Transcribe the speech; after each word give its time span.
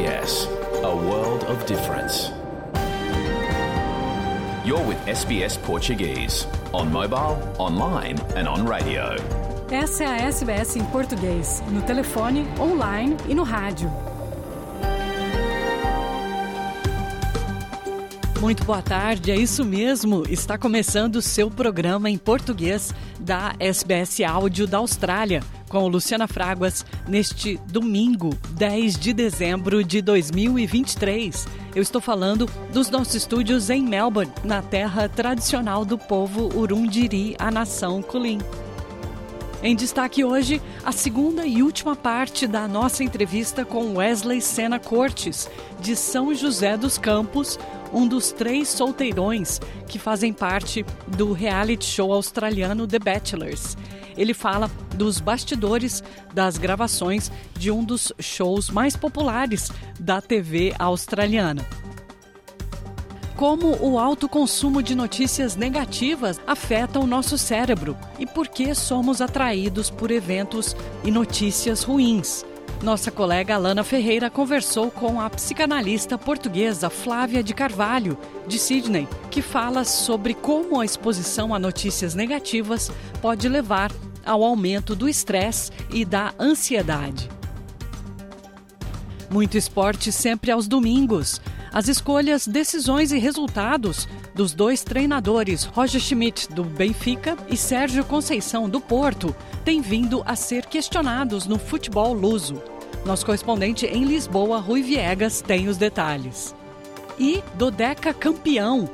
SBS, 0.00 0.48
a 0.82 0.94
world 0.94 1.44
of 1.44 1.66
difference. 1.66 2.32
You're 4.64 4.82
with 4.88 4.98
SBS 5.06 5.58
Portuguese, 5.58 6.46
on 6.72 6.90
mobile, 6.90 7.36
online 7.58 8.16
and 8.34 8.48
on 8.48 8.64
radio. 8.64 9.16
Essa 9.70 10.04
é 10.04 10.06
a 10.06 10.16
SBS 10.28 10.76
em 10.76 10.84
português, 10.86 11.62
no 11.70 11.82
telefone, 11.82 12.46
online 12.58 13.14
e 13.28 13.34
no 13.34 13.42
rádio. 13.42 13.90
Muito 18.40 18.64
boa 18.64 18.80
tarde, 18.80 19.30
é 19.30 19.36
isso 19.36 19.66
mesmo. 19.66 20.24
Está 20.30 20.56
começando 20.56 21.16
o 21.16 21.22
seu 21.22 21.50
programa 21.50 22.08
em 22.08 22.16
português 22.16 22.94
da 23.18 23.54
SBS 23.58 24.22
Áudio 24.22 24.66
da 24.66 24.78
Austrália, 24.78 25.42
com 25.70 25.86
Luciana 25.86 26.26
Fraguas, 26.26 26.84
neste 27.08 27.58
domingo, 27.68 28.36
10 28.50 28.98
de 28.98 29.12
dezembro 29.14 29.82
de 29.84 30.02
2023. 30.02 31.46
Eu 31.74 31.80
estou 31.80 32.00
falando 32.00 32.50
dos 32.72 32.90
nossos 32.90 33.14
estúdios 33.14 33.70
em 33.70 33.80
Melbourne, 33.80 34.32
na 34.44 34.60
terra 34.60 35.08
tradicional 35.08 35.84
do 35.84 35.96
povo 35.96 36.50
Urundiri, 36.58 37.36
a 37.38 37.52
nação 37.52 38.02
Kulin. 38.02 38.40
Em 39.62 39.76
destaque 39.76 40.24
hoje, 40.24 40.60
a 40.84 40.90
segunda 40.90 41.46
e 41.46 41.62
última 41.62 41.94
parte 41.94 42.46
da 42.46 42.66
nossa 42.66 43.04
entrevista 43.04 43.64
com 43.64 43.96
Wesley 43.96 44.40
Sena 44.40 44.78
Cortes, 44.78 45.48
de 45.78 45.94
São 45.94 46.34
José 46.34 46.76
dos 46.76 46.98
Campos, 46.98 47.58
um 47.92 48.06
dos 48.06 48.32
três 48.32 48.68
solteirões 48.68 49.60
que 49.86 49.98
fazem 49.98 50.32
parte 50.32 50.84
do 51.06 51.32
reality 51.32 51.84
show 51.84 52.12
australiano 52.12 52.86
The 52.86 52.98
Bachelors. 52.98 53.76
Ele 54.16 54.34
fala 54.34 54.70
dos 54.94 55.20
bastidores 55.20 56.02
das 56.34 56.58
gravações 56.58 57.30
de 57.54 57.70
um 57.70 57.82
dos 57.82 58.12
shows 58.18 58.70
mais 58.70 58.96
populares 58.96 59.70
da 59.98 60.20
TV 60.20 60.74
australiana 60.78 61.66
como 63.40 63.74
o 63.82 63.98
alto 63.98 64.28
consumo 64.28 64.82
de 64.82 64.94
notícias 64.94 65.56
negativas 65.56 66.38
afeta 66.46 67.00
o 67.00 67.06
nosso 67.06 67.38
cérebro 67.38 67.96
e 68.18 68.26
por 68.26 68.46
que 68.46 68.74
somos 68.74 69.22
atraídos 69.22 69.88
por 69.88 70.10
eventos 70.10 70.76
e 71.02 71.10
notícias 71.10 71.82
ruins. 71.82 72.44
Nossa 72.82 73.10
colega 73.10 73.56
Alana 73.56 73.84
Ferreira 73.84 74.30
conversou 74.30 74.90
com 74.90 75.20
a 75.20 75.28
psicanalista 75.28 76.16
portuguesa 76.16 76.88
Flávia 76.88 77.42
de 77.42 77.52
Carvalho, 77.52 78.16
de 78.46 78.58
Sydney, 78.58 79.06
que 79.30 79.42
fala 79.42 79.84
sobre 79.84 80.32
como 80.32 80.80
a 80.80 80.84
exposição 80.84 81.54
a 81.54 81.58
notícias 81.58 82.14
negativas 82.14 82.90
pode 83.20 83.50
levar 83.50 83.92
ao 84.24 84.42
aumento 84.42 84.96
do 84.96 85.10
estresse 85.10 85.70
e 85.90 86.06
da 86.06 86.32
ansiedade. 86.40 87.28
Muito 89.30 89.58
esporte 89.58 90.10
sempre 90.10 90.50
aos 90.50 90.66
domingos. 90.66 91.38
As 91.72 91.86
escolhas, 91.86 92.48
decisões 92.48 93.12
e 93.12 93.18
resultados 93.18 94.08
dos 94.34 94.54
dois 94.54 94.82
treinadores, 94.82 95.64
Roger 95.64 96.00
Schmidt, 96.00 96.48
do 96.52 96.64
Benfica, 96.64 97.36
e 97.48 97.56
Sérgio 97.56 98.04
Conceição, 98.04 98.68
do 98.68 98.80
Porto, 98.80 99.36
têm 99.64 99.82
vindo 99.82 100.22
a 100.26 100.34
ser 100.34 100.66
questionados 100.66 101.46
no 101.46 101.58
futebol 101.58 102.12
luso. 102.14 102.60
Nosso 103.04 103.24
correspondente 103.24 103.86
em 103.86 104.04
Lisboa, 104.04 104.58
Rui 104.58 104.82
Viegas, 104.82 105.40
tem 105.40 105.68
os 105.68 105.76
detalhes. 105.76 106.54
E 107.18 107.42
do 107.54 107.70
Deca 107.70 108.12
Campeão, 108.12 108.88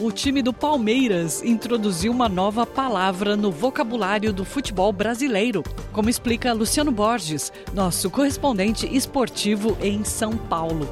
o 0.00 0.10
time 0.10 0.42
do 0.42 0.52
Palmeiras 0.52 1.42
introduziu 1.42 2.10
uma 2.10 2.28
nova 2.28 2.66
palavra 2.66 3.36
no 3.36 3.52
vocabulário 3.52 4.32
do 4.32 4.44
futebol 4.44 4.92
brasileiro, 4.92 5.62
como 5.92 6.10
explica 6.10 6.52
Luciano 6.52 6.90
Borges, 6.90 7.52
nosso 7.72 8.10
correspondente 8.10 8.86
esportivo 8.94 9.76
em 9.80 10.02
São 10.02 10.36
Paulo. 10.36 10.88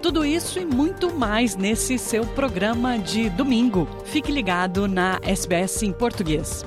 Tudo 0.00 0.24
isso 0.24 0.58
e 0.58 0.64
muito 0.64 1.12
mais 1.12 1.54
nesse 1.54 1.98
seu 1.98 2.24
programa 2.24 2.98
de 2.98 3.28
domingo. 3.28 3.86
Fique 4.06 4.32
ligado 4.32 4.88
na 4.88 5.20
SBS 5.22 5.82
em 5.82 5.92
português. 5.92 6.64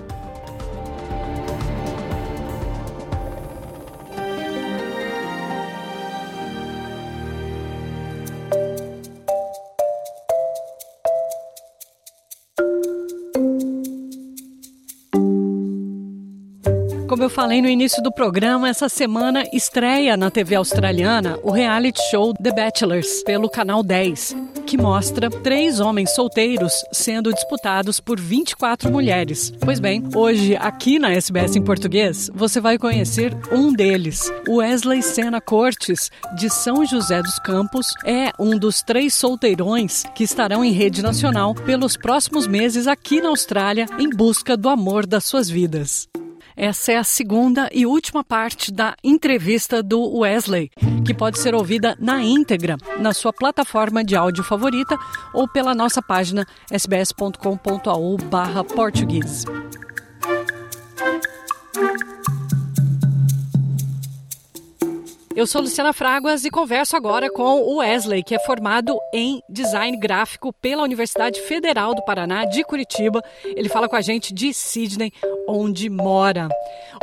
Como 17.24 17.32
eu 17.32 17.36
falei 17.36 17.62
no 17.62 17.70
início 17.70 18.04
do 18.04 18.12
programa, 18.12 18.68
essa 18.68 18.90
semana 18.90 19.46
estreia 19.54 20.18
na 20.18 20.30
TV 20.30 20.56
australiana 20.56 21.40
o 21.42 21.52
reality 21.52 21.98
show 22.12 22.34
The 22.34 22.52
Bachelors, 22.52 23.24
pelo 23.24 23.50
canal 23.50 23.82
10, 23.82 24.36
que 24.68 24.78
mostra 24.78 25.30
três 25.30 25.80
homens 25.80 26.14
solteiros 26.14 26.74
sendo 26.92 27.32
disputados 27.32 28.02
por 28.02 28.20
24 28.20 28.92
mulheres. 28.92 29.54
Pois 29.62 29.80
bem, 29.80 30.04
hoje, 30.14 30.58
aqui 30.58 31.00
na 31.00 31.14
SBS 31.14 31.56
em 31.56 31.62
português, 31.62 32.30
você 32.36 32.60
vai 32.60 32.78
conhecer 32.78 33.34
um 33.54 33.72
deles. 33.72 34.30
Wesley 34.46 35.02
Sena 35.02 35.40
Cortes, 35.40 36.12
de 36.36 36.50
São 36.50 36.86
José 36.86 37.22
dos 37.22 37.40
Campos, 37.40 37.94
é 38.04 38.34
um 38.38 38.60
dos 38.60 38.82
três 38.82 39.14
solteirões 39.14 40.04
que 40.14 40.26
estarão 40.26 40.62
em 40.62 40.74
rede 40.74 41.02
nacional 41.02 41.56
pelos 41.56 41.96
próximos 41.96 42.48
meses 42.48 42.86
aqui 42.86 43.22
na 43.22 43.30
Austrália 43.30 43.86
em 43.98 44.10
busca 44.10 44.58
do 44.58 44.68
amor 44.68 45.06
das 45.08 45.24
suas 45.24 45.50
vidas. 45.50 46.10
Essa 46.56 46.94
é 46.94 46.98
a 46.98 47.04
segunda 47.04 47.70
e 47.74 47.86
última 47.86 48.24
parte 48.24 48.72
da 48.72 48.96
entrevista 49.04 49.84
do 49.84 50.20
Wesley, 50.20 50.72
que 51.06 51.14
pode 51.14 51.38
ser 51.40 51.54
ouvida 51.56 51.98
na 52.00 52.24
íntegra 52.24 52.78
na 53.00 53.14
sua 53.14 53.34
plataforma 53.34 54.04
de 54.04 54.16
áudio 54.16 54.44
favorita 54.44 54.98
ou 55.34 55.48
pela 55.48 55.74
nossa 55.74 56.02
página 56.02 56.46
sbs.com.au/português. 56.72 59.46
Eu 65.36 65.48
sou 65.48 65.62
Luciana 65.62 65.92
Fraguas 65.94 66.46
e 66.46 66.52
converso 66.52 66.96
agora 66.96 67.28
com 67.28 67.64
o 67.64 67.78
Wesley, 67.78 68.24
que 68.24 68.36
é 68.36 68.40
formado 68.40 68.96
em 69.12 69.42
design 69.50 69.98
gráfico 69.98 70.54
pela 70.54 70.84
Universidade 70.84 71.42
Federal 71.42 71.96
do 71.96 72.06
Paraná 72.06 72.46
de 72.46 72.64
Curitiba. 72.64 73.20
Ele 73.44 73.68
fala 73.68 73.90
com 73.90 73.96
a 73.96 74.02
gente 74.02 74.32
de 74.32 74.54
Sydney, 74.54 75.12
onde 75.48 75.90
mora. 75.90 76.50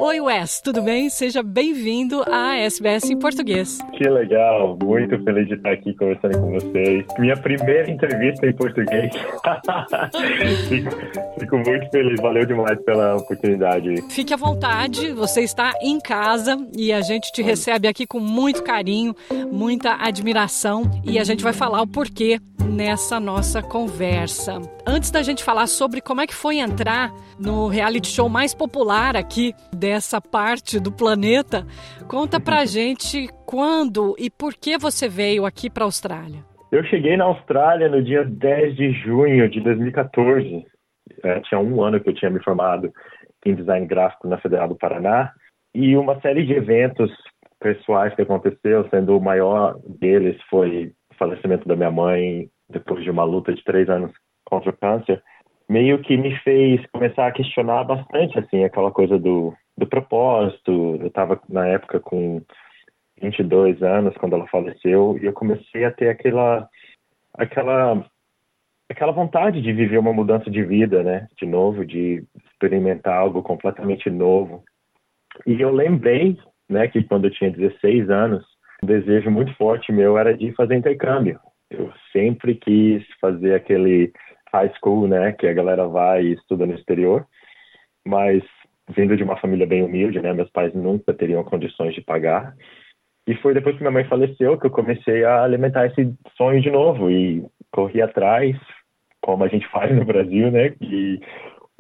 Oi, 0.03 0.19
Wes, 0.19 0.63
tudo 0.63 0.81
bem? 0.81 1.11
Seja 1.11 1.43
bem-vindo 1.43 2.25
à 2.27 2.57
SBS 2.57 3.11
em 3.11 3.19
português. 3.19 3.79
Que 3.93 4.09
legal, 4.09 4.79
muito 4.83 5.23
feliz 5.23 5.47
de 5.47 5.57
estar 5.57 5.73
aqui 5.73 5.93
conversando 5.93 6.41
com 6.41 6.53
vocês. 6.53 7.05
Minha 7.19 7.37
primeira 7.37 7.91
entrevista 7.91 8.47
em 8.47 8.53
português. 8.55 9.13
fico, 10.71 10.91
fico 11.39 11.57
muito 11.59 11.91
feliz, 11.91 12.19
valeu 12.19 12.47
demais 12.47 12.83
pela 12.83 13.17
oportunidade. 13.17 14.03
Fique 14.09 14.33
à 14.33 14.39
vontade, 14.39 15.13
você 15.13 15.43
está 15.43 15.75
em 15.83 16.01
casa 16.01 16.57
e 16.75 16.95
a 16.95 17.03
gente 17.03 17.31
te 17.31 17.43
recebe 17.43 17.87
aqui 17.87 18.07
com 18.07 18.19
muito 18.19 18.63
carinho, 18.63 19.15
muita 19.53 20.03
admiração 20.03 20.91
e 21.05 21.19
a 21.19 21.25
gente 21.25 21.45
vai 21.45 21.53
falar 21.53 21.83
o 21.83 21.87
porquê 21.87 22.41
nessa 22.65 23.19
nossa 23.19 23.63
conversa. 23.63 24.61
Antes 24.87 25.11
da 25.11 25.23
gente 25.23 25.45
falar 25.45 25.67
sobre 25.67 26.01
como 26.01 26.21
é 26.21 26.27
que 26.27 26.35
foi 26.35 26.59
entrar 26.59 27.13
no 27.39 27.69
reality 27.69 28.09
show 28.09 28.29
mais 28.29 28.55
popular 28.55 29.17
aqui 29.17 29.55
dessa 29.91 30.21
parte 30.21 30.79
do 30.79 30.93
planeta, 30.93 31.67
conta 32.09 32.39
pra 32.39 32.65
gente 32.65 33.27
quando 33.45 34.15
e 34.17 34.31
por 34.31 34.55
que 34.55 34.79
você 34.79 35.09
veio 35.09 35.45
aqui 35.45 35.69
para 35.69 35.83
a 35.83 35.87
Austrália. 35.87 36.45
Eu 36.71 36.85
cheguei 36.85 37.17
na 37.17 37.25
Austrália 37.25 37.89
no 37.89 38.01
dia 38.01 38.25
10 38.25 38.77
de 38.77 38.93
junho 38.93 39.51
de 39.51 39.61
2014. 39.61 40.65
É, 41.25 41.41
tinha 41.41 41.61
um 41.61 41.83
ano 41.83 41.99
que 41.99 42.09
eu 42.09 42.15
tinha 42.15 42.31
me 42.31 42.41
formado 42.41 42.93
em 43.45 43.53
design 43.53 43.85
gráfico 43.85 44.29
na 44.29 44.39
Federal 44.39 44.69
do 44.69 44.77
Paraná 44.77 45.33
e 45.75 45.97
uma 45.97 46.21
série 46.21 46.47
de 46.47 46.53
eventos 46.53 47.11
pessoais 47.59 48.15
que 48.15 48.23
aconteceu, 48.23 48.89
sendo 48.91 49.19
o 49.19 49.21
maior 49.21 49.77
deles 49.99 50.41
foi 50.49 50.93
o 51.13 51.15
falecimento 51.19 51.67
da 51.67 51.75
minha 51.75 51.91
mãe 51.91 52.49
depois 52.71 53.03
de 53.03 53.11
uma 53.11 53.25
luta 53.25 53.53
de 53.53 53.65
três 53.65 53.89
anos 53.89 54.13
contra 54.45 54.71
o 54.71 54.77
câncer, 54.77 55.21
meio 55.71 56.01
que 56.01 56.17
me 56.17 56.37
fez 56.41 56.85
começar 56.93 57.29
a 57.29 57.33
questionar 57.33 57.85
bastante, 57.85 58.37
assim, 58.37 58.65
aquela 58.65 58.91
coisa 58.91 59.17
do, 59.17 59.55
do 59.79 59.87
propósito. 59.87 60.99
Eu 61.01 61.07
estava, 61.07 61.41
na 61.49 61.65
época, 61.69 62.01
com 62.01 62.43
22 63.23 63.81
anos, 63.81 64.17
quando 64.17 64.35
ela 64.35 64.49
faleceu, 64.49 65.17
e 65.23 65.27
eu 65.27 65.33
comecei 65.33 65.85
a 65.85 65.93
ter 65.93 66.09
aquela, 66.09 66.69
aquela, 67.35 68.05
aquela 68.91 69.13
vontade 69.13 69.63
de 69.63 69.73
viver 69.73 69.99
uma 69.99 70.13
mudança 70.13 70.51
de 70.51 70.61
vida, 70.61 71.05
né? 71.05 71.29
De 71.39 71.47
novo, 71.47 71.87
de 71.87 72.25
experimentar 72.51 73.17
algo 73.17 73.41
completamente 73.41 74.11
novo. 74.11 74.65
E 75.47 75.61
eu 75.61 75.71
lembrei 75.71 76.37
né, 76.69 76.89
que 76.89 77.05
quando 77.05 77.27
eu 77.27 77.31
tinha 77.31 77.49
16 77.49 78.11
anos, 78.11 78.45
um 78.83 78.87
desejo 78.89 79.31
muito 79.31 79.55
forte 79.55 79.93
meu 79.93 80.19
era 80.19 80.37
de 80.37 80.53
fazer 80.55 80.75
intercâmbio. 80.75 81.39
Eu 81.71 81.93
sempre 82.13 82.57
quis 82.57 83.05
fazer 83.21 83.55
aquele 83.55 84.13
high 84.53 84.73
school, 84.77 85.07
né, 85.09 85.33
que 85.33 85.47
a 85.47 85.53
galera 85.53 85.87
vai 85.87 86.23
e 86.23 86.33
estuda 86.33 86.67
no 86.67 86.75
exterior, 86.75 87.27
mas 88.07 88.43
vindo 88.95 89.17
de 89.17 89.23
uma 89.23 89.37
família 89.37 89.67
bem 89.67 89.83
humilde, 89.83 90.21
né, 90.21 90.33
meus 90.33 90.51
pais 90.51 90.75
nunca 90.75 91.15
teriam 91.15 91.45
condições 91.45 91.95
de 91.95 92.01
pagar. 92.01 92.55
E 93.27 93.35
foi 93.37 93.55
depois 93.55 93.77
que 93.77 93.83
minha 93.83 93.93
mãe 93.93 94.05
faleceu 94.05 94.59
que 94.59 94.67
eu 94.67 94.71
comecei 94.71 95.25
a 95.25 95.45
alimentar 95.45 95.87
esse 95.87 96.13
sonho 96.37 96.61
de 96.61 96.71
novo 96.71 97.11
e 97.11 97.45
corri 97.71 98.03
atrás, 98.03 98.57
como 99.21 99.45
a 99.45 99.49
gente 99.49 99.69
faz 99.69 99.95
no 99.95 100.05
Brasil, 100.05 100.51
né? 100.51 100.75
E 100.81 101.21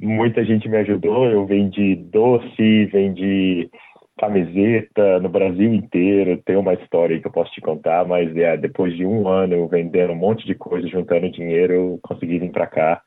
muita 0.00 0.44
gente 0.44 0.68
me 0.68 0.76
ajudou. 0.76 1.26
Eu 1.26 1.46
vendi 1.46 1.96
doce, 1.96 2.84
vendi 2.86 3.70
camiseta 4.18 5.18
no 5.20 5.28
Brasil 5.28 5.72
inteiro. 5.72 6.40
Tem 6.44 6.56
uma 6.56 6.74
história 6.74 7.20
que 7.20 7.26
eu 7.26 7.32
posso 7.32 7.50
te 7.52 7.60
contar, 7.60 8.06
mas 8.06 8.34
é, 8.36 8.56
depois 8.56 8.94
de 8.96 9.04
um 9.04 9.28
ano 9.28 9.68
vendendo 9.68 10.12
um 10.12 10.16
monte 10.16 10.46
de 10.46 10.54
coisa, 10.54 10.86
juntando 10.88 11.30
dinheiro, 11.30 11.72
eu 11.72 12.00
consegui 12.02 12.38
vir 12.38 12.50
para 12.50 12.66
cá. 12.66 13.02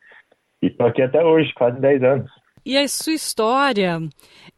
E 0.61 0.67
estou 0.67 0.87
aqui 0.87 1.01
até 1.01 1.23
hoje, 1.23 1.53
quase 1.53 1.79
10 1.79 2.03
anos. 2.03 2.31
E 2.65 2.77
a 2.77 2.87
sua 2.87 3.13
história 3.13 3.99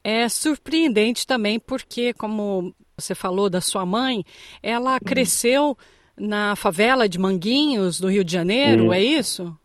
é 0.03 0.29
surpreendente 0.29 1.25
também, 1.25 1.59
porque, 1.59 2.13
como 2.13 2.73
você 2.95 3.15
falou 3.15 3.49
da 3.49 3.59
sua 3.59 3.85
mãe, 3.85 4.23
ela 4.61 4.93
uhum. 4.93 4.99
cresceu 4.99 5.75
na 6.17 6.55
favela 6.55 7.09
de 7.09 7.19
Manguinhos, 7.19 7.99
no 7.99 8.09
Rio 8.09 8.23
de 8.23 8.31
Janeiro, 8.31 8.85
isso. 8.85 8.93
é 8.93 8.99
isso? 9.01 9.59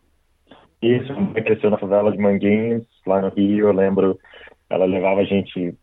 Isso, 0.81 1.13
cresceu 1.35 1.69
na 1.69 1.77
favela 1.77 2.11
de 2.11 2.17
Manguinhos, 2.17 2.85
lá 3.05 3.21
no 3.21 3.29
Rio. 3.29 3.67
Eu 3.67 3.73
lembro, 3.73 4.19
ela 4.69 4.85
levava 4.85 5.21
a 5.21 5.25
gente, 5.25 5.75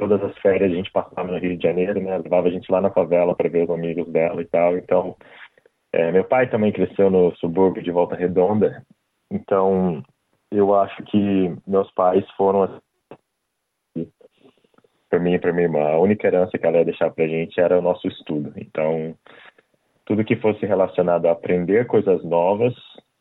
todas 0.00 0.22
as 0.24 0.36
férias 0.38 0.72
a 0.72 0.74
gente 0.74 0.90
passava 0.90 1.30
no 1.30 1.38
Rio 1.38 1.56
de 1.56 1.62
Janeiro, 1.62 2.00
né? 2.00 2.16
Levava 2.18 2.48
a 2.48 2.50
gente 2.50 2.72
lá 2.72 2.80
na 2.80 2.90
favela 2.90 3.36
para 3.36 3.50
ver 3.50 3.64
os 3.64 3.70
amigos 3.70 4.08
dela 4.08 4.40
e 4.40 4.46
tal. 4.46 4.76
Então, 4.78 5.14
é, 5.92 6.10
meu 6.10 6.24
pai 6.24 6.48
também 6.48 6.72
cresceu 6.72 7.10
no 7.10 7.36
subúrbio 7.36 7.82
de 7.82 7.90
Volta 7.90 8.16
Redonda. 8.16 8.82
Então, 9.30 10.02
eu 10.50 10.74
acho 10.74 11.02
que 11.04 11.54
meus 11.66 11.90
pais 11.92 12.24
foram 12.30 12.62
assim, 12.62 14.10
para 15.10 15.18
mim 15.20 15.34
e 15.34 15.38
para 15.38 15.52
minha 15.52 15.66
irmã. 15.66 15.82
A 15.82 15.98
única 15.98 16.26
herança 16.26 16.56
que 16.56 16.66
ela 16.66 16.78
ia 16.78 16.84
deixar 16.84 17.10
para 17.10 17.24
a 17.24 17.28
gente 17.28 17.60
era 17.60 17.78
o 17.78 17.82
nosso 17.82 18.08
estudo. 18.08 18.52
Então, 18.56 19.14
tudo 20.06 20.24
que 20.24 20.36
fosse 20.36 20.64
relacionado 20.64 21.26
a 21.26 21.32
aprender 21.32 21.86
coisas 21.86 22.24
novas, 22.24 22.74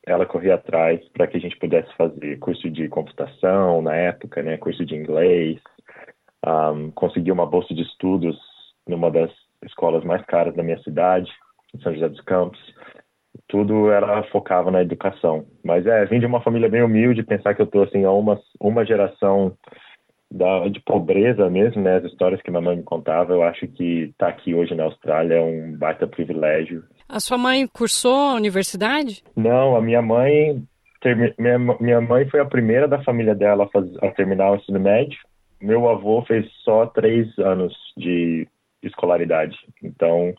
ela 0.08 0.26
corria 0.26 0.56
atrás 0.56 1.06
para 1.10 1.28
que 1.28 1.38
a 1.38 1.40
gente 1.40 1.58
pudesse 1.58 1.94
fazer 1.96 2.40
curso 2.40 2.70
de 2.70 2.88
computação 2.88 3.82
na 3.82 3.96
época, 3.96 4.42
né, 4.42 4.58
curso 4.58 4.86
de 4.86 4.96
inglês, 4.96 5.60
um, 6.46 6.92
conseguir 6.92 7.32
uma 7.32 7.46
bolsa 7.46 7.74
de 7.74 7.82
estudos 7.82 8.38
numa 8.88 9.12
das 9.12 9.32
escolas 9.66 10.04
mais 10.04 10.26
caras 10.26 10.56
da 10.56 10.64
minha 10.64 10.82
cidade, 10.84 11.30
em 11.74 11.80
São 11.82 11.94
José 11.94 12.10
dos 12.10 12.22
Campos 12.22 12.60
tudo 13.48 13.92
ela 13.92 14.24
focava 14.32 14.72
na 14.72 14.82
educação. 14.82 15.46
Mas 15.64 15.86
é, 15.86 16.06
vim 16.06 16.20
de 16.20 16.26
uma 16.26 16.42
família 16.42 16.70
bem 16.70 16.84
humilde, 16.84 17.24
pensar 17.24 17.54
que 17.56 17.62
eu 17.62 17.68
tô 17.68 17.84
assim 17.84 18.04
a 18.04 18.12
uma 18.12 18.40
uma 18.60 18.86
geração 18.86 19.54
da, 20.32 20.68
de 20.68 20.80
pobreza 20.82 21.50
mesmo, 21.50 21.82
né? 21.82 21.98
As 21.98 22.06
histórias 22.06 22.42
que 22.42 22.52
minha 22.52 22.62
mãe 22.62 22.78
me 22.78 22.84
contava, 22.84 23.34
eu 23.34 23.44
acho 23.44 23.68
que 23.68 24.12
estar 24.12 24.28
tá 24.28 24.32
aqui 24.32 24.54
hoje 24.54 24.76
na 24.76 24.84
Austrália 24.84 25.36
é 25.36 25.42
um 25.42 25.76
baita 25.76 26.08
privilégio. 26.08 26.84
A 27.08 27.20
sua 27.20 27.38
mãe 27.38 27.66
cursou 27.68 28.30
a 28.30 28.36
universidade? 28.36 29.24
Não, 29.36 29.76
a 29.76 29.82
minha 29.82 30.02
mãe 30.02 30.62
minha, 31.38 31.58
minha 31.80 32.02
mãe 32.02 32.30
foi 32.30 32.42
a 32.42 32.46
primeira 32.46 32.88
da 32.88 33.02
família 33.04 33.34
dela 33.34 33.64
a, 33.64 33.70
fazer, 33.70 33.98
a 34.04 34.12
terminar 34.12 34.52
o 34.52 34.56
ensino 34.56 34.80
médio. 34.80 35.18
Meu 35.62 35.90
avô 35.90 36.24
fez 36.26 36.50
só 36.64 36.86
três 36.86 37.38
anos 37.38 37.74
de 37.98 38.48
escolaridade. 38.82 39.58
Então, 39.84 40.34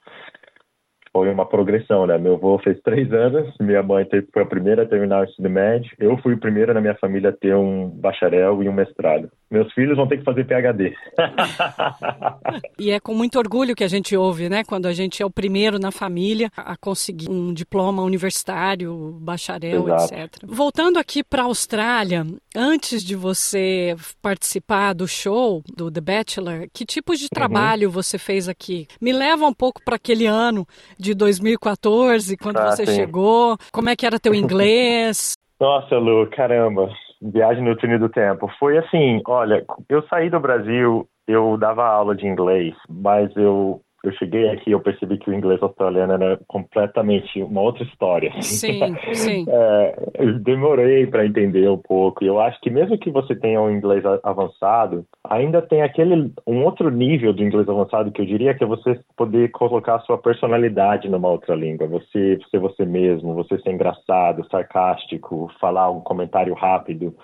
foi 1.12 1.30
uma 1.30 1.44
progressão, 1.44 2.06
né? 2.06 2.16
Meu 2.18 2.34
avô 2.34 2.58
fez 2.58 2.80
três 2.82 3.12
anos, 3.12 3.52
minha 3.60 3.82
mãe 3.82 4.06
foi 4.32 4.42
a 4.42 4.46
primeira 4.46 4.82
a 4.82 4.86
terminar 4.86 5.20
o 5.20 5.24
ensino 5.24 5.50
médio, 5.50 5.90
eu 5.98 6.16
fui 6.18 6.34
o 6.34 6.40
primeiro 6.40 6.72
na 6.72 6.80
minha 6.80 6.94
família 6.94 7.30
a 7.30 7.32
ter 7.32 7.54
um 7.54 7.88
bacharel 7.88 8.62
e 8.62 8.68
um 8.68 8.72
mestrado. 8.72 9.30
Meus 9.50 9.72
filhos 9.72 9.96
vão 9.96 10.06
ter 10.06 10.18
que 10.18 10.24
fazer 10.24 10.44
PhD. 10.44 10.94
e 12.78 12.92
é 12.92 13.00
com 13.00 13.12
muito 13.14 13.36
orgulho 13.38 13.74
que 13.74 13.82
a 13.82 13.88
gente 13.88 14.16
ouve, 14.16 14.48
né? 14.48 14.62
Quando 14.62 14.86
a 14.86 14.92
gente 14.92 15.22
é 15.22 15.26
o 15.26 15.30
primeiro 15.30 15.78
na 15.78 15.90
família 15.90 16.50
a 16.56 16.76
conseguir 16.76 17.28
um 17.28 17.52
diploma 17.52 18.02
universitário, 18.02 19.18
bacharel, 19.20 19.88
Exato. 19.88 20.14
etc. 20.14 20.44
Voltando 20.46 20.98
aqui 20.98 21.24
para 21.24 21.42
a 21.42 21.46
Austrália, 21.46 22.24
antes 22.54 23.02
de 23.02 23.16
você 23.16 23.96
participar 24.22 24.92
do 24.92 25.08
show 25.08 25.62
do 25.76 25.90
The 25.90 26.00
Bachelor, 26.00 26.68
que 26.72 26.86
tipos 26.86 27.18
de 27.18 27.24
uhum. 27.24 27.30
trabalho 27.34 27.88
uhum. 27.88 27.92
você 27.92 28.18
fez 28.18 28.48
aqui? 28.48 28.86
Me 29.00 29.12
leva 29.12 29.44
um 29.46 29.54
pouco 29.54 29.82
para 29.84 29.96
aquele 29.96 30.26
ano 30.26 30.64
de 31.00 31.14
2014, 31.14 32.36
quando 32.36 32.58
ah, 32.58 32.70
você 32.70 32.86
sim. 32.86 32.94
chegou? 32.94 33.56
Como 33.72 33.88
é 33.88 33.96
que 33.96 34.06
era 34.06 34.20
teu 34.20 34.34
inglês? 34.36 35.34
Nossa, 35.58 35.96
Lu, 35.96 36.28
caramba. 36.30 36.88
Viagem 37.22 37.62
no 37.62 37.76
túnel 37.76 37.98
do 37.98 38.08
tempo. 38.08 38.50
Foi 38.58 38.78
assim, 38.78 39.20
olha, 39.26 39.64
eu 39.88 40.02
saí 40.08 40.30
do 40.30 40.40
Brasil, 40.40 41.06
eu 41.28 41.56
dava 41.58 41.86
aula 41.86 42.16
de 42.16 42.26
inglês, 42.26 42.74
mas 42.88 43.30
eu 43.36 43.80
eu 44.02 44.12
cheguei 44.12 44.48
aqui 44.48 44.70
eu 44.70 44.80
percebi 44.80 45.18
que 45.18 45.30
o 45.30 45.34
inglês 45.34 45.62
australiano 45.62 46.12
era 46.12 46.40
completamente 46.48 47.42
uma 47.42 47.60
outra 47.60 47.84
história. 47.84 48.32
Sim, 48.40 48.96
sim. 49.12 49.44
É, 49.48 50.10
eu 50.14 50.38
demorei 50.38 51.06
para 51.06 51.26
entender 51.26 51.68
um 51.68 51.76
pouco. 51.76 52.24
E 52.24 52.26
eu 52.26 52.40
acho 52.40 52.60
que 52.60 52.70
mesmo 52.70 52.98
que 52.98 53.10
você 53.10 53.34
tenha 53.34 53.60
um 53.60 53.70
inglês 53.70 54.02
avançado, 54.22 55.04
ainda 55.24 55.60
tem 55.60 55.82
aquele 55.82 56.32
um 56.46 56.64
outro 56.64 56.90
nível 56.90 57.32
do 57.32 57.42
inglês 57.42 57.68
avançado 57.68 58.10
que 58.10 58.22
eu 58.22 58.26
diria 58.26 58.54
que 58.54 58.64
é 58.64 58.66
você 58.66 58.98
poder 59.16 59.50
colocar 59.50 59.96
a 59.96 60.00
sua 60.00 60.18
personalidade 60.18 61.08
numa 61.08 61.28
outra 61.28 61.54
língua. 61.54 61.86
Você 61.86 62.38
ser 62.50 62.58
você 62.58 62.84
mesmo, 62.84 63.34
você 63.34 63.58
ser 63.58 63.70
engraçado, 63.70 64.46
sarcástico, 64.50 65.50
falar 65.60 65.90
um 65.90 66.00
comentário 66.00 66.54
rápido 66.54 67.14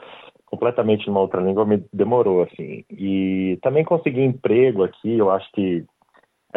completamente 0.47 1.07
numa 1.09 1.21
outra 1.21 1.41
língua 1.41 1.65
me 1.65 1.85
demorou 1.93 2.43
assim. 2.43 2.85
E 2.91 3.59
também 3.63 3.85
conseguir 3.85 4.23
emprego 4.23 4.85
aqui, 4.85 5.19
eu 5.19 5.31
acho 5.31 5.51
que 5.53 5.85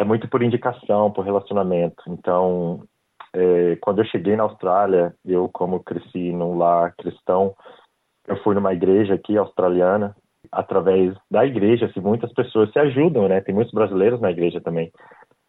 é 0.00 0.04
muito 0.04 0.26
por 0.28 0.42
indicação, 0.42 1.10
por 1.10 1.26
relacionamento. 1.26 2.02
Então, 2.08 2.82
é, 3.34 3.76
quando 3.82 3.98
eu 3.98 4.06
cheguei 4.06 4.34
na 4.34 4.44
Austrália, 4.44 5.14
eu, 5.26 5.46
como 5.52 5.84
cresci 5.84 6.32
num 6.32 6.56
lar 6.56 6.94
cristão, 6.96 7.54
eu 8.26 8.42
fui 8.42 8.54
numa 8.54 8.72
igreja 8.72 9.12
aqui 9.12 9.36
australiana. 9.36 10.16
Através 10.50 11.14
da 11.30 11.44
igreja, 11.44 11.84
assim, 11.84 12.00
muitas 12.00 12.32
pessoas 12.32 12.72
se 12.72 12.78
ajudam, 12.78 13.28
né? 13.28 13.42
Tem 13.42 13.54
muitos 13.54 13.74
brasileiros 13.74 14.18
na 14.22 14.30
igreja 14.30 14.58
também. 14.58 14.90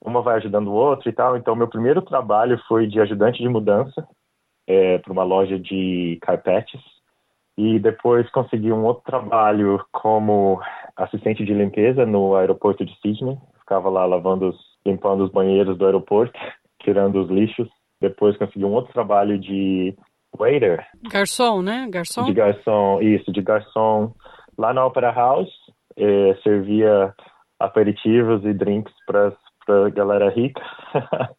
Uma 0.04 0.22
vai 0.22 0.36
ajudando 0.36 0.68
o 0.68 0.74
outro 0.74 1.08
e 1.08 1.14
tal. 1.14 1.38
Então, 1.38 1.56
meu 1.56 1.70
primeiro 1.70 2.02
trabalho 2.02 2.62
foi 2.68 2.88
de 2.88 3.00
ajudante 3.00 3.42
de 3.42 3.48
mudança 3.48 4.06
é, 4.68 4.98
para 4.98 5.14
uma 5.14 5.24
loja 5.24 5.58
de 5.58 6.20
carpetes. 6.22 6.82
E 7.58 7.80
depois 7.80 8.30
consegui 8.32 8.74
um 8.74 8.84
outro 8.84 9.04
trabalho 9.06 9.82
como 9.94 10.60
assistente 10.98 11.46
de 11.46 11.54
limpeza 11.54 12.06
no 12.06 12.36
aeroporto 12.36 12.84
de 12.84 12.94
Sydney, 13.00 13.38
ficava 13.62 13.90
lá 13.90 14.06
lavando, 14.06 14.50
os, 14.50 14.58
limpando 14.86 15.24
os 15.24 15.32
banheiros 15.32 15.78
do 15.78 15.86
aeroporto, 15.86 16.38
tirando 16.84 17.22
os 17.22 17.30
lixos. 17.30 17.70
Depois 18.00 18.38
consegui 18.38 18.66
um 18.66 18.74
outro 18.74 18.92
trabalho 18.92 19.40
de 19.40 19.96
waiter. 20.38 20.86
Garçom, 21.12 21.62
né? 21.62 21.88
Garçom? 21.90 22.26
De 22.26 22.34
garçom, 22.34 23.00
isso, 23.02 23.32
de 23.32 23.42
garçom. 23.42 24.14
Lá 24.58 24.74
na 24.74 24.86
Opera 24.86 25.12
House, 25.12 25.52
eh, 25.98 26.36
servia 26.44 27.14
aperitivos 27.60 28.44
e 28.44 28.54
drinks 28.54 28.94
para 29.06 29.34
a 29.68 29.90
galera 29.90 30.30
rica. 30.30 30.62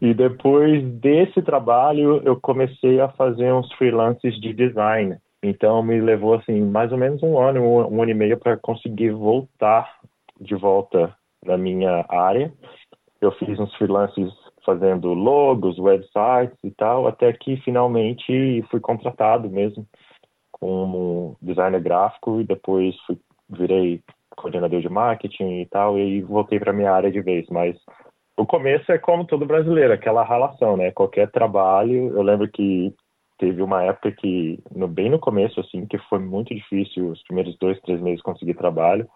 e 0.00 0.14
depois 0.14 0.84
desse 0.84 1.42
trabalho, 1.42 2.22
eu 2.24 2.38
comecei 2.40 3.00
a 3.00 3.08
fazer 3.08 3.52
uns 3.52 3.72
freelances 3.74 4.40
de 4.40 4.52
design. 4.52 5.16
Então 5.42 5.82
me 5.82 6.00
levou 6.00 6.34
assim 6.34 6.62
mais 6.62 6.90
ou 6.90 6.98
menos 6.98 7.22
um 7.22 7.38
ano, 7.38 7.60
um, 7.60 7.96
um 7.96 8.02
ano 8.02 8.10
e 8.10 8.14
meio 8.14 8.38
para 8.38 8.56
conseguir 8.56 9.10
voltar 9.10 9.98
de 10.40 10.54
volta 10.54 11.14
na 11.44 11.56
minha 11.56 12.04
área. 12.08 12.52
Eu 13.20 13.32
fiz 13.32 13.58
uns 13.58 13.74
freelances 13.74 14.32
fazendo 14.64 15.14
logos, 15.14 15.78
websites 15.78 16.58
e 16.62 16.70
tal, 16.70 17.06
até 17.06 17.32
que 17.32 17.56
finalmente 17.58 18.62
fui 18.70 18.80
contratado 18.80 19.48
mesmo 19.48 19.86
como 20.52 21.36
designer 21.40 21.80
gráfico 21.80 22.40
e 22.40 22.44
depois 22.44 22.94
fui, 23.06 23.18
virei 23.48 24.02
coordenador 24.36 24.80
de 24.80 24.88
marketing 24.88 25.60
e 25.60 25.66
tal 25.66 25.98
e 25.98 26.22
voltei 26.22 26.58
para 26.58 26.72
minha 26.72 26.92
área 26.92 27.10
de 27.10 27.20
vez, 27.20 27.46
mas 27.50 27.76
o 28.36 28.46
começo 28.46 28.90
é 28.92 28.98
como 28.98 29.24
todo 29.24 29.46
brasileiro, 29.46 29.92
aquela 29.92 30.24
relação, 30.24 30.76
né? 30.76 30.92
Qualquer 30.92 31.30
trabalho, 31.30 32.16
eu 32.16 32.22
lembro 32.22 32.48
que 32.48 32.94
teve 33.36 33.62
uma 33.62 33.82
época 33.82 34.12
que, 34.12 34.60
no, 34.74 34.86
bem 34.86 35.10
no 35.10 35.18
começo, 35.18 35.60
assim, 35.60 35.86
que 35.86 35.98
foi 36.08 36.18
muito 36.18 36.54
difícil, 36.54 37.10
os 37.10 37.22
primeiros 37.24 37.56
dois, 37.58 37.80
três 37.80 38.00
meses 38.00 38.22
conseguir 38.22 38.54
trabalho, 38.54 39.08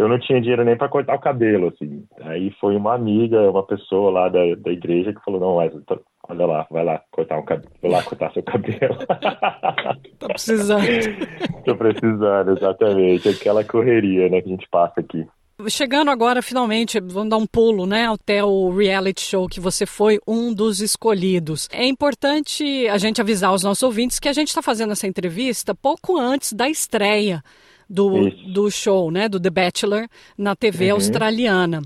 eu 0.00 0.08
não 0.08 0.18
tinha 0.18 0.40
dinheiro 0.40 0.64
nem 0.64 0.76
para 0.76 0.88
cortar 0.88 1.14
o 1.14 1.20
cabelo, 1.20 1.68
assim. 1.68 2.02
Aí 2.22 2.50
foi 2.58 2.74
uma 2.74 2.94
amiga, 2.94 3.50
uma 3.50 3.62
pessoa 3.66 4.10
lá 4.10 4.28
da, 4.30 4.40
da 4.56 4.72
igreja 4.72 5.12
que 5.12 5.22
falou, 5.22 5.38
não, 5.38 5.56
mas 5.56 5.72
olha 6.26 6.46
lá, 6.46 6.66
vai 6.70 6.82
lá 6.82 7.02
cortar 7.10 7.38
um 7.38 7.44
cabelo, 7.44 7.70
vai 7.82 7.90
lá 7.90 8.02
cortar 8.02 8.32
seu 8.32 8.42
cabelo. 8.42 8.96
tá 10.18 10.26
precisando. 10.26 10.86
Tô 11.66 11.76
precisando, 11.76 12.56
exatamente. 12.56 13.28
Aquela 13.28 13.62
correria, 13.62 14.30
né, 14.30 14.40
que 14.40 14.48
a 14.48 14.52
gente 14.52 14.68
passa 14.70 15.00
aqui. 15.00 15.26
Chegando 15.68 16.10
agora, 16.10 16.40
finalmente, 16.40 16.98
vamos 16.98 17.28
dar 17.28 17.36
um 17.36 17.46
pulo, 17.46 17.84
né, 17.84 18.08
até 18.10 18.42
o 18.42 18.70
reality 18.70 19.20
show 19.20 19.46
que 19.46 19.60
você 19.60 19.84
foi 19.84 20.18
um 20.26 20.54
dos 20.54 20.80
escolhidos. 20.80 21.68
É 21.70 21.84
importante 21.84 22.88
a 22.88 22.96
gente 22.96 23.20
avisar 23.20 23.52
os 23.52 23.62
nossos 23.62 23.82
ouvintes 23.82 24.18
que 24.18 24.30
a 24.30 24.32
gente 24.32 24.48
está 24.48 24.62
fazendo 24.62 24.92
essa 24.92 25.06
entrevista 25.06 25.74
pouco 25.74 26.18
antes 26.18 26.54
da 26.54 26.70
estreia 26.70 27.42
do, 27.90 28.30
do 28.52 28.70
show, 28.70 29.10
né, 29.10 29.28
do 29.28 29.40
The 29.40 29.50
Bachelor, 29.50 30.06
na 30.38 30.54
TV 30.54 30.86
uhum. 30.86 30.94
australiana. 30.94 31.82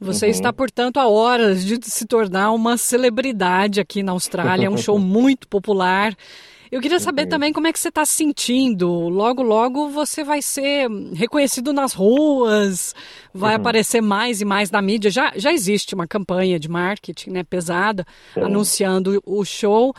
Você 0.00 0.26
uhum. 0.26 0.30
está, 0.30 0.52
portanto, 0.52 0.98
a 0.98 1.08
horas 1.08 1.64
de 1.64 1.78
se 1.82 2.06
tornar 2.06 2.52
uma 2.52 2.76
celebridade 2.76 3.80
aqui 3.80 4.02
na 4.02 4.12
Austrália. 4.12 4.66
É 4.66 4.70
um 4.70 4.78
show 4.78 4.98
muito 5.00 5.48
popular. 5.48 6.16
Eu 6.70 6.80
queria 6.80 6.98
saber 6.98 7.26
também 7.26 7.52
como 7.52 7.66
é 7.66 7.72
que 7.72 7.78
você 7.78 7.88
está 7.88 8.04
se 8.04 8.14
sentindo. 8.14 8.88
Logo, 9.08 9.42
logo 9.42 9.90
você 9.90 10.24
vai 10.24 10.40
ser 10.40 10.88
reconhecido 11.12 11.72
nas 11.72 11.92
ruas, 11.92 12.94
vai 13.34 13.54
uhum. 13.54 13.60
aparecer 13.60 14.00
mais 14.00 14.40
e 14.40 14.44
mais 14.44 14.70
na 14.70 14.80
mídia. 14.80 15.10
Já, 15.10 15.32
já 15.36 15.52
existe 15.52 15.94
uma 15.94 16.06
campanha 16.06 16.58
de 16.58 16.68
marketing 16.68 17.30
né, 17.30 17.42
pesada 17.42 18.06
anunciando 18.36 19.22
o 19.26 19.44
show. 19.44 19.92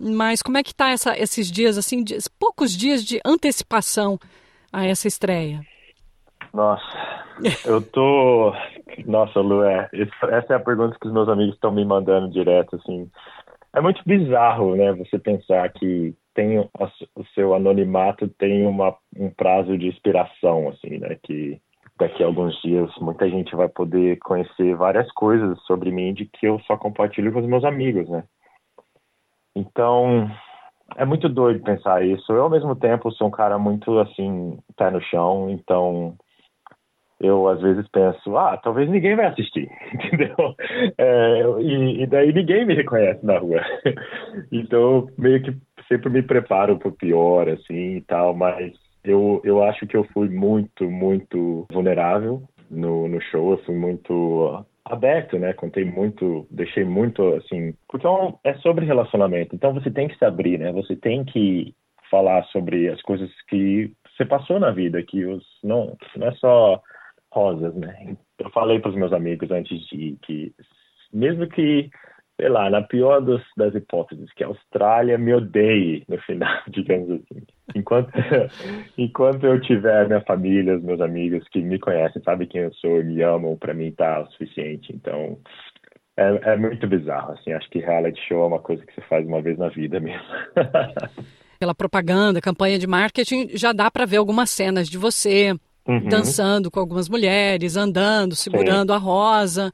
Mas 0.00 0.40
como 0.40 0.56
é 0.56 0.62
que 0.62 0.72
está 0.72 0.94
esses 1.16 1.50
dias, 1.50 1.78
assim, 1.78 2.02
dias, 2.02 2.26
poucos 2.26 2.72
dias 2.72 3.04
de 3.04 3.20
antecipação 3.24 4.18
a 4.74 4.84
essa 4.84 5.06
estreia? 5.06 5.60
Nossa, 6.52 6.84
eu 7.64 7.80
tô. 7.80 8.52
Nossa, 9.06 9.40
Lu, 9.40 9.62
é, 9.62 9.88
essa 9.92 10.54
é 10.54 10.56
a 10.56 10.60
pergunta 10.60 10.96
que 11.00 11.06
os 11.06 11.12
meus 11.12 11.28
amigos 11.28 11.54
estão 11.54 11.72
me 11.72 11.84
mandando 11.84 12.30
direto, 12.30 12.76
assim. 12.76 13.10
É 13.72 13.80
muito 13.80 14.02
bizarro, 14.06 14.76
né? 14.76 14.92
Você 14.92 15.18
pensar 15.18 15.68
que 15.70 16.14
tem 16.34 16.58
o 16.58 17.24
seu 17.34 17.54
anonimato 17.54 18.28
tem 18.28 18.66
uma, 18.66 18.94
um 19.16 19.30
prazo 19.30 19.78
de 19.78 19.88
expiração, 19.88 20.68
assim, 20.68 20.98
né? 20.98 21.16
Que 21.22 21.60
daqui 21.98 22.22
a 22.22 22.26
alguns 22.26 22.60
dias 22.62 22.90
muita 22.98 23.28
gente 23.28 23.54
vai 23.54 23.68
poder 23.68 24.18
conhecer 24.18 24.74
várias 24.74 25.10
coisas 25.12 25.58
sobre 25.62 25.90
mim 25.90 26.12
de 26.12 26.26
que 26.26 26.46
eu 26.46 26.60
só 26.66 26.76
compartilho 26.76 27.32
com 27.32 27.40
os 27.40 27.46
meus 27.46 27.64
amigos, 27.64 28.08
né? 28.08 28.24
Então, 29.56 30.28
é 30.96 31.04
muito 31.04 31.28
doido 31.28 31.62
pensar 31.62 32.04
isso. 32.04 32.32
Eu, 32.32 32.42
ao 32.42 32.50
mesmo 32.50 32.74
tempo, 32.76 33.10
sou 33.12 33.28
um 33.28 33.30
cara 33.30 33.58
muito, 33.58 33.98
assim, 33.98 34.58
pé 34.76 34.90
no 34.90 35.00
chão, 35.00 35.50
então 35.50 36.16
eu 37.20 37.48
às 37.48 37.60
vezes 37.60 37.86
penso, 37.88 38.36
ah, 38.36 38.56
talvez 38.56 38.90
ninguém 38.90 39.16
vai 39.16 39.26
assistir, 39.26 39.68
entendeu? 39.94 40.36
É, 40.98 41.42
e, 41.60 42.02
e, 42.02 42.06
daí 42.06 42.32
ninguém 42.32 42.66
me 42.66 42.74
reconhece 42.74 43.24
na 43.24 43.38
rua. 43.38 43.60
então, 44.52 45.08
meio 45.16 45.42
que 45.42 45.56
sempre 45.88 46.10
me 46.10 46.22
preparo 46.22 46.78
para 46.78 46.88
o 46.88 46.92
pior, 46.92 47.48
assim, 47.48 47.96
e 47.96 48.00
tal, 48.02 48.34
mas 48.34 48.72
eu, 49.02 49.40
eu 49.44 49.62
acho 49.62 49.86
que 49.86 49.96
eu 49.96 50.04
fui 50.12 50.28
muito, 50.28 50.90
muito 50.90 51.66
vulnerável 51.72 52.42
no, 52.70 53.08
no 53.08 53.20
show, 53.20 53.52
eu 53.52 53.58
fui 53.64 53.74
muito 53.74 54.64
aberto, 54.84 55.38
né? 55.38 55.52
Contei 55.52 55.84
muito, 55.84 56.46
deixei 56.50 56.84
muito, 56.84 57.34
assim, 57.34 57.74
porque 57.88 58.06
é, 58.06 58.50
é 58.50 58.54
sobre 58.58 58.84
relacionamento, 58.84 59.54
então 59.54 59.72
você 59.72 59.90
tem 59.90 60.08
que 60.08 60.18
se 60.18 60.24
abrir, 60.24 60.58
né? 60.58 60.72
Você 60.72 60.94
tem 60.94 61.24
que 61.24 61.74
falar 62.10 62.44
sobre 62.46 62.88
as 62.88 63.00
coisas 63.02 63.30
que 63.48 63.90
você 64.16 64.24
passou 64.24 64.60
na 64.60 64.70
vida, 64.70 65.02
que 65.02 65.24
os, 65.24 65.44
não, 65.62 65.96
não 66.16 66.26
é 66.28 66.32
só 66.32 66.80
rosas, 67.32 67.74
né? 67.74 68.16
Eu 68.38 68.50
falei 68.50 68.78
para 68.78 68.90
os 68.90 68.96
meus 68.96 69.12
amigos 69.12 69.50
antes 69.50 69.80
de 69.88 70.16
que, 70.22 70.52
mesmo 71.12 71.48
que, 71.48 71.90
sei 72.36 72.48
lá, 72.48 72.68
na 72.68 72.82
pior 72.82 73.20
dos, 73.20 73.42
das 73.56 73.74
hipóteses, 73.74 74.32
que 74.34 74.42
a 74.42 74.48
Austrália 74.48 75.16
me 75.16 75.32
odeie 75.32 76.04
no 76.08 76.18
final, 76.22 76.62
digamos 76.68 77.10
assim. 77.10 77.42
Enquanto, 77.74 78.10
enquanto 78.98 79.46
eu 79.46 79.60
tiver 79.60 80.06
minha 80.06 80.20
família, 80.22 80.76
os 80.76 80.82
meus 80.82 81.00
amigos 81.00 81.46
que 81.48 81.62
me 81.62 81.78
conhecem, 81.78 82.22
sabem 82.22 82.48
quem 82.48 82.62
eu 82.62 82.74
sou 82.74 83.00
e 83.00 83.04
me 83.04 83.22
amam, 83.22 83.56
para 83.56 83.74
mim 83.74 83.92
tá 83.92 84.20
o 84.20 84.26
suficiente. 84.32 84.92
Então, 84.92 85.38
é, 86.16 86.52
é 86.52 86.56
muito 86.56 86.86
bizarro, 86.86 87.32
assim. 87.32 87.52
Acho 87.52 87.68
que 87.70 87.78
reality 87.78 88.20
show 88.28 88.44
é 88.44 88.46
uma 88.46 88.60
coisa 88.60 88.84
que 88.84 88.94
você 88.94 89.00
faz 89.02 89.26
uma 89.26 89.40
vez 89.40 89.56
na 89.56 89.68
vida 89.68 90.00
mesmo. 90.00 90.22
Pela 91.58 91.74
propaganda, 91.74 92.40
campanha 92.40 92.78
de 92.78 92.86
marketing, 92.86 93.56
já 93.56 93.72
dá 93.72 93.90
para 93.90 94.04
ver 94.04 94.16
algumas 94.16 94.50
cenas 94.50 94.88
de 94.88 94.98
você 94.98 95.54
uhum. 95.86 96.08
dançando 96.08 96.70
com 96.70 96.80
algumas 96.80 97.08
mulheres, 97.08 97.76
andando, 97.76 98.34
segurando 98.34 98.92
Sim. 98.92 98.96
a 98.96 98.98
rosa. 98.98 99.72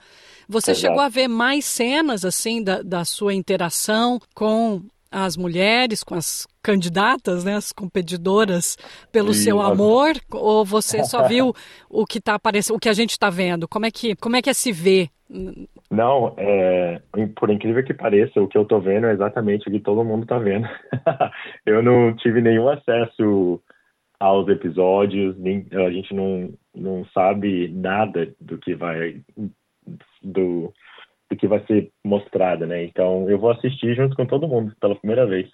Você 0.51 0.73
Exato. 0.73 0.87
chegou 0.89 1.01
a 1.01 1.09
ver 1.09 1.29
mais 1.29 1.65
cenas 1.65 2.25
assim 2.25 2.63
da, 2.63 2.83
da 2.83 3.05
sua 3.05 3.33
interação 3.33 4.19
com 4.35 4.83
as 5.09 5.37
mulheres, 5.37 6.03
com 6.03 6.17
as 6.17 6.47
candidatas, 6.61 7.45
né, 7.45 7.55
as 7.55 7.73
competidoras, 7.73 8.77
pelo 9.13 9.33
seu 9.33 9.61
amor? 9.61 10.15
Ou 10.33 10.65
você 10.65 11.05
só 11.05 11.23
viu 11.29 11.55
o 11.89 12.05
que 12.05 12.21
tá 12.21 12.35
aparecendo, 12.35 12.77
o 12.77 12.81
que 12.81 12.89
a 12.89 12.93
gente 12.93 13.11
está 13.11 13.31
vendo? 13.31 13.69
Como 13.69 13.87
é 13.87 13.93
que 13.93 14.17
como 14.17 14.35
é 14.35 14.43
que 14.43 14.51
é 14.51 14.53
se 14.53 14.73
vê? 14.73 15.09
Não, 15.89 16.35
é, 16.37 17.01
por 17.37 17.49
incrível 17.49 17.85
que 17.85 17.95
pareça, 17.95 18.41
o 18.41 18.49
que 18.49 18.59
eu 18.59 18.63
estou 18.63 18.81
vendo 18.81 19.07
é 19.07 19.13
exatamente 19.13 19.69
o 19.69 19.71
que 19.71 19.79
todo 19.79 20.05
mundo 20.05 20.25
está 20.25 20.37
vendo. 20.39 20.69
eu 21.65 21.81
não 21.81 22.13
tive 22.17 22.41
nenhum 22.41 22.69
acesso 22.69 23.63
aos 24.19 24.49
episódios, 24.49 25.37
nem, 25.39 25.65
a 25.73 25.91
gente 25.91 26.13
não, 26.13 26.53
não 26.75 27.07
sabe 27.15 27.69
nada 27.69 28.35
do 28.41 28.59
que 28.59 28.75
vai 28.75 29.23
do, 30.23 30.73
do 31.31 31.37
que 31.37 31.47
vai 31.47 31.65
ser 31.67 31.91
mostrado, 32.05 32.67
né? 32.67 32.85
Então 32.85 33.29
eu 33.29 33.39
vou 33.39 33.51
assistir 33.51 33.95
junto 33.95 34.17
com 34.17 34.27
todo 34.27 34.49
mundo 34.49 34.75
pela 34.81 34.97
primeira 34.97 35.27
vez. 35.27 35.49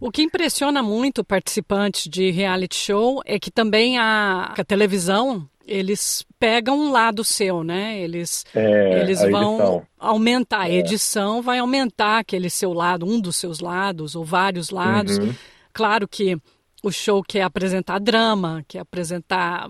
O 0.00 0.10
que 0.10 0.22
impressiona 0.22 0.82
muito 0.82 1.24
participantes 1.24 2.08
de 2.08 2.30
reality 2.30 2.74
show 2.74 3.22
é 3.24 3.38
que 3.38 3.50
também 3.50 3.98
a, 3.98 4.52
a 4.58 4.64
televisão 4.64 5.48
eles 5.66 6.26
pegam 6.38 6.76
um 6.76 6.90
lado 6.90 7.22
seu, 7.22 7.62
né? 7.62 8.00
Eles, 8.00 8.44
é, 8.54 9.00
eles 9.00 9.20
vão 9.22 9.86
aumentar, 9.98 10.62
a 10.62 10.68
é. 10.68 10.74
edição 10.74 11.40
vai 11.40 11.58
aumentar 11.58 12.18
aquele 12.18 12.50
seu 12.50 12.72
lado, 12.72 13.06
um 13.06 13.20
dos 13.20 13.36
seus 13.36 13.60
lados, 13.60 14.16
ou 14.16 14.24
vários 14.24 14.70
lados. 14.70 15.18
Uhum. 15.18 15.32
Claro 15.72 16.08
que 16.08 16.36
o 16.82 16.90
show 16.90 17.22
quer 17.22 17.42
apresentar 17.42 18.00
drama, 18.00 18.64
quer 18.66 18.80
apresentar 18.80 19.68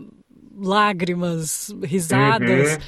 lágrimas, 0.56 1.74
risadas. 1.84 2.74
Uhum. 2.74 2.80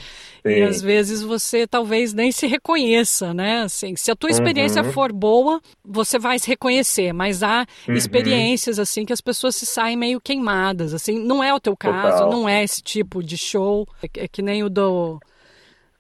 E 0.45 0.63
às 0.63 0.83
vezes 0.83 1.23
você 1.23 1.67
talvez 1.67 2.13
nem 2.13 2.33
se 2.33 2.47
reconheça, 2.47 3.33
né? 3.33 3.63
Assim, 3.63 3.95
se 3.95 4.11
a 4.11 4.17
tua 4.17 4.31
experiência 4.31 4.83
uhum. 4.83 4.93
for 4.93 5.13
boa, 5.13 5.61
você 5.85 6.19
vai 6.19 6.39
se 6.39 6.49
reconhecer, 6.49 7.13
mas 7.13 7.45
há 7.45 7.65
uhum. 7.87 7.95
experiências 7.95 8.79
assim 8.79 9.05
que 9.05 9.13
as 9.13 9.21
pessoas 9.21 9.55
se 9.55 9.65
saem 9.65 9.97
meio 9.97 10.21
queimadas, 10.21 10.95
assim, 10.95 11.19
não 11.19 11.43
é 11.43 11.55
o 11.55 11.61
teu 11.61 11.77
caso, 11.77 12.25
Total. 12.25 12.31
não 12.31 12.49
é 12.49 12.65
esse 12.65 12.83
tipo 12.83 13.23
de 13.23 13.39
show, 13.39 13.87
é, 14.03 14.25
é, 14.25 14.29
que 14.29 14.43
nem 14.43 14.65
o 14.65 14.69
do 14.69 15.21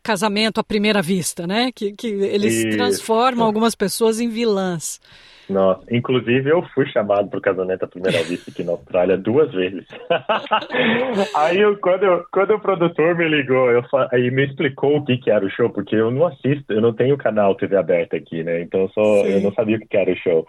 casamento 0.02 0.58
à 0.58 0.64
primeira 0.64 1.00
vista, 1.00 1.46
né? 1.46 1.70
Que, 1.72 1.92
que 1.92 2.08
eles 2.08 2.54
Isso. 2.54 2.76
transformam 2.76 3.46
algumas 3.46 3.76
pessoas 3.76 4.18
em 4.18 4.28
vilãs. 4.28 5.00
Nossa, 5.48 5.82
inclusive 5.90 6.50
eu 6.50 6.62
fui 6.74 6.86
chamado 6.86 7.28
para 7.28 7.38
o 7.38 7.42
casamento 7.42 7.84
à 7.84 7.88
primeira 7.88 8.22
vista 8.22 8.50
aqui 8.50 8.62
na 8.62 8.72
Austrália 8.72 9.16
duas 9.16 9.52
vezes. 9.52 9.86
aí 11.36 11.58
eu, 11.58 11.76
quando, 11.78 12.04
eu, 12.04 12.24
quando 12.32 12.54
o 12.54 12.60
produtor 12.60 13.16
me 13.16 13.28
ligou, 13.28 13.70
eu, 13.70 13.82
aí 14.12 14.30
me 14.30 14.46
explicou 14.46 14.96
o 14.96 15.04
que, 15.04 15.18
que 15.18 15.30
era 15.30 15.44
o 15.44 15.50
show, 15.50 15.68
porque 15.70 15.96
eu 15.96 16.10
não 16.10 16.26
assisto, 16.26 16.72
eu 16.72 16.80
não 16.80 16.92
tenho 16.92 17.16
canal 17.16 17.54
TV 17.54 17.76
aberto 17.76 18.14
aqui, 18.14 18.42
né? 18.42 18.62
Então 18.62 18.82
eu, 18.82 18.88
só, 18.90 19.02
eu 19.26 19.40
não 19.40 19.52
sabia 19.52 19.76
o 19.76 19.80
que, 19.80 19.96
era 19.96 20.12
o 20.12 20.16
show. 20.16 20.46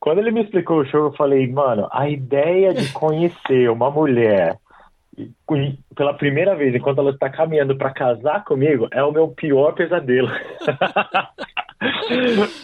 Quando 0.00 0.18
ele 0.18 0.32
me 0.32 0.42
explicou 0.42 0.80
o 0.80 0.86
show, 0.86 1.04
eu 1.04 1.12
falei, 1.12 1.46
mano, 1.46 1.88
a 1.92 2.08
ideia 2.08 2.74
de 2.74 2.90
conhecer 2.92 3.70
uma 3.70 3.90
mulher 3.90 4.56
pela 5.94 6.14
primeira 6.14 6.56
vez, 6.56 6.74
enquanto 6.74 6.98
ela 6.98 7.10
está 7.10 7.28
caminhando 7.28 7.76
para 7.76 7.92
casar 7.92 8.44
comigo, 8.44 8.88
é 8.90 9.02
o 9.04 9.12
meu 9.12 9.28
pior 9.28 9.72
pesadelo. 9.72 10.30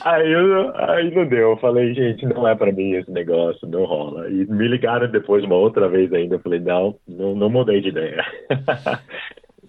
aí, 0.03 0.33
eu, 0.33 0.77
aí 0.77 1.15
não 1.15 1.27
deu. 1.27 1.51
Eu 1.51 1.57
falei, 1.57 1.95
gente, 1.95 2.27
não 2.27 2.47
é 2.47 2.55
para 2.55 2.73
mim 2.73 2.93
esse 2.93 3.11
negócio, 3.11 3.67
não 3.69 3.85
rola. 3.85 4.29
E 4.29 4.47
me 4.47 4.69
ligaram 4.69 5.11
depois 5.11 5.45
uma 5.45 5.57
outra 5.57 5.89
vez 5.89 6.13
ainda. 6.13 6.37
Eu 6.37 6.41
falei, 6.41 6.61
não, 6.61 6.97
não, 7.07 7.35
não 7.35 7.51
mudei 7.51 7.81
de 7.81 7.89
ideia. 7.89 8.25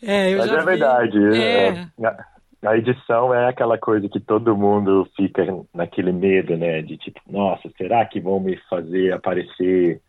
É, 0.02 0.34
Mas 0.34 0.50
é 0.50 0.60
vi. 0.60 0.66
verdade. 0.66 1.18
É. 1.38 1.68
É, 1.68 2.68
a 2.68 2.78
edição 2.78 3.34
é 3.34 3.48
aquela 3.50 3.78
coisa 3.78 4.08
que 4.10 4.20
todo 4.20 4.56
mundo 4.56 5.08
fica 5.16 5.46
naquele 5.74 6.12
medo, 6.12 6.56
né? 6.58 6.82
De 6.82 6.98
tipo, 6.98 7.20
nossa, 7.30 7.70
será 7.78 8.06
que 8.06 8.20
vão 8.20 8.40
me 8.40 8.58
fazer 8.70 9.14
aparecer 9.14 10.02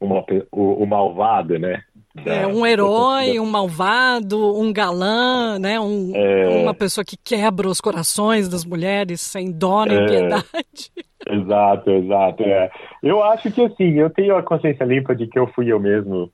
uma, 0.00 0.24
o, 0.50 0.82
o 0.82 0.86
malvado, 0.86 1.58
né? 1.58 1.82
É, 2.26 2.46
um 2.46 2.66
herói, 2.66 3.40
um 3.40 3.46
malvado, 3.46 4.58
um 4.58 4.72
galã, 4.72 5.58
né? 5.58 5.80
Um, 5.80 6.12
é... 6.14 6.48
Uma 6.62 6.74
pessoa 6.74 7.04
que 7.04 7.16
quebra 7.16 7.68
os 7.68 7.80
corações 7.80 8.48
das 8.48 8.64
mulheres 8.64 9.20
sem 9.20 9.50
dó 9.50 9.84
nem 9.84 9.98
é... 9.98 10.06
piedade. 10.06 10.92
Exato, 11.24 11.88
exato. 11.88 12.42
É. 12.42 12.68
Eu 13.00 13.22
acho 13.22 13.48
que 13.52 13.62
assim, 13.62 13.92
eu 13.92 14.10
tenho 14.10 14.36
a 14.36 14.42
consciência 14.42 14.82
limpa 14.82 15.14
de 15.14 15.28
que 15.28 15.38
eu 15.38 15.46
fui 15.54 15.72
eu 15.72 15.78
mesmo 15.78 16.28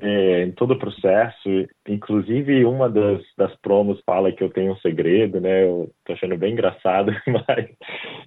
é, 0.00 0.44
em 0.44 0.52
todo 0.52 0.72
o 0.72 0.78
processo. 0.78 1.48
Inclusive, 1.88 2.64
uma 2.64 2.88
das, 2.88 3.20
das 3.36 3.54
promos 3.56 4.00
fala 4.04 4.32
que 4.32 4.42
eu 4.42 4.50
tenho 4.50 4.72
um 4.72 4.76
segredo, 4.78 5.40
né? 5.40 5.64
Eu 5.64 5.90
tô 6.04 6.12
achando 6.12 6.36
bem 6.36 6.52
engraçado, 6.52 7.12
mas 7.26 7.66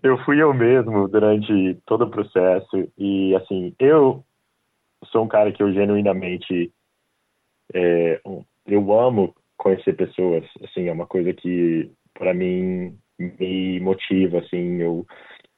eu 0.04 0.18
fui 0.20 0.42
eu 0.42 0.54
mesmo 0.54 1.08
durante 1.08 1.78
todo 1.86 2.04
o 2.06 2.10
processo. 2.10 2.88
E 2.98 3.36
assim, 3.36 3.74
eu 3.80 4.24
sou 5.06 5.24
um 5.24 5.28
cara 5.28 5.52
que 5.52 5.62
eu 5.62 5.74
genuinamente 5.74 6.72
é, 7.74 8.22
eu 8.68 8.94
amo 8.94 9.34
conhecer 9.58 9.94
pessoas, 9.94 10.44
assim, 10.64 10.88
é 10.88 10.92
uma 10.92 11.06
coisa 11.06 11.34
que 11.34 11.92
para 12.14 12.34
mim 12.34 12.98
me 13.18 13.80
motiva, 13.80 14.40
assim, 14.40 14.82
eu 14.82 15.06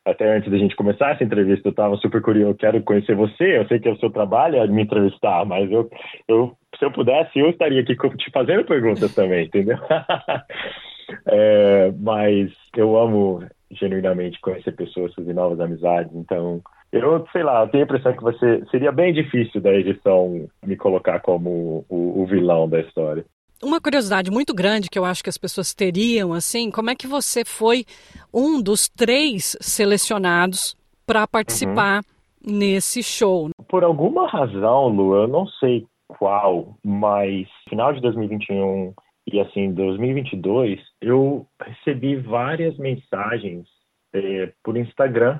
até 0.03 0.35
antes 0.35 0.49
da 0.49 0.57
gente 0.57 0.75
começar 0.75 1.11
essa 1.11 1.23
entrevista, 1.23 1.67
eu 1.67 1.71
estava 1.71 1.95
super 1.97 2.21
curioso, 2.21 2.51
eu 2.51 2.55
quero 2.55 2.81
conhecer 2.81 3.15
você, 3.15 3.57
eu 3.57 3.67
sei 3.67 3.79
que 3.79 3.87
é 3.87 3.91
o 3.91 3.99
seu 3.99 4.09
trabalho 4.09 4.57
é 4.57 4.67
me 4.67 4.81
entrevistar, 4.81 5.45
mas 5.45 5.71
eu, 5.71 5.89
eu 6.27 6.57
se 6.77 6.83
eu 6.83 6.91
pudesse, 6.91 7.37
eu 7.37 7.49
estaria 7.51 7.81
aqui 7.81 7.95
te 7.95 8.31
fazendo 8.31 8.65
perguntas 8.65 9.13
também, 9.13 9.45
entendeu? 9.45 9.77
é, 11.27 11.91
mas 11.99 12.51
eu 12.75 12.97
amo 12.97 13.45
genuinamente 13.69 14.41
conhecer 14.41 14.71
pessoas, 14.71 15.13
fazer 15.13 15.33
novas 15.33 15.59
amizades, 15.59 16.11
então 16.15 16.61
eu 16.91 17.25
sei 17.31 17.43
lá, 17.43 17.61
eu 17.61 17.69
tenho 17.69 17.83
a 17.83 17.85
impressão 17.85 18.13
que 18.13 18.23
você 18.23 18.63
seria 18.69 18.91
bem 18.91 19.13
difícil 19.13 19.61
da 19.61 19.73
edição 19.73 20.47
me 20.65 20.75
colocar 20.75 21.19
como 21.21 21.85
o, 21.89 22.21
o 22.21 22.25
vilão 22.25 22.67
da 22.67 22.79
história. 22.81 23.25
Uma 23.63 23.79
curiosidade 23.79 24.31
muito 24.31 24.53
grande 24.55 24.89
que 24.89 24.97
eu 24.97 25.05
acho 25.05 25.23
que 25.23 25.29
as 25.29 25.37
pessoas 25.37 25.73
teriam, 25.73 26.33
assim, 26.33 26.71
como 26.71 26.89
é 26.89 26.95
que 26.95 27.05
você 27.05 27.45
foi 27.45 27.85
um 28.33 28.61
dos 28.61 28.89
três 28.89 29.55
selecionados 29.61 30.75
para 31.05 31.27
participar 31.27 32.01
uhum. 32.43 32.57
nesse 32.57 33.03
show? 33.03 33.49
Por 33.69 33.83
alguma 33.83 34.27
razão, 34.27 34.87
Lu, 34.87 35.15
eu 35.15 35.27
não 35.27 35.45
sei 35.45 35.85
qual, 36.07 36.75
mas 36.83 37.47
final 37.69 37.93
de 37.93 38.01
2021 38.01 38.93
e 39.31 39.39
assim 39.39 39.71
2022, 39.71 40.79
eu 40.99 41.45
recebi 41.61 42.15
várias 42.15 42.75
mensagens 42.77 43.67
é, 44.13 44.51
por 44.63 44.75
Instagram 44.75 45.39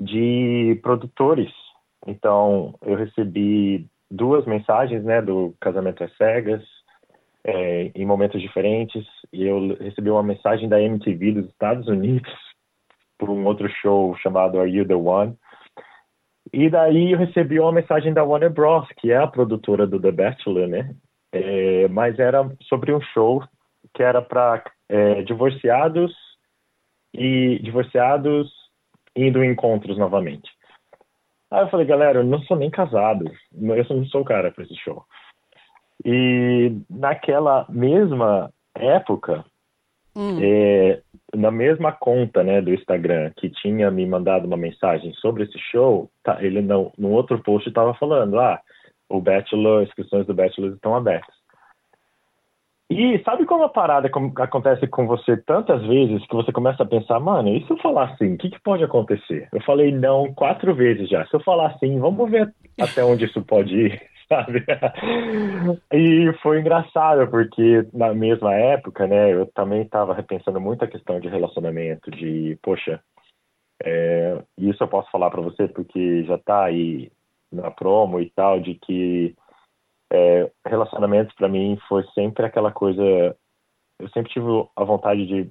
de 0.00 0.78
produtores. 0.82 1.52
Então, 2.06 2.74
eu 2.82 2.96
recebi 2.96 3.86
duas 4.10 4.46
mensagens, 4.46 5.04
né, 5.04 5.20
do 5.20 5.54
Casamento 5.60 6.02
às 6.04 6.16
Cegas, 6.16 6.62
é, 7.44 7.90
em 7.94 8.04
momentos 8.04 8.40
diferentes, 8.40 9.06
e 9.32 9.44
eu 9.44 9.76
recebi 9.76 10.10
uma 10.10 10.22
mensagem 10.22 10.68
da 10.68 10.80
MTV 10.80 11.32
dos 11.32 11.46
Estados 11.48 11.88
Unidos 11.88 12.32
por 13.18 13.30
um 13.30 13.44
outro 13.46 13.68
show 13.68 14.16
chamado 14.18 14.60
Are 14.60 14.70
You 14.70 14.86
the 14.86 14.94
One? 14.94 15.36
E 16.52 16.70
daí 16.70 17.12
eu 17.12 17.18
recebi 17.18 17.60
uma 17.60 17.72
mensagem 17.72 18.12
da 18.12 18.24
Warner 18.24 18.50
Bros, 18.50 18.86
que 18.96 19.12
é 19.12 19.18
a 19.18 19.26
produtora 19.26 19.86
do 19.86 20.00
The 20.00 20.10
Bachelor, 20.10 20.66
né? 20.66 20.94
É, 21.30 21.88
mas 21.88 22.18
era 22.18 22.50
sobre 22.62 22.94
um 22.94 23.00
show 23.00 23.42
que 23.92 24.02
era 24.02 24.22
para 24.22 24.64
é, 24.88 25.22
divorciados 25.22 26.14
e 27.12 27.58
divorciados 27.62 28.50
indo 29.26 29.42
em 29.42 29.50
encontros 29.50 29.98
novamente. 29.98 30.48
Aí 31.50 31.62
eu 31.62 31.68
falei, 31.68 31.86
galera, 31.86 32.20
eu 32.20 32.24
não 32.24 32.40
sou 32.42 32.56
nem 32.56 32.70
casado, 32.70 33.24
eu 33.52 33.96
não 33.96 34.04
sou 34.06 34.20
o 34.20 34.24
cara 34.24 34.50
para 34.50 34.64
esse 34.64 34.76
show. 34.76 35.04
E 36.04 36.72
naquela 36.88 37.66
mesma 37.68 38.52
época, 38.74 39.44
hum. 40.14 40.38
é, 40.40 41.00
na 41.34 41.50
mesma 41.50 41.90
conta 41.90 42.44
né, 42.44 42.60
do 42.60 42.72
Instagram 42.72 43.32
que 43.36 43.50
tinha 43.50 43.90
me 43.90 44.06
mandado 44.06 44.46
uma 44.46 44.56
mensagem 44.56 45.12
sobre 45.14 45.44
esse 45.44 45.58
show, 45.58 46.10
tá, 46.22 46.42
ele 46.42 46.60
no, 46.60 46.92
outro 46.98 47.42
post 47.42 47.68
estava 47.68 47.94
falando, 47.94 48.38
ah, 48.38 48.60
o 49.08 49.20
Bachelor, 49.20 49.82
inscrições 49.82 50.26
do 50.26 50.34
Bachelor 50.34 50.74
estão 50.74 50.94
abertas. 50.94 51.34
E 52.90 53.22
sabe 53.22 53.44
como 53.44 53.64
a 53.64 53.68
parada 53.68 54.10
acontece 54.38 54.86
com 54.86 55.06
você 55.06 55.36
tantas 55.36 55.86
vezes 55.86 56.26
que 56.26 56.34
você 56.34 56.50
começa 56.50 56.82
a 56.82 56.86
pensar, 56.86 57.20
mano, 57.20 57.50
e 57.50 57.62
se 57.66 57.70
eu 57.70 57.76
falar 57.78 58.12
assim, 58.12 58.34
o 58.34 58.38
que, 58.38 58.48
que, 58.48 58.60
pode 58.60 58.82
acontecer? 58.82 59.46
Eu 59.52 59.60
falei 59.62 59.92
não 59.92 60.32
quatro 60.32 60.74
vezes 60.74 61.06
já. 61.08 61.26
Se 61.26 61.34
eu 61.36 61.40
falar 61.40 61.68
assim, 61.72 61.98
vamos 61.98 62.30
ver 62.30 62.50
até 62.80 63.04
onde 63.04 63.26
isso 63.26 63.42
pode 63.42 63.74
ir, 63.74 64.02
sabe? 64.26 64.64
e 65.92 66.32
foi 66.42 66.60
engraçado, 66.60 67.30
porque 67.30 67.86
na 67.92 68.14
mesma 68.14 68.54
época, 68.54 69.06
né, 69.06 69.34
eu 69.34 69.44
também 69.52 69.82
estava 69.82 70.14
repensando 70.14 70.58
muito 70.58 70.82
a 70.82 70.88
questão 70.88 71.20
de 71.20 71.28
relacionamento, 71.28 72.10
de, 72.10 72.58
poxa, 72.62 73.00
é, 73.84 74.42
isso 74.56 74.82
eu 74.82 74.88
posso 74.88 75.10
falar 75.10 75.30
para 75.30 75.42
você 75.42 75.68
porque 75.68 76.24
já 76.24 76.38
tá 76.38 76.64
aí 76.64 77.12
na 77.52 77.70
promo 77.70 78.18
e 78.18 78.30
tal, 78.30 78.60
de 78.60 78.74
que 78.74 79.36
é, 80.10 80.50
relacionamentos 80.66 81.34
para 81.34 81.48
mim 81.48 81.78
foi 81.88 82.04
sempre 82.14 82.46
aquela 82.46 82.72
coisa. 82.72 83.02
Eu 83.98 84.08
sempre 84.10 84.32
tive 84.32 84.46
a 84.76 84.84
vontade 84.84 85.26
de. 85.26 85.50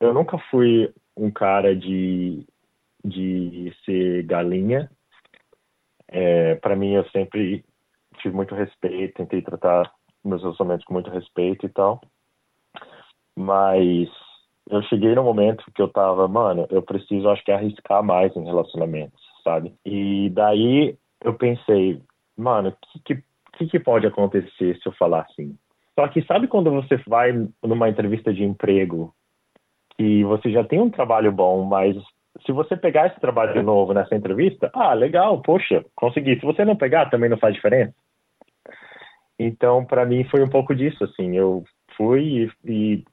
Eu 0.00 0.14
nunca 0.14 0.38
fui 0.50 0.92
um 1.16 1.30
cara 1.30 1.74
de, 1.74 2.46
de 3.04 3.74
ser 3.84 4.22
galinha. 4.24 4.90
É, 6.08 6.54
para 6.56 6.76
mim, 6.76 6.92
eu 6.92 7.04
sempre 7.10 7.64
tive 8.18 8.34
muito 8.34 8.54
respeito, 8.54 9.16
tentei 9.16 9.42
tratar 9.42 9.90
meus 10.24 10.42
relacionamentos 10.42 10.84
com 10.84 10.94
muito 10.94 11.10
respeito 11.10 11.66
e 11.66 11.68
tal. 11.68 12.00
Mas 13.36 14.08
eu 14.70 14.82
cheguei 14.82 15.14
no 15.14 15.22
momento 15.22 15.70
que 15.74 15.82
eu 15.82 15.88
tava, 15.88 16.26
mano, 16.26 16.66
eu 16.70 16.82
preciso, 16.82 17.28
acho 17.28 17.44
que, 17.44 17.52
arriscar 17.52 18.02
mais 18.02 18.34
em 18.36 18.44
relacionamentos, 18.44 19.20
sabe? 19.44 19.74
E 19.84 20.30
daí 20.30 20.96
eu 21.22 21.34
pensei, 21.34 22.02
mano, 22.36 22.76
que, 23.04 23.14
que 23.14 23.22
que, 23.56 23.66
que 23.66 23.80
pode 23.80 24.06
acontecer 24.06 24.76
se 24.76 24.86
eu 24.86 24.92
falar 24.92 25.22
assim? 25.22 25.56
Só 25.98 26.06
que 26.08 26.22
sabe 26.22 26.46
quando 26.46 26.70
você 26.70 26.96
vai 27.06 27.32
numa 27.62 27.88
entrevista 27.88 28.32
de 28.32 28.44
emprego 28.44 29.14
que 29.96 30.22
você 30.24 30.50
já 30.50 30.62
tem 30.62 30.80
um 30.80 30.90
trabalho 30.90 31.32
bom, 31.32 31.64
mas 31.64 31.96
se 32.44 32.52
você 32.52 32.76
pegar 32.76 33.06
esse 33.06 33.18
trabalho 33.18 33.62
novo 33.62 33.94
nessa 33.94 34.14
entrevista, 34.14 34.70
ah, 34.74 34.92
legal, 34.92 35.40
poxa, 35.40 35.84
consegui. 35.94 36.38
Se 36.38 36.44
você 36.44 36.64
não 36.64 36.76
pegar, 36.76 37.06
também 37.06 37.30
não 37.30 37.38
faz 37.38 37.54
diferença. 37.54 37.94
Então, 39.38 39.84
para 39.84 40.04
mim 40.04 40.24
foi 40.24 40.42
um 40.42 40.48
pouco 40.48 40.74
disso, 40.74 41.02
assim, 41.04 41.36
eu 41.36 41.64
fui 41.96 42.50
e, 42.64 42.70
e 42.70 43.04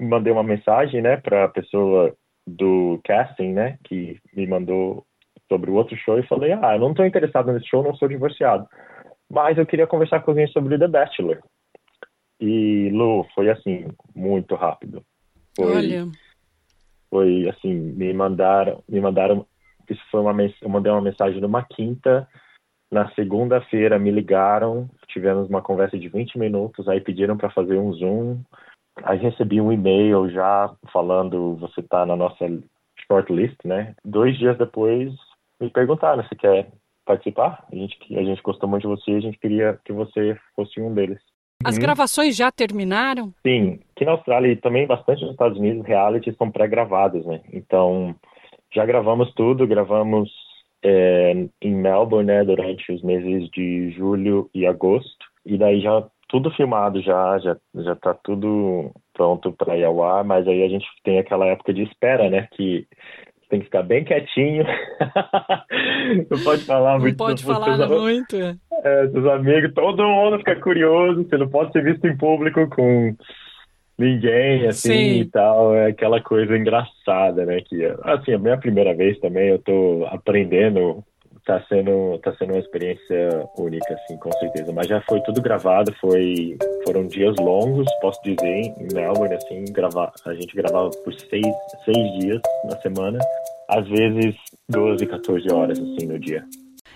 mandei 0.00 0.32
uma 0.32 0.42
mensagem, 0.42 1.02
né, 1.02 1.16
para 1.16 1.44
a 1.44 1.48
pessoa 1.48 2.14
do 2.46 3.00
casting, 3.04 3.52
né, 3.52 3.78
que 3.84 4.18
me 4.34 4.46
mandou 4.46 5.04
sobre 5.48 5.70
o 5.70 5.74
outro 5.74 5.96
show 5.96 6.18
e 6.18 6.26
falei, 6.26 6.52
ah, 6.52 6.74
eu 6.74 6.80
não 6.80 6.90
estou 6.90 7.06
interessado 7.06 7.52
nesse 7.52 7.66
show, 7.66 7.82
não 7.82 7.94
sou 7.94 8.08
divorciado. 8.08 8.66
Mas 9.30 9.58
eu 9.58 9.66
queria 9.66 9.86
conversar 9.86 10.20
com 10.20 10.30
alguém 10.30 10.46
sobre 10.48 10.78
The 10.78 10.88
Bachelor. 10.88 11.40
E, 12.40 12.90
Lu, 12.90 13.26
foi 13.34 13.50
assim, 13.50 13.88
muito 14.14 14.54
rápido. 14.54 15.02
Foi, 15.56 15.76
Olha. 15.76 16.08
Foi 17.10 17.48
assim, 17.48 17.74
me 17.74 18.12
mandaram, 18.12 18.82
me 18.88 19.00
mandaram, 19.00 19.46
isso 19.88 20.02
foi 20.10 20.20
uma, 20.20 20.34
eu 20.42 20.68
mandei 20.68 20.92
uma 20.92 21.00
mensagem 21.00 21.40
numa 21.40 21.64
quinta, 21.64 22.28
na 22.90 23.10
segunda-feira 23.14 23.98
me 23.98 24.10
ligaram, 24.10 24.88
tivemos 25.08 25.48
uma 25.48 25.62
conversa 25.62 25.98
de 25.98 26.08
20 26.08 26.38
minutos, 26.38 26.88
aí 26.88 27.00
pediram 27.00 27.36
para 27.36 27.50
fazer 27.50 27.76
um 27.76 27.92
Zoom, 27.92 28.40
aí 29.02 29.18
recebi 29.18 29.60
um 29.60 29.72
e-mail 29.72 30.30
já 30.30 30.74
falando, 30.92 31.56
você 31.56 31.82
tá 31.82 32.06
na 32.06 32.16
nossa 32.16 32.46
shortlist, 33.06 33.56
né? 33.64 33.94
Dois 34.04 34.38
dias 34.38 34.56
depois 34.58 35.12
me 35.60 35.70
perguntaram 35.70 36.22
se 36.24 36.36
quer 36.36 36.70
participar. 37.08 37.64
A 37.72 37.74
gente, 37.74 37.96
a 38.14 38.22
gente 38.22 38.42
gostou 38.42 38.68
muito 38.68 38.82
de 38.82 38.88
você 38.88 39.12
e 39.12 39.16
a 39.16 39.20
gente 39.20 39.38
queria 39.38 39.80
que 39.84 39.92
você 39.92 40.36
fosse 40.54 40.78
um 40.78 40.92
deles. 40.92 41.18
As 41.64 41.74
uhum. 41.74 41.80
gravações 41.80 42.36
já 42.36 42.52
terminaram? 42.52 43.32
Sim. 43.44 43.80
Aqui 43.96 44.04
na 44.04 44.12
Austrália 44.12 44.52
e 44.52 44.56
também 44.56 44.86
bastante 44.86 45.22
nos 45.22 45.32
Estados 45.32 45.58
Unidos, 45.58 45.84
reality 45.84 46.32
são 46.36 46.50
pré-gravados, 46.50 47.24
né? 47.26 47.40
Então, 47.52 48.14
já 48.72 48.84
gravamos 48.84 49.32
tudo, 49.34 49.66
gravamos 49.66 50.30
é, 50.84 51.48
em 51.60 51.74
Melbourne, 51.74 52.26
né, 52.26 52.44
durante 52.44 52.92
os 52.92 53.02
meses 53.02 53.48
de 53.50 53.90
julho 53.92 54.48
e 54.54 54.66
agosto. 54.66 55.26
E 55.44 55.56
daí 55.56 55.80
já 55.80 56.06
tudo 56.28 56.50
filmado 56.50 57.00
já, 57.00 57.38
já, 57.38 57.56
já 57.74 57.96
tá 57.96 58.14
tudo 58.22 58.92
pronto 59.14 59.50
para 59.52 59.76
ir 59.76 59.84
ao 59.84 60.04
ar, 60.04 60.22
mas 60.22 60.46
aí 60.46 60.62
a 60.62 60.68
gente 60.68 60.86
tem 61.02 61.18
aquela 61.18 61.46
época 61.46 61.72
de 61.72 61.82
espera, 61.82 62.28
né, 62.28 62.46
que 62.52 62.86
tem 63.48 63.60
que 63.60 63.66
ficar 63.66 63.82
bem 63.82 64.04
quietinho. 64.04 64.64
não 66.30 66.38
pode 66.44 66.64
falar 66.64 66.98
muito. 66.98 67.18
Não 67.18 67.26
pode 67.26 67.42
falar 67.44 67.76
seus, 67.76 67.90
muito. 67.90 68.36
É. 68.36 68.56
é, 68.84 69.08
seus 69.08 69.26
amigos, 69.26 69.72
todo 69.74 70.06
mundo 70.06 70.38
fica 70.38 70.56
curioso. 70.56 71.24
Você 71.24 71.36
não 71.36 71.48
pode 71.48 71.72
ser 71.72 71.82
visto 71.82 72.06
em 72.06 72.16
público 72.16 72.68
com 72.68 73.14
ninguém, 73.98 74.66
assim, 74.66 74.92
Sim. 74.92 75.20
e 75.20 75.24
tal. 75.26 75.74
É 75.74 75.86
aquela 75.86 76.20
coisa 76.20 76.56
engraçada, 76.56 77.46
né? 77.46 77.60
Que, 77.62 77.84
assim, 78.04 78.34
a 78.34 78.38
minha 78.38 78.58
primeira 78.58 78.94
vez 78.94 79.18
também, 79.18 79.48
eu 79.48 79.58
tô 79.58 80.06
aprendendo 80.10 81.02
tá 81.48 81.60
sendo 81.66 82.18
tá 82.18 82.32
sendo 82.38 82.52
uma 82.52 82.60
experiência 82.60 83.48
única 83.56 83.94
assim 83.94 84.18
com 84.18 84.30
certeza. 84.32 84.70
Mas 84.70 84.86
já 84.86 85.00
foi 85.08 85.18
tudo 85.22 85.40
gravado 85.40 85.90
foi 85.98 86.58
foram 86.84 87.06
dias 87.06 87.34
longos 87.40 87.86
posso 88.02 88.20
dizer 88.22 88.46
em 88.46 88.74
Melbourne 88.92 89.34
assim 89.34 89.64
gravar 89.72 90.12
a 90.26 90.34
gente 90.34 90.54
gravava 90.54 90.90
por 91.02 91.14
seis, 91.14 91.46
seis 91.86 92.18
dias 92.20 92.42
na 92.64 92.78
semana. 92.82 93.18
Às 93.70 93.88
vezes 93.88 94.34
12 94.68 95.06
14 95.06 95.50
horas 95.50 95.78
assim 95.78 96.06
no 96.06 96.18
dia. 96.18 96.44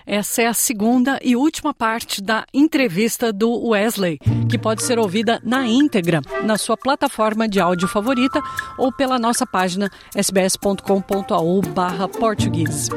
Essa 0.05 0.41
é 0.41 0.47
a 0.47 0.53
segunda 0.53 1.17
e 1.23 1.33
última 1.35 1.73
parte 1.73 2.21
da 2.21 2.45
entrevista 2.53 3.31
do 3.31 3.69
Wesley, 3.69 4.19
que 4.49 4.57
pode 4.57 4.83
ser 4.83 4.99
ouvida 4.99 5.39
na 5.43 5.65
íntegra 5.65 6.19
na 6.43 6.57
sua 6.57 6.75
plataforma 6.75 7.47
de 7.47 7.61
áudio 7.61 7.87
favorita 7.87 8.41
ou 8.77 8.91
pela 8.91 9.17
nossa 9.17 9.47
página 9.47 9.89
sbs.com.au/português. 10.13 12.89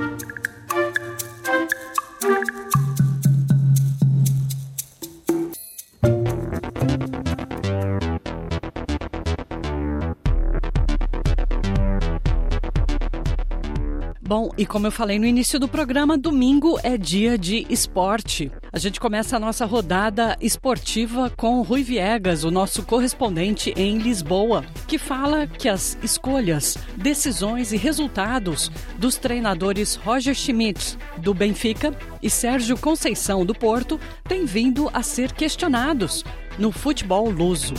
Bom, 14.27 14.51
e 14.59 14.67
como 14.67 14.89
eu 14.89 14.91
falei 14.91 15.21
no 15.21 15.25
início 15.25 15.57
do 15.57 15.69
programa, 15.69 16.19
domingo 16.19 16.81
é 16.83 16.99
dia 16.99 17.39
de 17.39 17.65
esporte. 17.71 18.51
A 18.73 18.79
gente 18.79 18.99
começa 18.99 19.37
a 19.37 19.39
nossa 19.39 19.65
rodada 19.65 20.37
esportiva 20.41 21.31
com 21.37 21.63
Rui 21.63 21.85
Viegas, 21.85 22.43
o 22.43 22.51
nosso 22.51 22.83
correspondente 22.83 23.73
em 23.77 23.99
Lisboa, 23.99 24.65
que 24.89 24.99
fala 24.99 25.47
que 25.47 25.69
as 25.69 25.97
escolhas, 26.03 26.77
decisões 26.97 27.71
e 27.71 27.77
resultados 27.77 28.69
dos 28.99 29.17
treinadores 29.17 29.95
Roger 29.95 30.35
Schmidt, 30.35 30.99
do 31.19 31.33
Benfica, 31.33 31.97
e 32.21 32.29
Sérgio 32.29 32.77
Conceição, 32.77 33.47
do 33.47 33.55
Porto, 33.55 34.01
têm 34.25 34.45
vindo 34.45 34.91
a 34.93 35.05
ser 35.05 35.31
questionados 35.31 36.25
no 36.59 36.73
futebol 36.73 37.31
luso. 37.31 37.75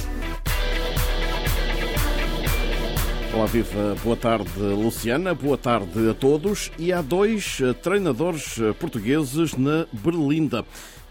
Olá, 3.37 3.45
viva. 3.45 3.95
Boa 4.03 4.17
tarde, 4.17 4.59
Luciana. 4.59 5.35
Boa 5.35 5.59
tarde 5.59 6.09
a 6.09 6.13
todos. 6.15 6.71
E 6.79 6.91
há 6.91 7.03
dois 7.03 7.59
eh, 7.61 7.71
treinadores 7.71 8.59
eh, 8.59 8.73
portugueses 8.73 9.55
na 9.55 9.85
Berlinda. 9.93 10.65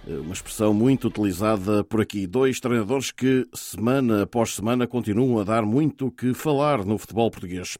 Eh, 0.04 0.12
uma 0.14 0.32
expressão 0.32 0.74
muito 0.74 1.06
utilizada 1.06 1.84
por 1.84 2.00
aqui. 2.00 2.26
Dois 2.26 2.58
treinadores 2.58 3.12
que, 3.12 3.46
semana 3.54 4.24
após 4.24 4.56
semana, 4.56 4.88
continuam 4.88 5.38
a 5.38 5.44
dar 5.44 5.62
muito 5.62 6.10
que 6.10 6.34
falar 6.34 6.84
no 6.84 6.98
futebol 6.98 7.30
português. 7.30 7.78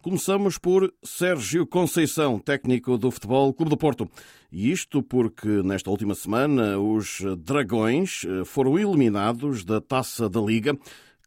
Começamos 0.00 0.58
por 0.58 0.94
Sérgio 1.02 1.66
Conceição, 1.66 2.38
técnico 2.38 2.96
do 2.96 3.10
Futebol 3.10 3.52
Clube 3.52 3.70
do 3.70 3.76
Porto. 3.76 4.08
E 4.50 4.70
isto 4.70 5.02
porque, 5.02 5.48
nesta 5.64 5.90
última 5.90 6.14
semana, 6.14 6.78
os 6.78 7.18
Dragões 7.38 8.24
foram 8.46 8.78
eliminados 8.78 9.64
da 9.64 9.80
Taça 9.80 10.28
da 10.28 10.40
Liga 10.40 10.78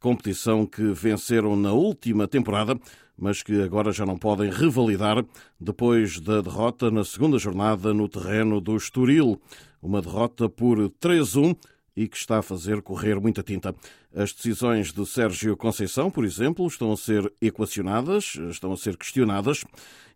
competição 0.01 0.65
que 0.65 0.81
venceram 0.91 1.55
na 1.55 1.71
última 1.71 2.27
temporada, 2.27 2.77
mas 3.17 3.43
que 3.43 3.61
agora 3.61 3.91
já 3.91 4.03
não 4.03 4.17
podem 4.17 4.49
revalidar 4.49 5.23
depois 5.59 6.19
da 6.19 6.41
derrota 6.41 6.89
na 6.89 7.05
segunda 7.05 7.37
jornada 7.37 7.93
no 7.93 8.09
terreno 8.09 8.59
do 8.59 8.75
Estoril. 8.75 9.39
Uma 9.81 10.01
derrota 10.01 10.49
por 10.49 10.77
3-1 10.99 11.55
e 11.95 12.07
que 12.07 12.17
está 12.17 12.39
a 12.39 12.41
fazer 12.41 12.81
correr 12.81 13.19
muita 13.19 13.43
tinta. 13.43 13.75
As 14.13 14.33
decisões 14.33 14.91
de 14.91 15.05
Sérgio 15.05 15.55
Conceição, 15.55 16.09
por 16.09 16.25
exemplo, 16.25 16.65
estão 16.65 16.91
a 16.91 16.97
ser 16.97 17.31
equacionadas, 17.39 18.37
estão 18.49 18.73
a 18.73 18.77
ser 18.77 18.97
questionadas, 18.97 19.63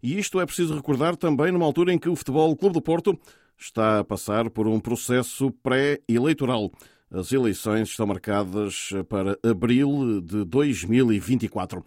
e 0.01 0.17
isto 0.17 0.39
é 0.39 0.45
preciso 0.45 0.73
recordar 0.73 1.15
também 1.15 1.51
numa 1.51 1.65
altura 1.65 1.93
em 1.93 1.99
que 1.99 2.09
o 2.09 2.15
Futebol 2.15 2.55
Clube 2.55 2.73
do 2.73 2.81
Porto 2.81 3.17
está 3.57 3.99
a 3.99 4.03
passar 4.03 4.49
por 4.49 4.67
um 4.67 4.79
processo 4.79 5.51
pré-eleitoral. 5.63 6.71
As 7.11 7.31
eleições 7.31 7.89
estão 7.89 8.07
marcadas 8.07 8.89
para 9.07 9.37
abril 9.43 10.21
de 10.21 10.43
2024. 10.43 11.83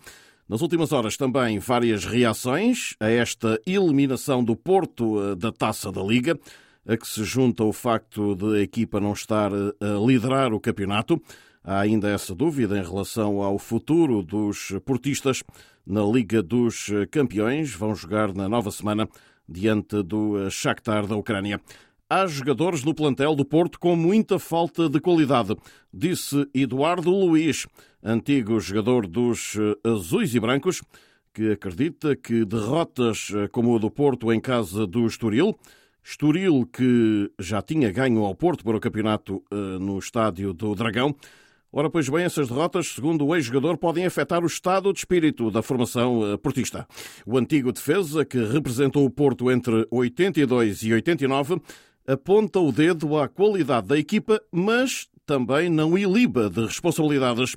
Nas 0.48 0.62
últimas 0.62 0.92
horas 0.92 1.16
também 1.16 1.59
várias 1.59 2.07
reações 2.07 2.94
a 2.98 3.11
esta 3.11 3.61
eliminação 3.66 4.42
do 4.42 4.57
Porto 4.57 5.20
eh, 5.20 5.35
da 5.35 5.52
Taça 5.52 5.92
da 5.92 6.02
Liga, 6.02 6.38
a 6.87 6.96
que 6.96 7.07
se 7.07 7.22
junta 7.22 7.62
o 7.64 7.72
facto 7.72 8.35
de 8.35 8.57
a 8.57 8.62
equipa 8.62 8.98
não 8.98 9.12
estar 9.12 9.52
eh, 9.52 9.74
a 9.81 10.07
liderar 10.07 10.54
o 10.54 10.61
campeonato. 10.61 11.20
Há 11.62 11.81
ainda 11.81 12.09
essa 12.09 12.35
dúvida 12.35 12.78
em 12.78 12.83
relação 12.83 13.42
ao 13.42 13.59
futuro 13.59 14.22
dos 14.22 14.72
portistas 14.87 15.42
na 15.87 16.02
Liga 16.02 16.42
dos 16.42 16.87
Campeões. 17.11 17.74
Vão 17.74 17.94
jogar 17.94 18.33
na 18.33 18.48
nova 18.48 18.70
semana 18.70 19.07
diante 19.46 20.02
do 20.02 20.48
Shakhtar 20.48 21.07
da 21.07 21.16
Ucrânia. 21.16 21.61
Há 22.11 22.27
jogadores 22.27 22.85
no 22.85 22.94
plantel 22.94 23.35
do 23.35 23.44
Porto 23.44 23.79
com 23.79 23.94
muita 23.94 24.38
falta 24.38 24.88
de 24.88 24.99
qualidade, 24.99 25.55
disse 25.92 26.49
Eduardo 26.55 27.11
Luiz, 27.11 27.66
antigo 28.03 28.59
jogador 28.61 29.07
dos 29.07 29.57
eh, 29.59 29.90
Azuis 29.90 30.35
e 30.35 30.40
Brancos, 30.40 30.83
que 31.35 31.53
acredita 31.53 32.16
que 32.16 32.47
derrotas 32.47 33.31
eh, 33.35 33.47
como 33.49 33.77
a 33.77 33.79
do 33.79 33.90
Porto 33.90 34.33
em 34.33 34.40
casa 34.40 34.87
do 34.87 35.07
Estoril, 35.07 35.55
Estoril 36.03 36.66
que 36.73 37.31
já 37.38 37.61
tinha 37.61 37.92
ganho 37.92 38.25
ao 38.25 38.35
Porto 38.35 38.64
para 38.64 38.79
o 38.79 38.81
campeonato 38.81 39.44
eh, 39.51 39.55
no 39.79 39.99
estádio 39.99 40.55
do 40.55 40.75
Dragão, 40.75 41.14
Ora, 41.71 41.90
pois 41.90 42.09
bem, 42.09 42.25
essas 42.25 42.49
derrotas, 42.49 42.94
segundo 42.94 43.27
o 43.27 43.37
ex-jogador, 43.37 43.77
podem 43.77 44.07
afetar 44.07 44.42
o 44.42 44.47
estado 44.47 44.90
de 44.90 45.01
espírito 45.01 45.51
da 45.51 45.61
formação 45.61 46.38
portista. 46.42 46.88
O 47.27 47.37
antigo 47.37 47.71
defesa, 47.71 48.25
que 48.25 48.42
representou 48.42 49.05
o 49.05 49.11
Porto 49.11 49.51
entre 49.51 49.87
82 49.90 50.83
e 50.85 50.94
89, 50.94 51.61
aponta 52.09 52.59
o 52.59 52.73
dedo 52.73 53.18
à 53.18 53.29
qualidade 53.29 53.88
da 53.88 53.99
equipa, 53.99 54.40
mas 54.51 55.07
também 55.27 55.68
não 55.68 55.97
iliba 55.99 56.49
de 56.49 56.64
responsabilidades 56.64 57.55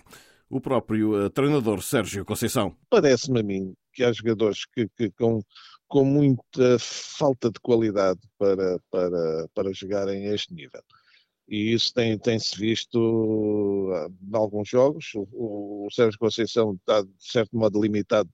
o 0.49 0.59
próprio 0.59 1.25
eh, 1.25 1.29
treinador 1.29 1.81
Sérgio 1.81 2.25
Conceição. 2.25 2.75
Parece-me 2.89 3.39
a 3.39 3.43
mim 3.43 3.73
que 3.93 4.03
há 4.03 4.11
jogadores 4.11 4.65
que, 4.65 4.89
que 4.97 5.09
com, 5.11 5.41
com 5.87 6.03
muita 6.03 6.77
falta 6.79 7.49
de 7.49 7.61
qualidade 7.61 8.19
para, 8.37 8.77
para, 8.91 9.47
para 9.53 9.73
jogarem 9.73 10.27
a 10.27 10.35
este 10.35 10.53
nível. 10.53 10.81
E 11.47 11.73
isso 11.73 11.93
tem, 11.93 12.17
tem-se 12.19 12.57
visto 12.57 13.89
ah, 13.93 14.07
em 14.09 14.35
alguns 14.35 14.67
jogos. 14.67 15.11
O, 15.15 15.85
o 15.85 15.87
Sérgio 15.91 16.19
Conceição 16.19 16.73
está, 16.73 17.01
de 17.01 17.09
certo 17.19 17.55
modo, 17.55 17.81
limitado 17.81 18.29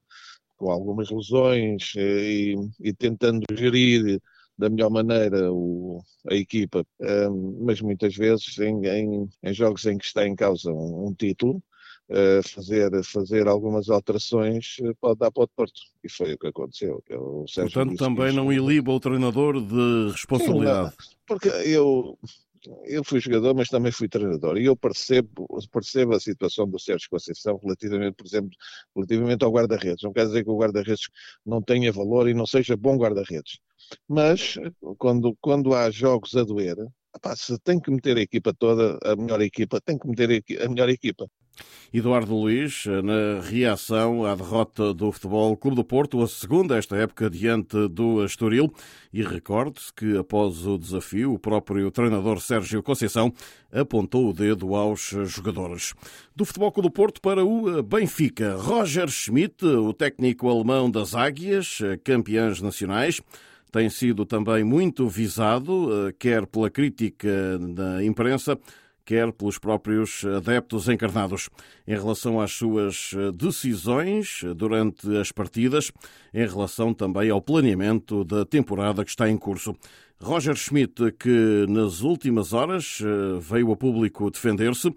com 0.56 0.72
algumas 0.72 1.12
lesões 1.12 1.94
eh, 1.96 2.00
e, 2.00 2.56
e 2.80 2.94
tentando 2.94 3.44
gerir 3.52 4.20
da 4.58 4.70
melhor 4.70 4.89
maneira 4.89 5.52
o, 5.52 6.02
a 6.30 6.34
equipa, 6.34 6.86
um, 7.00 7.65
mas 7.65 7.80
muitas 7.80 8.15
vezes 8.15 8.58
em, 8.58 8.86
em, 8.88 9.30
em, 9.43 9.54
jogos 9.54 9.86
em 9.86 9.98
que 9.98 10.06
está 10.06 10.28
em 10.28 10.36
causa 10.36 10.72
um, 10.72 11.08
um 11.08 11.13
título, 11.13 11.62
uh, 12.10 12.48
fazer, 12.48 13.04
fazer 13.04 13.48
algumas 13.48 13.89
alterações 13.89 14.78
uh, 14.82 14.96
pode 15.00 15.20
dar 15.20 15.32
para 15.32 15.43
o 15.43 15.48
Porto. 15.48 15.80
E 16.04 16.10
foi 16.10 16.34
o 16.34 16.38
que 16.38 16.48
aconteceu. 16.48 17.04
É 17.10 17.15
Portanto, 17.15 17.96
também 17.98 18.34
não 18.34 18.52
iliba 18.52 18.91
o 18.91 19.00
treinador 19.00 19.62
de 19.62 20.12
responsabilidade. 20.12 20.91
Sim, 20.91 21.15
porque 21.28 21.50
eu, 21.50 22.17
eu 22.86 23.04
fui 23.04 23.20
jogador, 23.20 23.54
mas 23.56 23.68
também 23.70 23.92
fui 23.92 24.08
treinador, 24.08 24.58
e 24.58 24.66
eu 24.66 24.76
percebo, 24.76 25.48
percebo 25.72 26.16
a 26.16 26.20
situação 26.20 26.68
do 26.68 26.80
Sérgio 26.80 27.10
Conceição 27.10 27.60
relativamente, 27.62 28.16
por 28.16 28.26
exemplo, 28.26 28.52
relativamente 28.96 29.44
ao 29.44 29.52
guarda-redes. 29.52 30.04
Não 30.04 30.14
quer 30.14 30.26
dizer 30.26 30.44
que 30.44 30.50
o 30.50 30.58
guarda-redes 30.58 31.08
não 31.46 31.62
tenha 31.62 31.92
valor 31.92 32.28
e 32.28 32.34
não 32.34 32.46
seja 32.46 32.76
bom 32.76 32.98
guarda-redes. 32.98 33.60
Mas, 34.08 34.56
quando, 34.98 35.36
quando 35.42 35.74
há 35.74 35.90
jogos 35.92 36.36
a 36.36 36.44
doer, 36.44 36.76
se 37.36 37.58
tem 37.60 37.80
que 37.80 37.92
meter 37.92 38.18
a 38.18 38.22
equipa 38.22 38.54
toda, 38.54 38.98
a 39.04 39.16
melhor 39.16 39.42
equipa, 39.42 39.82
tem 39.82 39.98
que 39.98 40.08
meter 40.08 40.44
a 40.62 40.70
melhor 40.70 40.90
equipa. 40.90 41.30
Eduardo 41.93 42.36
Luiz, 42.36 42.86
na 42.86 43.41
reação 43.41 44.26
à 44.26 44.36
derrota 44.36 44.93
do 44.93 45.12
Futebol 45.12 45.56
Clube 45.56 45.78
do 45.78 45.84
Porto, 45.84 46.22
a 46.22 46.28
segunda 46.28 46.78
esta 46.78 46.98
época 46.98 47.30
diante 47.30 47.88
do 47.88 48.24
Estoril, 48.26 48.74
e 49.13 49.24
recorde-se 49.24 49.93
que 49.93 50.17
após 50.17 50.67
o 50.67 50.78
desafio, 50.78 51.34
o 51.34 51.39
próprio 51.39 51.89
treinador 51.89 52.41
Sérgio 52.41 52.84
Conceição 52.84 53.34
apontou 53.72 54.30
o 54.30 54.34
dedo 54.34 54.76
aos 54.76 55.15
jogadores. 55.26 55.93
Do 56.36 56.46
Futebol 56.46 56.72
Clube 56.72 56.89
do 56.89 56.93
Porto 56.93 57.22
para 57.22 57.43
o 57.43 57.82
Benfica, 57.82 58.56
Roger 58.56 59.08
Schmidt, 59.10 59.65
o 59.65 59.93
técnico 59.93 60.50
alemão 60.50 60.91
das 60.91 61.15
Águias, 61.15 61.80
campeãs 62.04 62.62
nacionais, 62.62 63.22
tem 63.72 63.89
sido 63.89 64.26
também 64.26 64.63
muito 64.63 65.08
visado, 65.08 65.89
quer 66.17 66.46
pela 66.46 66.70
crítica 66.70 67.60
da 67.60 68.04
imprensa, 68.04 68.58
quer 69.08 69.32
pelos 69.32 69.58
próprios 69.58 70.26
adeptos 70.26 70.89
encarnados, 70.89 71.50
em 71.88 71.96
relação 71.96 72.41
às 72.41 72.52
suas 72.52 73.12
decisões 73.34 74.41
durante 74.54 75.15
as 75.15 75.32
partidas, 75.32 75.93
em 76.34 76.46
relação 76.46 76.93
também 76.93 77.30
ao 77.30 77.41
planeamento 77.41 78.26
da 78.26 78.46
temporada 78.46 79.06
que 79.06 79.10
está 79.10 79.30
em 79.30 79.38
curso. 79.38 79.74
Roger 80.22 80.56
Schmidt, 80.56 81.13
que 81.17 81.65
nas 81.70 82.02
últimas 82.02 82.52
horas 82.52 83.00
eh, 83.02 83.39
veio 83.39 83.72
a 83.72 83.78
público 83.78 84.30
defender-se, 84.30 84.93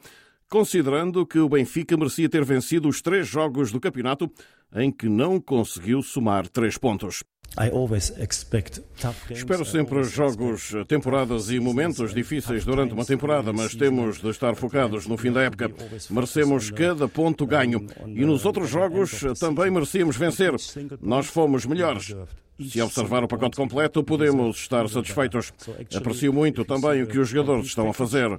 considerando 0.49 1.25
que 1.25 1.39
o 1.39 1.49
Benfica 1.49 1.97
merecia 1.97 2.29
ter 2.29 2.45
vencido 2.45 2.89
os 2.89 3.01
três 3.01 3.29
jogos 3.29 3.71
do 3.71 3.79
campeonato 3.79 4.29
em 4.75 4.91
que 4.91 5.09
não 5.09 5.41
conseguiu 5.41 6.03
somar 6.03 6.49
três 6.49 6.77
pontos. 6.77 7.23
Espero 9.31 9.65
sempre 9.65 10.05
jogos, 10.05 10.73
temporadas 10.87 11.51
e 11.51 11.59
momentos 11.59 12.15
difíceis 12.15 12.65
durante 12.65 12.95
uma 12.95 13.05
temporada, 13.05 13.53
mas 13.53 13.75
temos 13.75 14.21
de 14.21 14.29
estar 14.29 14.55
focados 14.55 15.07
no 15.07 15.17
fim 15.17 15.33
da 15.33 15.43
época. 15.43 15.71
Merecemos 16.09 16.71
cada 16.71 17.09
ponto 17.09 17.45
ganho 17.47 17.87
e 18.07 18.25
nos 18.25 18.45
outros 18.45 18.71
jogos 18.71 19.25
também 19.39 19.71
merecíamos 19.71 20.17
vencer. 20.17 20.55
Nós 21.03 21.27
fomos 21.27 21.67
melhores. 21.67 22.15
Se 22.69 22.81
observar 22.83 23.25
o 23.25 23.29
pacote 23.29 23.57
completo, 23.57 24.05
podemos 24.05 24.59
estar 24.59 24.89
satisfeitos. 24.89 25.53
Aprecio 25.95 26.33
muito 26.33 26.65
também 26.65 27.03
o 27.03 27.07
que 27.07 27.19
os 27.19 27.29
jogadores 27.29 27.67
estão 27.67 27.89
a 27.89 27.95
fazer. 27.95 28.39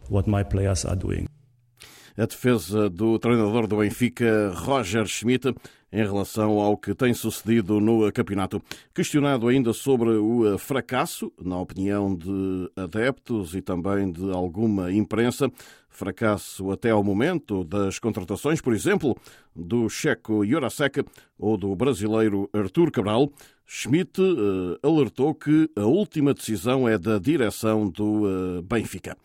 A 2.17 2.25
defesa 2.25 2.89
do 2.89 3.17
treinador 3.17 3.67
do 3.67 3.77
Benfica, 3.77 4.51
Roger 4.53 5.05
Schmidt, 5.07 5.55
em 5.91 6.03
relação 6.03 6.59
ao 6.59 6.77
que 6.77 6.95
tem 6.95 7.13
sucedido 7.13 7.79
no 7.79 8.11
campeonato. 8.11 8.61
Questionado 8.93 9.47
ainda 9.47 9.73
sobre 9.73 10.09
o 10.09 10.57
fracasso, 10.57 11.31
na 11.41 11.59
opinião 11.59 12.15
de 12.15 12.71
adeptos 12.75 13.53
e 13.55 13.61
também 13.61 14.11
de 14.11 14.31
alguma 14.31 14.91
imprensa, 14.91 15.51
fracasso 15.89 16.71
até 16.71 16.91
ao 16.91 17.03
momento 17.03 17.63
das 17.65 17.99
contratações, 17.99 18.61
por 18.61 18.73
exemplo, 18.73 19.17
do 19.53 19.89
checo 19.89 20.45
Jurasek 20.45 21.03
ou 21.37 21.57
do 21.57 21.75
brasileiro 21.75 22.49
Artur 22.53 22.89
Cabral, 22.91 23.29
Schmidt 23.65 24.21
alertou 24.81 25.35
que 25.35 25.69
a 25.75 25.85
última 25.85 26.33
decisão 26.33 26.87
é 26.87 26.97
da 26.97 27.19
direção 27.19 27.89
do 27.89 28.61
Benfica. 28.63 29.17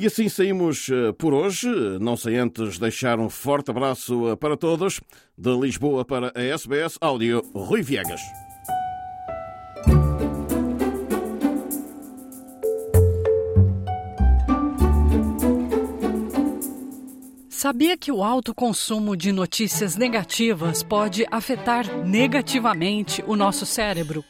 E 0.00 0.06
assim 0.06 0.28
saímos 0.28 0.88
por 1.18 1.34
hoje. 1.34 1.66
Não 2.00 2.16
sei 2.16 2.36
antes 2.36 2.78
deixar 2.78 3.18
um 3.18 3.28
forte 3.28 3.72
abraço 3.72 4.36
para 4.36 4.56
todos. 4.56 5.00
De 5.36 5.50
Lisboa 5.50 6.04
para 6.04 6.30
a 6.36 6.40
SBS 6.40 6.96
Áudio, 7.00 7.42
Rui 7.52 7.82
Viegas. 7.82 8.20
Sabia 17.48 17.96
que 17.96 18.12
o 18.12 18.22
alto 18.22 18.54
consumo 18.54 19.16
de 19.16 19.32
notícias 19.32 19.96
negativas 19.96 20.80
pode 20.80 21.26
afetar 21.28 22.06
negativamente 22.06 23.20
o 23.26 23.34
nosso 23.34 23.66
cérebro? 23.66 24.24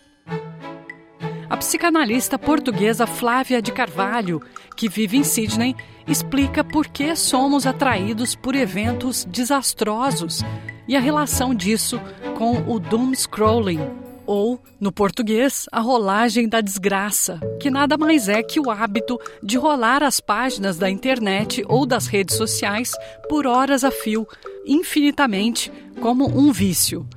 A 1.51 1.57
psicanalista 1.57 2.39
portuguesa 2.39 3.07
Flávia 3.07 3.63
de 3.63 3.73
Carvalho, 3.73 4.43
que 4.77 4.89
vive 4.89 5.17
em 5.17 5.25
Sydney, 5.25 5.75
explica 6.07 6.63
por 6.63 6.87
que 6.87 7.17
somos 7.17 7.67
atraídos 7.67 8.35
por 8.35 8.55
eventos 8.55 9.25
desastrosos 9.25 10.43
e 10.87 10.95
a 10.95 11.01
relação 11.01 11.55
disso 11.55 11.99
com 12.37 12.71
o 12.71 12.79
doom 12.79 13.15
scrolling, 13.15 13.81
ou, 14.29 14.63
no 14.79 14.93
português, 14.93 15.65
a 15.73 15.81
rolagem 15.81 16.47
da 16.47 16.61
desgraça, 16.61 17.41
que 17.59 17.71
nada 17.71 17.97
mais 17.97 18.29
é 18.29 18.43
que 18.43 18.61
o 18.61 18.71
hábito 18.71 19.19
de 19.43 19.57
rolar 19.57 20.03
as 20.03 20.21
páginas 20.21 20.77
da 20.77 20.91
internet 20.91 21.65
ou 21.67 21.87
das 21.87 22.07
redes 22.07 22.37
sociais 22.37 22.93
por 23.27 23.47
horas 23.47 23.85
a 23.85 23.91
fio, 23.91 24.29
infinitamente, 24.67 25.73
como 26.03 26.29
um 26.29 26.53
vício. 26.53 27.09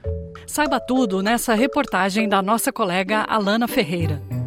Saiba 0.47 0.80
tudo 0.80 1.21
nessa 1.21 1.54
reportagem 1.54 2.30
da 2.30 2.41
nossa 2.41 2.71
colega 2.71 3.26
Alana 3.28 3.67
Ferreira. 3.67 4.40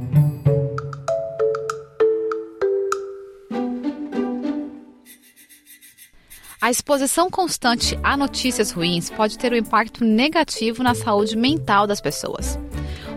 A 6.65 6.71
exposição 6.71 7.29
constante 7.29 7.99
a 8.03 8.17
notícias 8.17 8.71
ruins 8.71 9.11
pode 9.11 9.37
ter 9.37 9.53
um 9.53 9.57
impacto 9.57 10.03
negativo 10.03 10.83
na 10.83 10.95
saúde 10.95 11.37
mental 11.37 11.87
das 11.87 12.01
pessoas. 12.01 12.59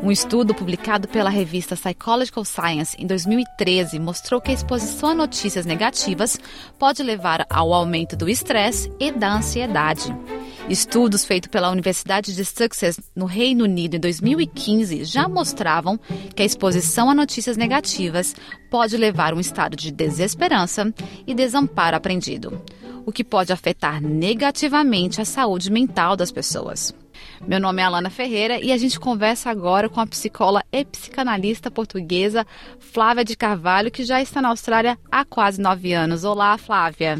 Um 0.03 0.11
estudo 0.11 0.53
publicado 0.53 1.07
pela 1.07 1.29
revista 1.29 1.73
Psychological 1.73 2.43
Science 2.43 2.97
em 2.99 3.07
2013 3.07 3.99
mostrou 3.99 4.41
que 4.41 4.51
a 4.51 4.53
exposição 4.53 5.11
a 5.11 5.15
notícias 5.15 5.65
negativas 5.65 6.37
pode 6.77 7.01
levar 7.01 7.47
ao 7.49 7.73
aumento 7.73 8.17
do 8.17 8.27
estresse 8.27 8.91
e 8.99 9.13
da 9.13 9.35
ansiedade. 9.35 10.13
Estudos 10.67 11.23
feitos 11.23 11.49
pela 11.49 11.71
Universidade 11.71 12.35
de 12.35 12.43
Sussex 12.43 12.99
no 13.15 13.25
Reino 13.25 13.63
Unido 13.63 13.95
em 13.95 13.99
2015 14.01 15.05
já 15.05 15.29
mostravam 15.29 15.97
que 16.35 16.43
a 16.43 16.45
exposição 16.45 17.09
a 17.09 17.15
notícias 17.15 17.55
negativas 17.55 18.35
pode 18.69 18.97
levar 18.97 19.31
a 19.31 19.37
um 19.37 19.39
estado 19.39 19.77
de 19.77 19.89
desesperança 19.89 20.93
e 21.25 21.33
desamparo 21.33 21.95
aprendido 21.95 22.61
o 23.07 23.11
que 23.13 23.23
pode 23.23 23.53
afetar 23.53 24.01
negativamente 24.01 25.21
a 25.21 25.25
saúde 25.25 25.71
mental 25.71 26.17
das 26.17 26.29
pessoas. 26.29 26.93
Meu 27.47 27.57
nome 27.57 27.81
é 27.81 27.85
Alana 27.85 28.09
Ferreira 28.09 28.59
e 28.59 28.69
a 28.69 28.77
gente 28.77 28.99
conversa 28.99 29.49
agora 29.49 29.87
com 29.87 30.01
a 30.01 30.05
psicóloga 30.05 30.65
e 30.73 30.83
psicanalista 30.83 31.71
portuguesa 31.71 32.45
Flávia 32.79 33.23
de 33.23 33.37
Carvalho, 33.37 33.89
que 33.89 34.03
já 34.03 34.21
está 34.21 34.41
na 34.41 34.49
Austrália 34.49 34.97
há 35.09 35.23
quase 35.23 35.61
nove 35.61 35.93
anos. 35.93 36.25
Olá, 36.25 36.57
Flávia. 36.57 37.17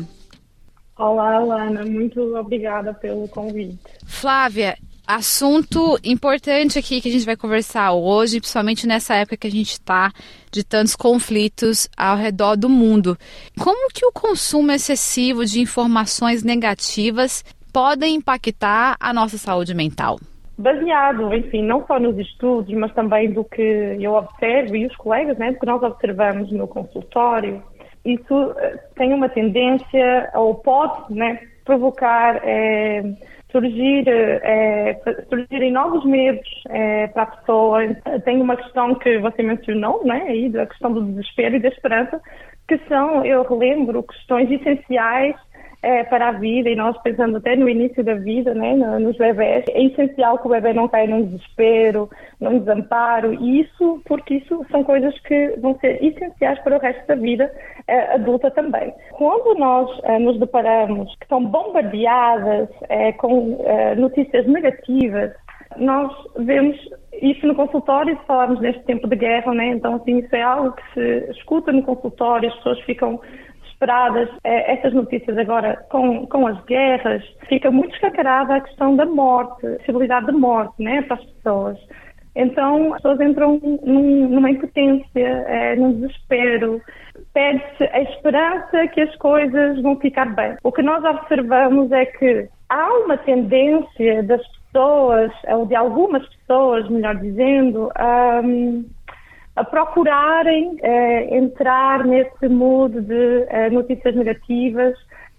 Olá, 0.97 1.35
Alana. 1.35 1.85
Muito 1.85 2.35
obrigada 2.35 2.93
pelo 2.93 3.25
convite. 3.29 3.79
Flávia, 4.05 4.77
Assunto 5.07 5.97
importante 6.03 6.77
aqui 6.77 6.99
que 6.99 7.07
a 7.07 7.11
gente 7.11 7.25
vai 7.25 7.37
conversar 7.37 7.93
hoje, 7.93 8.41
principalmente 8.41 8.85
nessa 8.85 9.15
época 9.15 9.37
que 9.37 9.47
a 9.47 9.51
gente 9.51 9.71
está 9.71 10.11
de 10.51 10.65
tantos 10.65 10.97
conflitos 10.97 11.87
ao 11.95 12.17
redor 12.17 12.57
do 12.57 12.67
mundo. 12.67 13.15
Como 13.57 13.87
que 13.93 14.05
o 14.05 14.11
consumo 14.11 14.69
excessivo 14.73 15.45
de 15.45 15.61
informações 15.61 16.43
negativas 16.43 17.41
podem 17.71 18.15
impactar 18.15 18.97
a 18.99 19.13
nossa 19.13 19.37
saúde 19.37 19.73
mental? 19.73 20.19
Baseado, 20.57 21.33
enfim, 21.33 21.63
não 21.63 21.87
só 21.87 21.97
nos 21.97 22.17
estudos, 22.19 22.73
mas 22.75 22.93
também 22.93 23.31
do 23.31 23.45
que 23.45 23.61
eu 24.01 24.13
observo 24.13 24.75
e 24.75 24.87
os 24.87 24.95
colegas, 24.97 25.37
né, 25.37 25.53
do 25.53 25.59
que 25.59 25.65
nós 25.65 25.81
observamos 25.83 26.51
no 26.51 26.67
consultório, 26.67 27.63
isso 28.03 28.53
eh, 28.57 28.77
tem 28.95 29.13
uma 29.13 29.29
tendência, 29.29 30.31
ou 30.33 30.55
pode, 30.55 31.13
né, 31.13 31.39
provocar 31.63 32.41
é, 32.43 33.03
surgir, 33.57 34.07
é, 34.07 34.99
surgirem 35.29 35.71
novos 35.71 36.05
medos 36.05 36.47
é, 36.69 37.07
para 37.07 37.23
a 37.23 37.25
pessoa. 37.25 37.79
Tem 38.23 38.39
uma 38.39 38.55
questão 38.55 38.93
que 38.95 39.17
você 39.17 39.41
mencionou, 39.41 40.05
né, 40.05 40.25
aí, 40.27 40.49
da 40.49 40.65
questão 40.67 40.93
do 40.93 41.03
desespero 41.03 41.55
e 41.55 41.59
da 41.59 41.69
esperança, 41.69 42.21
que 42.67 42.77
são, 42.87 43.25
eu 43.25 43.43
relembro, 43.43 44.03
questões 44.03 44.51
essenciais 44.51 45.35
é, 45.81 46.03
para 46.03 46.29
a 46.29 46.31
vida, 46.31 46.69
e 46.69 46.75
nós 46.75 46.97
pensando 47.01 47.37
até 47.37 47.55
no 47.55 47.69
início 47.69 48.03
da 48.03 48.15
vida, 48.15 48.53
né, 48.53 48.75
nos 48.75 49.17
bebés, 49.17 49.65
é 49.69 49.83
essencial 49.83 50.37
que 50.39 50.47
o 50.47 50.51
bebê 50.51 50.73
não 50.73 50.87
caia 50.87 51.07
num 51.07 51.23
desespero, 51.23 52.09
num 52.39 52.59
desamparo, 52.59 53.33
e 53.33 53.61
isso, 53.61 54.01
porque 54.05 54.35
isso 54.35 54.65
são 54.71 54.83
coisas 54.83 55.17
que 55.21 55.55
vão 55.59 55.77
ser 55.79 56.03
essenciais 56.03 56.59
para 56.59 56.77
o 56.77 56.79
resto 56.79 57.05
da 57.07 57.15
vida 57.15 57.51
é, 57.87 58.15
adulta 58.15 58.51
também. 58.51 58.93
Quando 59.11 59.57
nós 59.57 59.89
é, 60.03 60.19
nos 60.19 60.39
deparamos 60.39 61.15
que 61.19 61.27
são 61.27 61.45
bombardeadas 61.45 62.69
é, 62.89 63.11
com 63.13 63.59
é, 63.65 63.95
notícias 63.95 64.45
negativas, 64.47 65.31
nós 65.75 66.11
vemos 66.37 66.77
isso 67.21 67.45
no 67.45 67.55
consultório, 67.55 68.17
se 68.17 68.25
falarmos 68.25 68.59
neste 68.61 68.83
tempo 68.83 69.07
de 69.07 69.15
guerra, 69.15 69.53
né? 69.53 69.67
então 69.67 69.95
assim, 69.95 70.19
isso 70.19 70.35
é 70.35 70.41
algo 70.41 70.71
que 70.71 70.93
se 70.93 71.31
escuta 71.31 71.71
no 71.71 71.83
consultório, 71.83 72.49
as 72.49 72.55
pessoas 72.57 72.79
ficam 72.81 73.19
desesperadas. 73.77 74.29
É, 74.43 74.73
essas 74.73 74.93
notícias 74.93 75.37
agora, 75.37 75.77
com, 75.89 76.25
com 76.27 76.47
as 76.47 76.63
guerras, 76.65 77.23
fica 77.47 77.71
muito 77.71 77.93
escancarada 77.93 78.55
a 78.55 78.61
questão 78.61 78.95
da 78.95 79.05
morte, 79.05 79.65
a 79.65 79.77
possibilidade 79.77 80.25
de 80.27 80.31
morte 80.33 80.81
né, 80.81 81.01
para 81.03 81.15
as 81.17 81.25
pessoas. 81.25 81.77
Então, 82.35 82.93
as 82.93 83.01
pessoas 83.01 83.21
entram 83.21 83.59
num, 83.83 84.27
numa 84.29 84.51
impotência, 84.51 85.25
é, 85.47 85.75
num 85.75 85.93
desespero, 85.93 86.79
perde-se 87.33 87.83
a 87.83 88.01
esperança 88.01 88.87
que 88.89 89.01
as 89.01 89.15
coisas 89.15 89.81
vão 89.81 89.95
ficar 89.95 90.35
bem. 90.35 90.55
O 90.63 90.71
que 90.71 90.83
nós 90.83 91.03
observamos 91.03 91.91
é 91.91 92.05
que 92.05 92.47
há 92.69 92.93
uma 93.05 93.17
tendência 93.17 94.21
das 94.23 94.41
pessoas, 94.67 95.31
ou 95.47 95.65
de 95.65 95.75
algumas 95.75 96.23
pessoas, 96.27 96.87
melhor 96.89 97.15
dizendo, 97.15 97.89
a, 97.95 98.41
a 99.57 99.63
procurarem 99.63 100.77
eh, 100.81 101.35
entrar 101.35 102.05
nesse 102.05 102.47
mood 102.47 103.01
de 103.01 103.45
eh, 103.49 103.69
notícias 103.71 104.15
negativas 104.15 104.95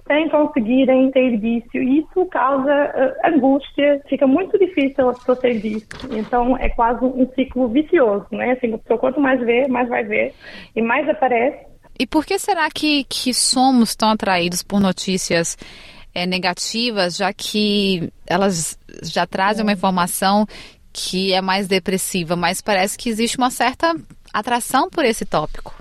sem 0.08 0.28
conseguirem 0.28 1.12
sair 1.12 1.38
disso. 1.38 1.76
E 1.76 2.00
isso 2.00 2.26
causa 2.26 2.72
uh, 2.72 3.28
angústia, 3.28 4.02
fica 4.08 4.26
muito 4.26 4.58
difícil 4.58 5.10
a 5.10 5.12
pessoa 5.12 5.36
sair 5.36 5.60
disso. 5.60 5.86
Então 6.10 6.56
é 6.56 6.70
quase 6.70 7.04
um 7.04 7.30
ciclo 7.34 7.68
vicioso, 7.68 8.26
né? 8.32 8.52
Assim, 8.52 8.72
a 8.74 8.78
pessoa 8.78 8.98
quanto 8.98 9.20
mais 9.20 9.38
vê, 9.40 9.68
mais 9.68 9.88
vai 9.88 10.02
ver 10.02 10.34
e 10.74 10.82
mais 10.82 11.06
aparece. 11.08 11.58
E 12.00 12.06
por 12.06 12.24
que 12.24 12.38
será 12.38 12.68
que, 12.70 13.04
que 13.04 13.34
somos 13.34 13.94
tão 13.94 14.08
atraídos 14.10 14.62
por 14.62 14.80
notícias 14.80 15.58
é, 16.14 16.26
negativas, 16.26 17.16
já 17.16 17.32
que 17.32 18.10
elas 18.26 18.78
já 19.02 19.26
trazem 19.26 19.62
uma 19.62 19.72
informação 19.72 20.46
que 20.98 21.32
é 21.32 21.40
mais 21.40 21.68
depressiva, 21.68 22.34
mas 22.34 22.60
parece 22.60 22.98
que 22.98 23.08
existe 23.08 23.38
uma 23.38 23.50
certa 23.50 23.94
atração 24.34 24.90
por 24.90 25.04
esse 25.04 25.24
tópico. 25.24 25.74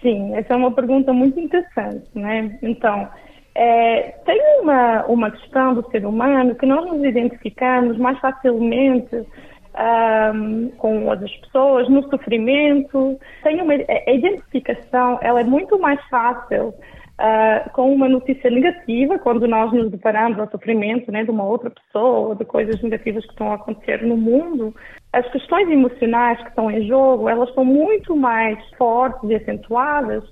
Sim, 0.00 0.34
essa 0.34 0.54
é 0.54 0.56
uma 0.56 0.72
pergunta 0.72 1.12
muito 1.12 1.38
interessante, 1.38 2.06
né? 2.14 2.56
Então, 2.62 3.08
é, 3.54 4.14
tem 4.24 4.40
uma, 4.60 5.04
uma 5.06 5.30
questão 5.30 5.74
do 5.74 5.88
ser 5.90 6.06
humano 6.06 6.54
que 6.54 6.64
nós 6.64 6.86
nos 6.86 7.02
identificamos 7.04 7.98
mais 7.98 8.18
facilmente 8.20 9.16
um, 9.16 10.70
com 10.78 11.06
outras 11.06 11.34
pessoas, 11.38 11.88
no 11.88 12.08
sofrimento. 12.08 13.18
Tem 13.42 13.60
uma, 13.60 13.74
a 13.74 14.12
identificação, 14.12 15.18
ela 15.20 15.40
é 15.40 15.44
muito 15.44 15.78
mais 15.78 16.00
fácil 16.08 16.72
uh, 17.18 17.70
com 17.72 17.92
uma 17.92 18.08
notícia 18.08 18.50
negativa, 18.50 19.18
quando 19.18 19.46
nós 19.46 19.72
nos 19.72 19.90
deparamos 19.90 20.38
ao 20.38 20.50
sofrimento 20.50 21.10
né, 21.10 21.24
de 21.24 21.30
uma 21.30 21.44
outra 21.44 21.70
pessoa, 21.70 22.34
de 22.34 22.44
coisas 22.44 22.80
negativas 22.82 23.24
que 23.24 23.32
estão 23.32 23.50
a 23.50 23.56
acontecer 23.56 24.02
no 24.02 24.16
mundo, 24.16 24.74
as 25.12 25.28
questões 25.30 25.68
emocionais 25.68 26.40
que 26.42 26.48
estão 26.48 26.70
em 26.70 26.86
jogo, 26.86 27.28
elas 27.28 27.52
são 27.54 27.64
muito 27.64 28.16
mais 28.16 28.58
fortes 28.76 29.28
e 29.28 29.34
acentuadas 29.34 30.24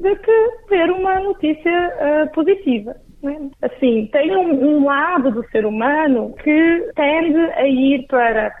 do 0.00 0.16
que 0.16 0.50
ver 0.68 0.90
uma 0.90 1.20
notícia 1.20 1.92
uh, 2.26 2.32
positiva. 2.32 2.96
Né? 3.22 3.50
Assim, 3.62 4.08
tem 4.12 4.36
um, 4.36 4.78
um 4.78 4.84
lado 4.84 5.30
do 5.30 5.48
ser 5.50 5.64
humano 5.64 6.34
que 6.42 6.90
tende 6.94 7.38
a 7.38 7.66
ir 7.66 8.06
para 8.06 8.52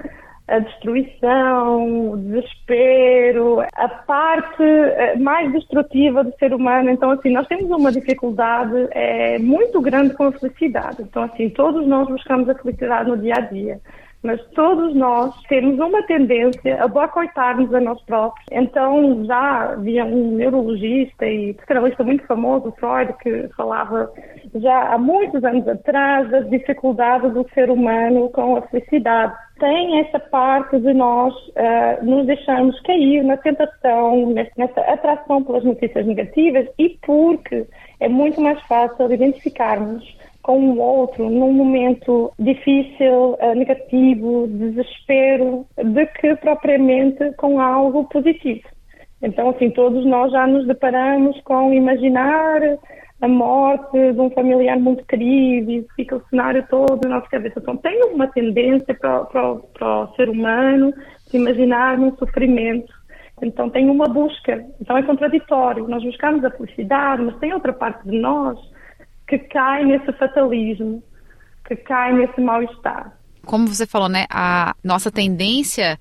a 0.46 0.58
destruição, 0.58 2.10
o 2.12 2.16
desespero, 2.18 3.60
a 3.74 3.88
parte 3.88 4.62
eh, 4.62 5.16
mais 5.16 5.50
destrutiva 5.52 6.22
do 6.22 6.34
ser 6.38 6.52
humano. 6.52 6.90
Então, 6.90 7.10
assim, 7.10 7.30
nós 7.30 7.46
temos 7.46 7.70
uma 7.70 7.90
dificuldade 7.90 8.88
é, 8.90 9.38
muito 9.38 9.80
grande 9.80 10.14
com 10.14 10.24
a 10.24 10.32
felicidade. 10.32 11.00
Então, 11.00 11.22
assim, 11.22 11.48
todos 11.48 11.86
nós 11.86 12.06
buscamos 12.08 12.48
a 12.48 12.54
felicidade 12.54 13.08
no 13.08 13.16
dia 13.16 13.34
a 13.36 13.40
dia. 13.40 13.80
mas 14.24 14.42
todos 14.52 14.94
nós 14.94 15.34
temos 15.48 15.78
uma 15.78 16.02
tendência 16.04 16.82
a 16.82 16.88
boicotar-nos 16.88 17.72
a 17.74 17.80
nós 17.80 18.00
próprios. 18.02 18.46
Então 18.50 19.22
já 19.26 19.72
havia 19.72 20.02
um 20.06 20.34
neurologista 20.36 21.26
e 21.26 21.52
psicanalista 21.52 22.02
muito 22.02 22.26
famoso, 22.26 22.72
Freud, 22.80 23.12
que 23.22 23.48
falava 23.54 24.10
já 24.54 24.94
há 24.94 24.98
muitos 24.98 25.44
anos 25.44 25.68
atrás 25.68 26.30
das 26.30 26.48
dificuldades 26.48 27.34
do 27.34 27.46
ser 27.52 27.70
humano 27.70 28.30
com 28.30 28.56
a 28.56 28.62
felicidade. 28.62 29.43
Tem 29.58 30.00
essa 30.00 30.18
parte 30.18 30.78
de 30.80 30.92
nós 30.92 31.32
uh, 31.32 32.04
nos 32.04 32.26
deixarmos 32.26 32.78
cair 32.80 33.22
na 33.22 33.36
tentação, 33.36 34.34
nessa 34.56 34.80
atração 34.80 35.44
pelas 35.44 35.62
notícias 35.62 36.04
negativas 36.06 36.66
e 36.76 36.98
porque 37.02 37.64
é 38.00 38.08
muito 38.08 38.40
mais 38.40 38.60
fácil 38.62 39.12
identificarmos 39.12 40.04
com 40.42 40.58
o 40.70 40.78
outro 40.78 41.30
num 41.30 41.52
momento 41.52 42.32
difícil, 42.38 43.36
uh, 43.40 43.54
negativo, 43.54 44.48
desespero, 44.48 45.64
de 45.76 46.06
que 46.06 46.34
propriamente 46.36 47.32
com 47.36 47.60
algo 47.60 48.04
positivo. 48.04 48.68
Então, 49.22 49.50
assim, 49.50 49.70
todos 49.70 50.04
nós 50.04 50.32
já 50.32 50.46
nos 50.46 50.66
deparamos 50.66 51.40
com 51.42 51.72
imaginar 51.72 52.60
a 53.24 53.28
morte 53.28 54.12
de 54.12 54.20
um 54.20 54.30
familiar 54.30 54.78
muito 54.78 55.04
querido 55.06 55.70
e 55.70 55.86
fica 55.96 56.16
o 56.16 56.22
cenário 56.28 56.64
todo 56.68 57.08
na 57.08 57.16
nossa 57.16 57.28
cabeça. 57.28 57.58
Então, 57.58 57.76
tem 57.76 58.02
uma 58.12 58.26
tendência 58.28 58.94
para, 58.94 59.24
para, 59.24 59.54
para 59.56 60.04
o 60.04 60.14
ser 60.14 60.28
humano 60.28 60.92
de 61.30 61.36
imaginar 61.36 61.98
um 61.98 62.14
sofrimento. 62.16 62.92
Então, 63.42 63.70
tem 63.70 63.88
uma 63.88 64.06
busca. 64.06 64.64
Então, 64.80 64.96
é 64.96 65.02
contraditório. 65.02 65.88
Nós 65.88 66.04
buscamos 66.04 66.44
a 66.44 66.50
felicidade, 66.50 67.22
mas 67.22 67.38
tem 67.38 67.52
outra 67.52 67.72
parte 67.72 68.06
de 68.08 68.18
nós 68.18 68.58
que 69.26 69.38
cai 69.38 69.84
nesse 69.84 70.12
fatalismo, 70.12 71.02
que 71.66 71.76
cai 71.76 72.12
nesse 72.12 72.40
mal-estar. 72.40 73.16
Como 73.46 73.66
você 73.66 73.86
falou, 73.86 74.08
né? 74.08 74.26
A 74.30 74.74
nossa 74.84 75.10
tendência 75.10 75.98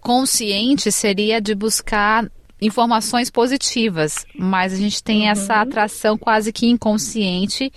consciente 0.00 0.92
seria 0.92 1.40
de 1.40 1.54
buscar 1.54 2.26
informações 2.60 3.30
positivas, 3.30 4.26
mas 4.36 4.72
a 4.72 4.76
gente 4.76 5.02
tem 5.02 5.22
uhum. 5.22 5.30
essa 5.30 5.54
atração 5.54 6.18
quase 6.18 6.52
que 6.52 6.66
inconsciente 6.66 7.72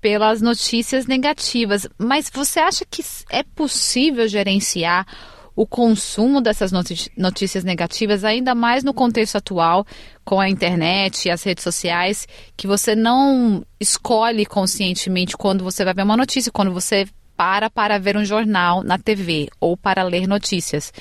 pelas 0.00 0.40
notícias 0.40 1.06
negativas. 1.06 1.86
Mas 1.98 2.30
você 2.32 2.60
acha 2.60 2.84
que 2.84 3.04
é 3.30 3.42
possível 3.42 4.26
gerenciar 4.28 5.06
o 5.54 5.66
consumo 5.66 6.40
dessas 6.40 6.72
notícias 7.16 7.62
negativas, 7.62 8.24
ainda 8.24 8.54
mais 8.54 8.82
no 8.82 8.94
contexto 8.94 9.36
atual, 9.36 9.86
com 10.24 10.40
a 10.40 10.48
internet 10.48 11.26
e 11.26 11.30
as 11.30 11.42
redes 11.42 11.62
sociais, 11.62 12.26
que 12.56 12.66
você 12.66 12.96
não 12.96 13.64
escolhe 13.78 14.46
conscientemente 14.46 15.36
quando 15.36 15.62
você 15.62 15.84
vai 15.84 15.92
ver 15.92 16.04
uma 16.04 16.16
notícia, 16.16 16.50
quando 16.50 16.72
você 16.72 17.06
para 17.36 17.68
para 17.68 17.98
ver 17.98 18.16
um 18.16 18.24
jornal 18.24 18.82
na 18.82 18.98
TV 18.98 19.48
ou 19.60 19.76
para 19.76 20.02
ler 20.02 20.26
notícias. 20.26 20.92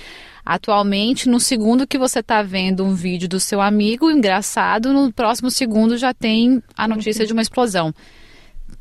Atualmente, 0.45 1.29
no 1.29 1.39
segundo 1.39 1.87
que 1.87 1.97
você 1.97 2.19
está 2.19 2.41
vendo 2.41 2.83
um 2.83 2.93
vídeo 2.93 3.29
do 3.29 3.39
seu 3.39 3.61
amigo 3.61 4.09
engraçado, 4.09 4.91
no 4.91 5.13
próximo 5.13 5.51
segundo 5.51 5.97
já 5.97 6.13
tem 6.13 6.61
a 6.75 6.87
notícia 6.87 7.25
de 7.25 7.33
uma 7.33 7.41
explosão. 7.41 7.93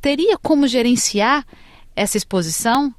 Teria 0.00 0.38
como 0.38 0.66
gerenciar 0.66 1.44
essa 1.94 2.16
exposição? 2.16 2.94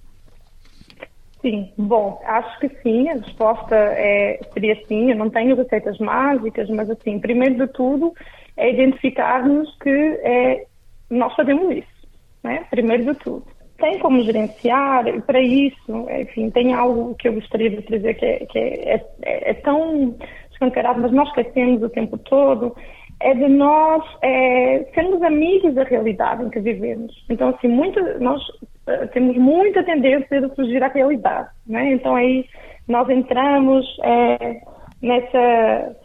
Sim, 1.42 1.72
bom, 1.76 2.22
acho 2.24 2.60
que 2.60 2.70
sim, 2.84 3.10
a 3.10 3.14
resposta 3.14 3.76
é, 3.76 4.40
seria 4.54 4.76
sim. 4.88 5.10
Eu 5.10 5.18
não 5.18 5.30
tenho 5.30 5.56
receitas 5.56 5.98
mágicas, 5.98 6.70
mas 6.70 6.88
assim, 6.90 7.20
primeiro 7.20 7.66
de 7.66 7.74
tudo 7.74 8.14
é 8.56 8.72
identificarmos 8.72 9.76
que 9.82 9.90
é, 9.90 10.66
nós 11.10 11.34
fazemos 11.36 11.76
isso, 11.76 12.08
né? 12.44 12.64
Primeiro 12.70 13.06
de 13.06 13.20
tudo 13.22 13.44
tem 13.82 14.00
como 14.00 14.24
gerenciar, 14.24 15.08
e 15.08 15.20
para 15.22 15.42
isso, 15.42 16.08
enfim, 16.22 16.50
tem 16.52 16.74
algo 16.74 17.16
que 17.16 17.28
eu 17.28 17.34
gostaria 17.34 17.70
de 17.70 17.82
trazer 17.82 18.14
que, 18.14 18.26
é, 18.26 18.46
que 18.46 18.60
é, 18.60 18.96
é, 19.24 19.50
é, 19.50 19.54
tão 19.56 20.16
escancarado, 20.52 21.02
mas 21.02 21.12
nós 21.12 21.28
esquecemos 21.30 21.82
o 21.82 21.90
tempo 21.90 22.18
todo, 22.20 22.76
é 23.20 23.34
de 23.34 23.48
nós 23.48 24.04
é, 24.22 24.86
sermos 24.94 25.22
amigos 25.24 25.74
da 25.74 25.84
realidade 25.84 26.44
em 26.44 26.50
que 26.50 26.60
vivemos. 26.60 27.14
Então, 27.30 27.50
assim, 27.50 27.68
muito, 27.68 28.00
nós 28.20 28.42
uh, 28.50 29.08
temos 29.14 29.36
muita 29.38 29.84
tendência 29.84 30.42
de 30.42 30.56
fugir 30.56 30.84
à 30.84 30.88
realidade, 30.88 31.50
né? 31.68 31.94
Então, 31.94 32.16
aí 32.16 32.46
nós 32.88 33.10
entramos 33.10 33.86
é, 34.04 34.62
nessa, 35.02 35.96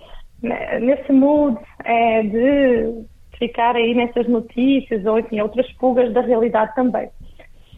né, 0.42 0.78
nesse 0.80 1.12
mood 1.12 1.58
é, 1.84 2.22
de 2.22 3.04
ficar 3.38 3.76
aí 3.76 3.94
nessas 3.94 4.26
notícias 4.28 5.04
ou, 5.06 5.18
enfim, 5.18 5.40
outras 5.40 5.70
fugas 5.72 6.12
da 6.12 6.20
realidade 6.20 6.74
também 6.74 7.08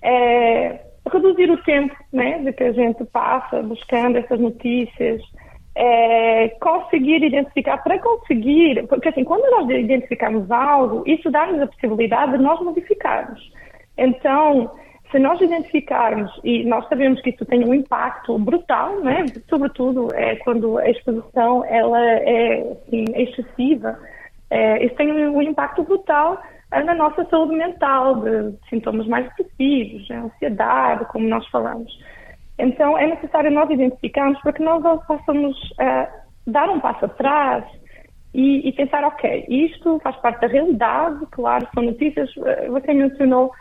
é, 0.02 0.80
reduzir 1.12 1.50
o 1.50 1.62
tempo 1.62 1.94
né, 2.12 2.38
de 2.38 2.52
que 2.52 2.64
a 2.64 2.72
gente 2.72 3.04
passa 3.06 3.62
buscando 3.62 4.18
essas 4.18 4.38
notícias, 4.38 5.22
é, 5.74 6.48
conseguir 6.60 7.22
identificar, 7.22 7.78
para 7.78 7.98
conseguir, 7.98 8.86
porque 8.88 9.08
assim, 9.08 9.24
quando 9.24 9.48
nós 9.50 9.70
identificamos 9.70 10.50
algo, 10.50 11.04
isso 11.06 11.30
dá-nos 11.30 11.62
a 11.62 11.66
possibilidade 11.66 12.32
de 12.32 12.38
nós 12.38 12.60
modificarmos. 12.60 13.40
Então, 13.96 14.70
se 15.10 15.18
nós 15.18 15.40
identificarmos, 15.40 16.30
e 16.44 16.64
nós 16.64 16.86
sabemos 16.88 17.20
que 17.22 17.30
isso 17.30 17.44
tem 17.46 17.64
um 17.64 17.72
impacto 17.72 18.38
brutal, 18.38 19.00
né? 19.00 19.24
sobretudo 19.48 20.08
é, 20.14 20.36
quando 20.36 20.78
a 20.78 20.90
exposição 20.90 21.64
ela 21.64 22.00
é 22.00 22.60
assim, 22.72 23.04
excessiva, 23.14 23.98
é, 24.50 24.84
isso 24.84 24.94
tem 24.96 25.10
um 25.28 25.42
impacto 25.42 25.82
brutal 25.82 26.40
na 26.70 26.94
nossa 26.94 27.24
saúde 27.26 27.54
mental, 27.54 28.16
de 28.16 28.54
sintomas 28.68 29.06
mais 29.06 29.26
depressivos, 29.28 30.06
de 30.06 30.12
ansiedade, 30.12 31.06
como 31.06 31.26
nós 31.28 31.46
falamos. 31.48 31.90
Então, 32.58 32.98
é 32.98 33.06
necessário 33.06 33.50
nós 33.50 33.70
identificarmos 33.70 34.40
para 34.42 34.52
que 34.52 34.62
nós 34.62 34.82
possamos 35.06 35.56
uh, 35.72 36.08
dar 36.46 36.68
um 36.68 36.80
passo 36.80 37.04
atrás 37.04 37.64
e, 38.34 38.68
e, 38.68 38.72
pensar, 38.72 39.04
ok, 39.04 39.46
isto 39.48 39.98
faz 40.00 40.16
parte 40.16 40.40
da 40.40 40.48
realidade, 40.48 41.24
claro, 41.30 41.66
são 41.72 41.84
notícias, 41.84 42.28
uh, 42.36 42.70
você 42.70 42.92
mencionou, 42.92 43.52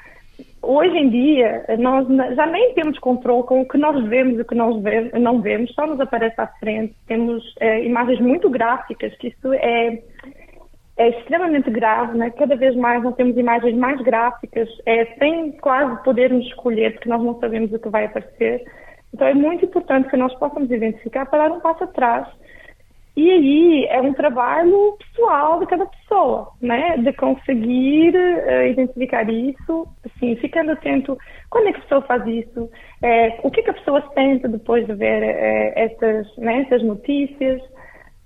hoje 0.62 0.98
em 0.98 1.10
dia 1.10 1.66
nós 1.80 2.08
já 2.36 2.46
nem 2.48 2.74
temos 2.74 2.98
controle 3.00 3.44
com 3.44 3.62
o 3.62 3.68
que 3.68 3.78
nós 3.78 4.04
vemos 4.06 4.38
e 4.38 4.42
o 4.42 4.46
que 4.46 4.56
nós 4.56 4.76
não 5.22 5.42
vemos, 5.42 5.74
só 5.74 5.88
nos 5.88 6.00
aparece 6.00 6.42
à 6.42 6.48
frente, 6.48 6.94
temos 7.08 7.44
uh, 7.62 7.84
imagens 7.84 8.20
muito 8.20 8.50
gráficas, 8.50 9.16
que 9.18 9.28
isso 9.28 9.54
é 9.54 10.02
é 10.98 11.10
extremamente 11.10 11.70
grave, 11.70 12.18
né? 12.18 12.32
cada 12.32 12.56
vez 12.56 12.76
mais 12.76 13.04
nós 13.04 13.16
temos 13.16 13.38
imagens 13.38 13.76
mais 13.76 14.02
gráficas, 14.02 14.68
é, 14.86 15.06
sem 15.20 15.52
quase 15.60 16.04
podermos 16.04 16.46
escolher, 16.48 16.94
porque 16.94 17.10
nós 17.10 17.24
não 17.24 17.40
sabemos 17.40 17.72
o 17.72 17.80
que 17.80 17.90
vai 17.90 18.06
aparecer. 18.06 18.64
Então 19.14 19.28
é 19.28 19.34
muito 19.34 19.64
importante 19.66 20.10
que 20.10 20.18
nós 20.18 20.34
possamos 20.40 20.72
identificar 20.72 21.26
para 21.28 21.48
dar 21.48 21.56
um 21.56 21.60
passo 21.60 21.84
atrás. 21.84 22.28
E 23.16 23.32
aí 23.32 23.86
é 23.90 24.00
um 24.00 24.14
trabalho 24.14 24.96
pessoal 25.00 25.60
de 25.60 25.66
cada 25.66 25.88
pessoa, 25.88 26.52
né? 26.62 26.98
De 26.98 27.12
conseguir 27.14 28.16
uh, 28.16 28.68
identificar 28.68 29.28
isso, 29.28 29.88
assim, 30.06 30.36
ficando 30.36 30.72
atento 30.72 31.18
quando 31.50 31.70
é 31.70 31.72
que 31.74 31.80
a 31.80 31.82
pessoa 31.82 32.02
faz 32.04 32.28
isso, 32.28 32.70
é, 33.02 33.40
o 33.42 33.50
que, 33.50 33.62
é 33.62 33.64
que 33.64 33.70
a 33.72 33.74
pessoa 33.74 34.04
sente 34.14 34.48
depois 34.48 34.86
de 34.86 34.94
ver 34.94 35.24
uh, 35.24 35.74
estas, 35.76 36.38
né, 36.38 36.68
notícias. 36.84 37.60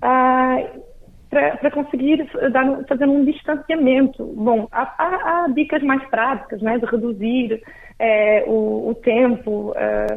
Uh, 0.03 0.90
para 1.31 1.71
conseguir 1.71 2.29
dar, 2.51 2.83
fazer 2.87 3.05
um 3.07 3.23
distanciamento. 3.23 4.25
Bom, 4.35 4.67
há, 4.69 4.81
há, 4.97 5.45
há 5.45 5.47
dicas 5.47 5.81
mais 5.81 6.03
práticas, 6.09 6.61
né, 6.61 6.77
de 6.77 6.85
reduzir 6.85 7.63
é, 7.97 8.43
o, 8.45 8.89
o, 8.89 8.95
tempo 8.95 9.73
é, 9.77 10.07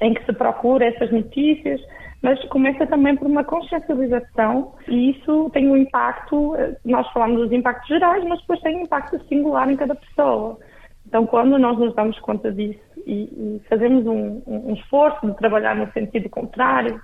em 0.00 0.14
que 0.14 0.24
se 0.24 0.32
procura 0.32 0.86
essas 0.86 1.12
notícias, 1.12 1.78
mas 2.22 2.42
começa 2.48 2.86
também 2.86 3.14
por 3.14 3.26
uma 3.26 3.44
consciencialização 3.44 4.72
e 4.88 5.10
isso 5.10 5.50
tem 5.50 5.68
um 5.68 5.76
impacto, 5.76 6.56
eh, 6.56 6.74
nós 6.86 7.06
falamos 7.12 7.42
dos 7.42 7.52
impactos 7.52 7.86
gerais, 7.86 8.24
mas 8.24 8.40
depois 8.40 8.60
tem 8.60 8.78
um 8.78 8.82
impacto 8.84 9.22
singular 9.28 9.70
em 9.70 9.76
cada 9.76 9.94
pessoa. 9.94 10.58
Então, 11.06 11.26
quando 11.26 11.58
nós 11.58 11.78
nos 11.78 11.94
damos 11.94 12.18
conta 12.20 12.50
disso 12.50 12.80
e, 13.06 13.24
e 13.24 13.62
fazemos 13.68 14.06
um, 14.06 14.42
um 14.46 14.72
esforço 14.72 15.26
de 15.26 15.36
trabalhar 15.36 15.76
no 15.76 15.92
sentido 15.92 16.30
contrário, 16.30 16.98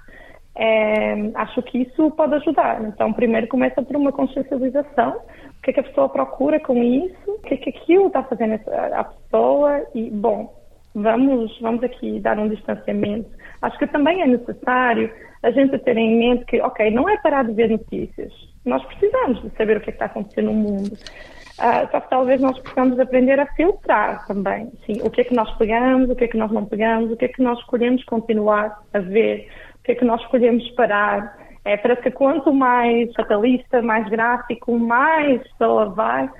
é, 0.62 1.14
acho 1.36 1.62
que 1.62 1.78
isso 1.78 2.10
pode 2.10 2.34
ajudar. 2.34 2.82
Então, 2.84 3.14
primeiro 3.14 3.48
começa 3.48 3.82
por 3.82 3.96
uma 3.96 4.12
consciencialização, 4.12 5.16
o 5.16 5.62
que 5.62 5.70
é 5.70 5.72
que 5.72 5.80
a 5.80 5.84
pessoa 5.84 6.06
procura 6.10 6.60
com 6.60 6.76
isso, 6.82 7.16
o 7.26 7.38
que 7.38 7.54
é 7.54 7.56
que 7.56 7.70
aquilo 7.70 8.08
está 8.08 8.22
fazendo 8.24 8.60
a 8.92 9.04
pessoa 9.04 9.86
e, 9.94 10.10
bom, 10.10 10.54
vamos, 10.94 11.58
vamos 11.62 11.82
aqui 11.82 12.20
dar 12.20 12.38
um 12.38 12.46
distanciamento. 12.46 13.30
Acho 13.62 13.78
que 13.78 13.86
também 13.86 14.20
é 14.20 14.26
necessário 14.26 15.10
a 15.42 15.50
gente 15.50 15.78
ter 15.78 15.96
em 15.96 16.18
mente 16.18 16.44
que, 16.44 16.60
ok, 16.60 16.90
não 16.90 17.08
é 17.08 17.16
parar 17.22 17.44
de 17.44 17.54
ver 17.54 17.70
notícias. 17.70 18.30
Nós 18.66 18.84
precisamos 18.84 19.40
de 19.40 19.48
saber 19.56 19.78
o 19.78 19.80
que, 19.80 19.88
é 19.88 19.92
que 19.92 19.96
está 19.96 20.06
acontecendo 20.06 20.46
no 20.46 20.52
mundo. 20.52 20.92
Uh, 20.92 21.90
só 21.90 22.00
que 22.00 22.10
talvez 22.10 22.40
nós 22.40 22.58
possamos 22.58 22.98
aprender 22.98 23.38
a 23.38 23.46
filtrar 23.54 24.26
também. 24.26 24.70
Sim, 24.86 25.00
o 25.02 25.10
que 25.10 25.22
é 25.22 25.24
que 25.24 25.34
nós 25.34 25.50
pegamos, 25.56 26.10
o 26.10 26.16
que 26.16 26.24
é 26.24 26.28
que 26.28 26.36
nós 26.36 26.50
não 26.50 26.64
pegamos, 26.64 27.10
o 27.10 27.16
que 27.16 27.26
é 27.26 27.28
que 27.28 27.42
nós 27.42 27.58
escolhemos 27.58 28.02
continuar 28.04 28.78
a 28.92 28.98
ver 28.98 29.46
o 29.80 29.82
que 29.84 29.92
é 29.92 29.94
que 29.94 30.04
nós 30.04 30.20
escolhemos 30.22 30.68
parar. 30.72 31.38
É, 31.64 31.76
parece 31.76 32.02
que 32.02 32.10
quanto 32.10 32.52
mais 32.52 33.12
fatalista, 33.14 33.82
mais 33.82 34.08
gráfico, 34.08 34.78
mais 34.78 35.42
pessoa 35.42 35.90
vai, 35.90 36.30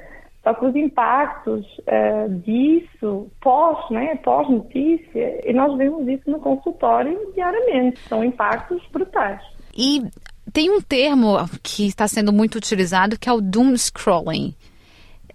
Só 0.43 0.55
que 0.55 0.65
os 0.65 0.75
impactos 0.75 1.67
uh, 1.81 2.35
disso, 2.41 3.31
pós, 3.43 3.91
né, 3.91 4.17
pós-notícia, 4.17 5.41
e 5.49 5.53
nós 5.53 5.77
vemos 5.77 6.09
isso 6.09 6.31
no 6.31 6.41
consultório 6.41 7.19
diariamente, 7.35 8.01
são 8.09 8.25
impactos 8.25 8.83
brutais. 8.91 9.43
E 9.77 10.03
tem 10.53 10.71
um 10.71 10.81
termo 10.81 11.37
que 11.63 11.87
está 11.87 12.09
sendo 12.09 12.33
muito 12.33 12.57
utilizado 12.57 13.19
que 13.19 13.29
é 13.29 13.33
o 13.33 13.41
doom 13.41 13.77
scrolling. 13.77 14.55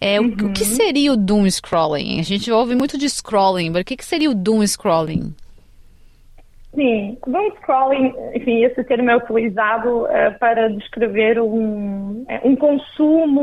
É, 0.01 0.19
uhum. 0.19 0.27
o, 0.27 0.29
o, 0.47 0.53
que 0.53 0.63
uhum. 0.63 0.75
seria 0.75 1.13
o 1.13 1.17
doom 1.17 1.49
scrolling? 1.49 2.19
A 2.19 2.23
gente 2.23 2.51
ouve 2.51 2.75
muito 2.75 2.97
de 2.97 3.07
scrolling, 3.07 3.69
mas 3.69 3.81
o 3.81 3.85
que, 3.85 3.95
que 3.95 4.05
seria 4.05 4.29
o 4.29 4.35
doom 4.35 4.65
scrolling? 4.65 5.35
Sim, 6.75 7.17
doom 7.25 7.51
scrolling, 7.61 8.13
enfim, 8.33 8.65
esse 8.65 8.83
termo 8.83 9.09
é 9.09 9.15
utilizado 9.15 10.03
uh, 10.03 10.39
para 10.39 10.69
descrever 10.69 11.39
um, 11.41 12.25
é, 12.27 12.41
um 12.43 12.53
consumo 12.57 13.41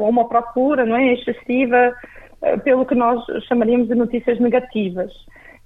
ou 0.00 0.08
uma 0.08 0.28
procura 0.28 0.84
não 0.84 0.94
é, 0.94 1.14
excessiva 1.14 1.94
uh, 2.42 2.60
pelo 2.60 2.84
que 2.84 2.94
nós 2.94 3.24
chamaríamos 3.48 3.88
de 3.88 3.94
notícias 3.94 4.38
negativas. 4.38 5.10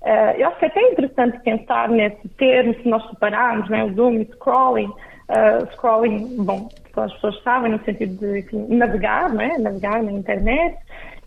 Uh, 0.00 0.38
eu 0.38 0.46
acho 0.46 0.58
que 0.60 0.66
é 0.66 0.68
até 0.68 0.92
interessante 0.92 1.40
pensar 1.40 1.88
nesse 1.88 2.28
termo, 2.38 2.72
se 2.74 2.88
nós 2.88 3.04
separarmos 3.10 3.68
é, 3.68 3.82
o 3.82 3.90
doom 3.90 4.24
scrolling, 4.34 4.92
scrolling, 5.72 6.36
bom, 6.38 6.68
as 6.96 7.12
pessoas 7.14 7.42
sabem, 7.42 7.72
no 7.72 7.84
sentido 7.84 8.16
de 8.16 8.38
enfim, 8.38 8.64
navegar, 8.68 9.28
não 9.28 9.42
é? 9.42 9.58
navegar 9.58 10.02
na 10.02 10.12
internet, 10.12 10.78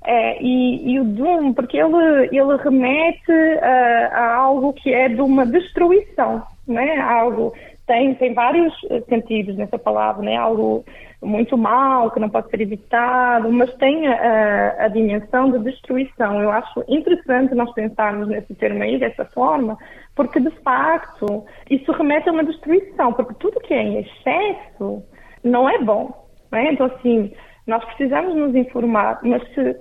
é, 0.04 0.42
e, 0.42 0.94
e, 0.94 1.00
o 1.00 1.04
Doom, 1.04 1.54
porque 1.54 1.78
ele, 1.78 2.30
ele 2.32 2.58
remete 2.64 3.32
a, 3.62 4.08
a, 4.14 4.36
algo 4.36 4.74
que 4.74 4.92
é 4.92 5.08
de 5.10 5.22
uma 5.22 5.46
destruição, 5.46 6.42
né? 6.68 7.00
algo 7.00 7.54
tem, 7.86 8.16
tem 8.16 8.34
vários 8.34 8.74
sentidos 9.08 9.56
nessa 9.58 9.78
palavra, 9.78 10.24
né? 10.24 10.38
algo 10.38 10.84
muito 11.22 11.56
mal, 11.56 12.10
que 12.10 12.20
não 12.20 12.30
pode 12.30 12.50
ser 12.50 12.62
evitado, 12.62 13.52
mas 13.52 13.72
tem 13.76 14.08
a, 14.08 14.86
a, 14.86 14.88
dimensão 14.88 15.52
de 15.52 15.60
destruição. 15.60 16.42
Eu 16.42 16.50
acho 16.52 16.84
interessante 16.88 17.54
nós 17.54 17.72
pensarmos 17.74 18.28
nesse 18.28 18.56
termo 18.56 18.82
aí, 18.82 18.98
dessa 18.98 19.26
forma, 19.26 19.78
porque 20.16 20.40
de 20.40 20.52
facto 20.62 21.46
isso 21.70 21.92
remete 21.92 22.28
a 22.28 22.32
uma 22.32 22.44
destruição, 22.44 23.14
porque 23.14 23.36
tudo 23.36 23.60
que 23.60 23.74
é 23.74 23.84
em 23.84 24.00
excesso 24.00 25.04
não 25.44 25.70
é 25.70 25.78
bom. 25.80 26.28
Né? 26.52 26.74
Então, 26.74 26.88
assim, 26.88 27.32
nós 27.68 27.84
precisamos 27.86 28.36
nos 28.36 28.56
informar, 28.56 29.20
mas 29.24 29.44
se 29.54 29.76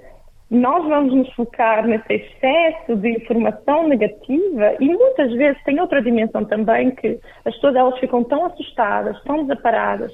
nós 0.50 0.84
vamos 0.88 1.14
nos 1.14 1.32
focar 1.34 1.86
nesse 1.86 2.12
excesso 2.12 2.96
de 2.96 3.10
informação 3.10 3.86
negativa 3.86 4.74
e 4.80 4.88
muitas 4.88 5.32
vezes 5.34 5.62
tem 5.62 5.80
outra 5.80 6.02
dimensão 6.02 6.44
também 6.44 6.90
que 6.90 7.20
as 7.44 7.54
pessoas 7.54 7.76
elas 7.76 7.98
ficam 8.00 8.24
tão 8.24 8.46
assustadas, 8.46 9.22
tão 9.22 9.42
desaparadas, 9.42 10.12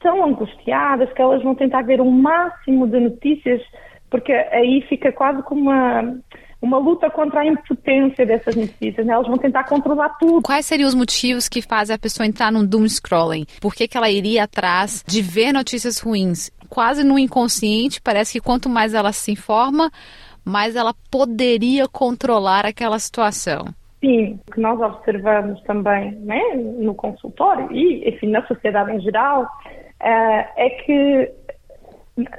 tão 0.00 0.24
angustiadas 0.24 1.12
que 1.12 1.20
elas 1.20 1.42
vão 1.42 1.54
tentar 1.54 1.82
ver 1.82 2.00
o 2.00 2.10
máximo 2.10 2.86
de 2.86 3.00
notícias 3.00 3.60
porque 4.08 4.32
aí 4.32 4.82
fica 4.88 5.10
quase 5.10 5.42
como 5.42 5.62
uma 5.62 6.14
uma 6.60 6.78
luta 6.78 7.10
contra 7.10 7.40
a 7.40 7.46
impotência 7.46 8.24
dessas 8.24 8.56
notícias, 8.56 9.06
né? 9.06 9.12
Elas 9.12 9.26
vão 9.26 9.36
tentar 9.36 9.64
controlar 9.64 10.10
tudo. 10.18 10.42
Quais 10.42 10.66
seriam 10.66 10.88
os 10.88 10.94
motivos 10.94 11.48
que 11.48 11.60
fazem 11.60 11.94
a 11.94 11.98
pessoa 11.98 12.26
entrar 12.26 12.50
num 12.50 12.64
doom 12.64 12.88
scrolling? 12.88 13.46
Por 13.60 13.74
que, 13.74 13.86
que 13.86 13.96
ela 13.96 14.10
iria 14.10 14.44
atrás 14.44 15.04
de 15.06 15.20
ver 15.20 15.52
notícias 15.52 16.00
ruins? 16.00 16.50
Quase 16.66 17.04
no 17.04 17.18
inconsciente, 17.18 18.00
parece 18.00 18.34
que 18.34 18.44
quanto 18.44 18.68
mais 18.68 18.94
ela 18.94 19.12
se 19.12 19.32
informa, 19.32 19.90
mais 20.44 20.76
ela 20.76 20.94
poderia 21.10 21.88
controlar 21.88 22.64
aquela 22.64 22.98
situação. 22.98 23.66
Sim, 24.00 24.38
o 24.46 24.52
que 24.52 24.60
nós 24.60 24.80
observamos 24.80 25.60
também 25.62 26.12
né, 26.12 26.40
no 26.54 26.94
consultório 26.94 27.72
e, 27.72 28.08
enfim, 28.08 28.28
na 28.28 28.46
sociedade 28.46 28.92
em 28.92 29.00
geral, 29.00 29.42
uh, 29.42 29.46
é 30.56 30.70
que 30.84 31.32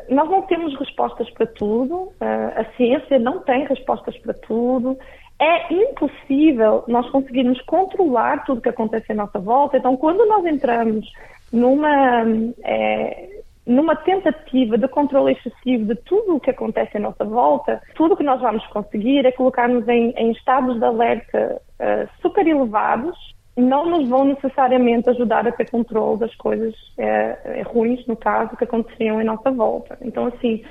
nós 0.09 0.29
não 0.29 0.43
temos 0.43 0.77
respostas 0.79 1.29
para 1.31 1.45
tudo, 1.47 1.95
uh, 1.95 2.13
a 2.55 2.65
ciência 2.77 3.19
não 3.19 3.39
tem 3.39 3.65
respostas 3.65 4.17
para 4.19 4.33
tudo, 4.33 4.97
é 5.39 5.73
impossível 5.73 6.83
nós 6.87 7.09
conseguirmos 7.09 7.61
controlar 7.63 8.43
tudo 8.45 8.61
que 8.61 8.69
acontece 8.69 9.11
à 9.11 9.15
nossa 9.15 9.39
volta. 9.39 9.77
Então, 9.77 9.95
quando 9.95 10.25
nós 10.25 10.45
entramos 10.45 11.05
numa 11.51 12.23
é, 12.63 13.41
numa 13.67 13.95
tentativa 13.95 14.77
de 14.77 14.87
controle 14.87 15.33
excessivo 15.33 15.85
de 15.85 15.95
tudo 15.95 16.37
o 16.37 16.39
que 16.39 16.49
acontece 16.49 16.95
à 16.95 16.99
nossa 16.99 17.25
volta, 17.25 17.81
tudo 17.95 18.13
o 18.13 18.17
que 18.17 18.23
nós 18.23 18.39
vamos 18.39 18.65
conseguir 18.67 19.25
é 19.25 19.31
colocar-nos 19.31 19.85
em, 19.89 20.11
em, 20.11 20.31
estados 20.31 20.79
de 20.79 20.85
alerta 20.85 21.61
uh, 21.79 22.09
super 22.21 22.47
elevados, 22.47 23.17
não 23.57 23.85
nos 23.85 24.07
vão 24.07 24.23
necessariamente 24.23 25.09
ajudar 25.09 25.45
a 25.47 25.51
ter 25.51 25.69
controle 25.69 26.19
das 26.19 26.33
coisas 26.35 26.73
uh, 26.97 27.69
ruins, 27.69 28.05
no 28.07 28.15
caso, 28.15 28.55
que 28.55 28.63
aconteciam 28.63 29.21
em 29.21 29.25
nossa 29.25 29.51
volta. 29.51 29.97
Então, 30.01 30.27
assim, 30.27 30.63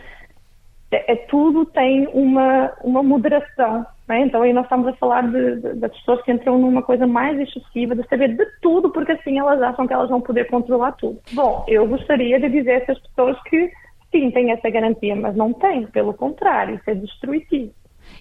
é, 0.97 1.13
é 1.13 1.17
tudo 1.17 1.65
tem 1.67 2.09
uma, 2.13 2.73
uma 2.83 3.03
moderação 3.03 3.87
né? 4.09 4.21
Então 4.21 4.43
aí 4.43 4.53
nós 4.53 4.65
estamos 4.65 4.87
a 4.87 4.93
falar 4.95 5.23
de, 5.23 5.57
de, 5.57 5.75
das 5.75 5.93
pessoas 5.99 6.23
que 6.23 6.33
entram 6.33 6.59
numa 6.59 6.83
coisa 6.83 7.07
mais 7.07 7.39
excessiva, 7.39 7.95
de 7.95 8.07
saber 8.09 8.37
de 8.37 8.47
tudo, 8.63 8.91
porque 8.91 9.13
assim 9.13 9.39
elas 9.39 9.61
acham 9.61 9.87
que 9.87 9.93
elas 9.93 10.09
vão 10.09 10.21
poder 10.21 10.47
controlar 10.47 10.93
tudo. 10.93 11.21
Bom, 11.33 11.65
eu 11.67 11.87
gostaria 11.87 12.39
de 12.39 12.49
dizer 12.49 12.71
a 12.71 12.75
essas 12.75 12.99
pessoas 13.01 13.37
que 13.45 13.71
sim, 14.13 14.31
têm 14.31 14.53
essa 14.53 14.71
garantia, 14.71 15.17
mas 15.17 15.35
não 15.35 15.53
têm, 15.53 15.87
pelo 15.87 16.15
contrário, 16.15 16.77
isso 16.77 16.89
é 16.89 16.95
destrutivo. 16.95 17.73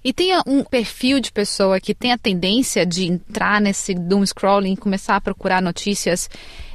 E 0.04 0.12
tem 0.12 0.32
um 0.48 0.64
perfil 0.64 1.20
de 1.20 1.32
pessoa 1.32 1.80
que 1.80 1.94
tem 1.94 2.12
a 2.12 2.18
tendência 2.18 2.84
de 2.86 3.06
entrar 3.06 3.62
nesse 3.62 3.94
doom 3.94 4.26
scrolling 4.26 4.76
começar 4.76 5.16
a 5.16 5.22
procurar 5.22 5.62
notícias 5.62 6.28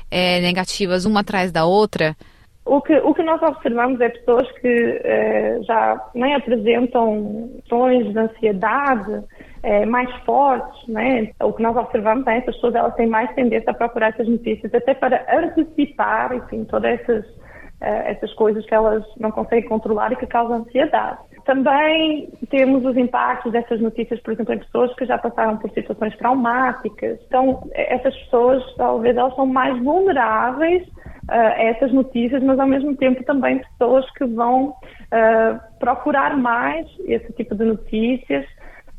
é, 0.09 0.41
negativas 0.41 1.05
uma 1.05 1.21
atrás 1.21 1.51
da 1.51 1.65
outra? 1.65 2.17
O 2.65 2.81
que, 2.81 2.95
o 2.99 3.15
que 3.15 3.23
nós 3.23 3.43
observamos 3.43 4.01
é 4.01 4.11
pessoas 4.11 4.51
que 4.61 5.01
eh, 5.03 5.59
já 5.63 6.11
nem 6.15 6.35
apresentam 6.35 7.51
tons 7.69 8.13
de 8.13 8.19
ansiedade 8.19 9.25
eh, 9.63 9.87
mais 9.87 10.11
fortes, 10.25 10.87
né? 10.87 11.31
O 11.43 11.53
que 11.55 11.63
nós 11.63 11.75
observamos 11.77 12.27
é 12.27 12.35
que 12.35 12.39
essas 12.43 12.55
pessoas 12.57 12.75
elas 12.75 12.95
têm 12.95 13.07
mais 13.07 13.33
tendência 13.35 13.71
a 13.71 13.75
procurar 13.75 14.11
essas 14.11 14.29
notícias, 14.29 14.73
até 14.75 14.95
para 14.95 15.25
antecipar, 15.33 16.35
enfim, 16.35 16.65
todas 16.65 17.01
essas, 17.01 17.25
eh, 17.81 18.13
essas 18.13 18.33
coisas 18.35 18.65
que 18.67 18.75
elas 18.75 19.05
não 19.19 19.31
conseguem 19.31 19.69
controlar 19.69 20.13
e 20.13 20.17
que 20.17 20.27
causam 20.27 20.59
ansiedade. 20.59 21.19
Também 21.47 22.29
temos 22.51 22.85
os 22.85 22.97
impactos 22.97 23.53
dessas 23.53 23.81
notícias, 23.81 24.21
por 24.21 24.35
exemplo, 24.35 24.55
em 24.55 24.59
pessoas 24.59 24.95
que 24.95 25.07
já 25.07 25.17
passaram 25.17 25.57
por 25.57 25.71
situações 25.71 26.15
traumáticas. 26.19 27.19
Então, 27.27 27.69
essas 27.73 28.15
pessoas, 28.19 28.63
talvez, 28.77 29.17
elas 29.17 29.35
são 29.35 29.47
mais 29.47 29.83
vulneráveis 29.83 30.87
uh, 31.31 31.53
essas 31.57 31.93
notícias, 31.93 32.43
mas 32.43 32.59
ao 32.59 32.67
mesmo 32.67 32.97
tempo 32.97 33.25
também 33.25 33.59
pessoas 33.59 34.05
que 34.13 34.25
vão 34.25 34.71
uh, 34.71 35.79
procurar 35.79 36.37
mais 36.37 36.87
esse 37.07 37.33
tipo 37.35 37.55
de 37.55 37.65
notícias 37.65 38.45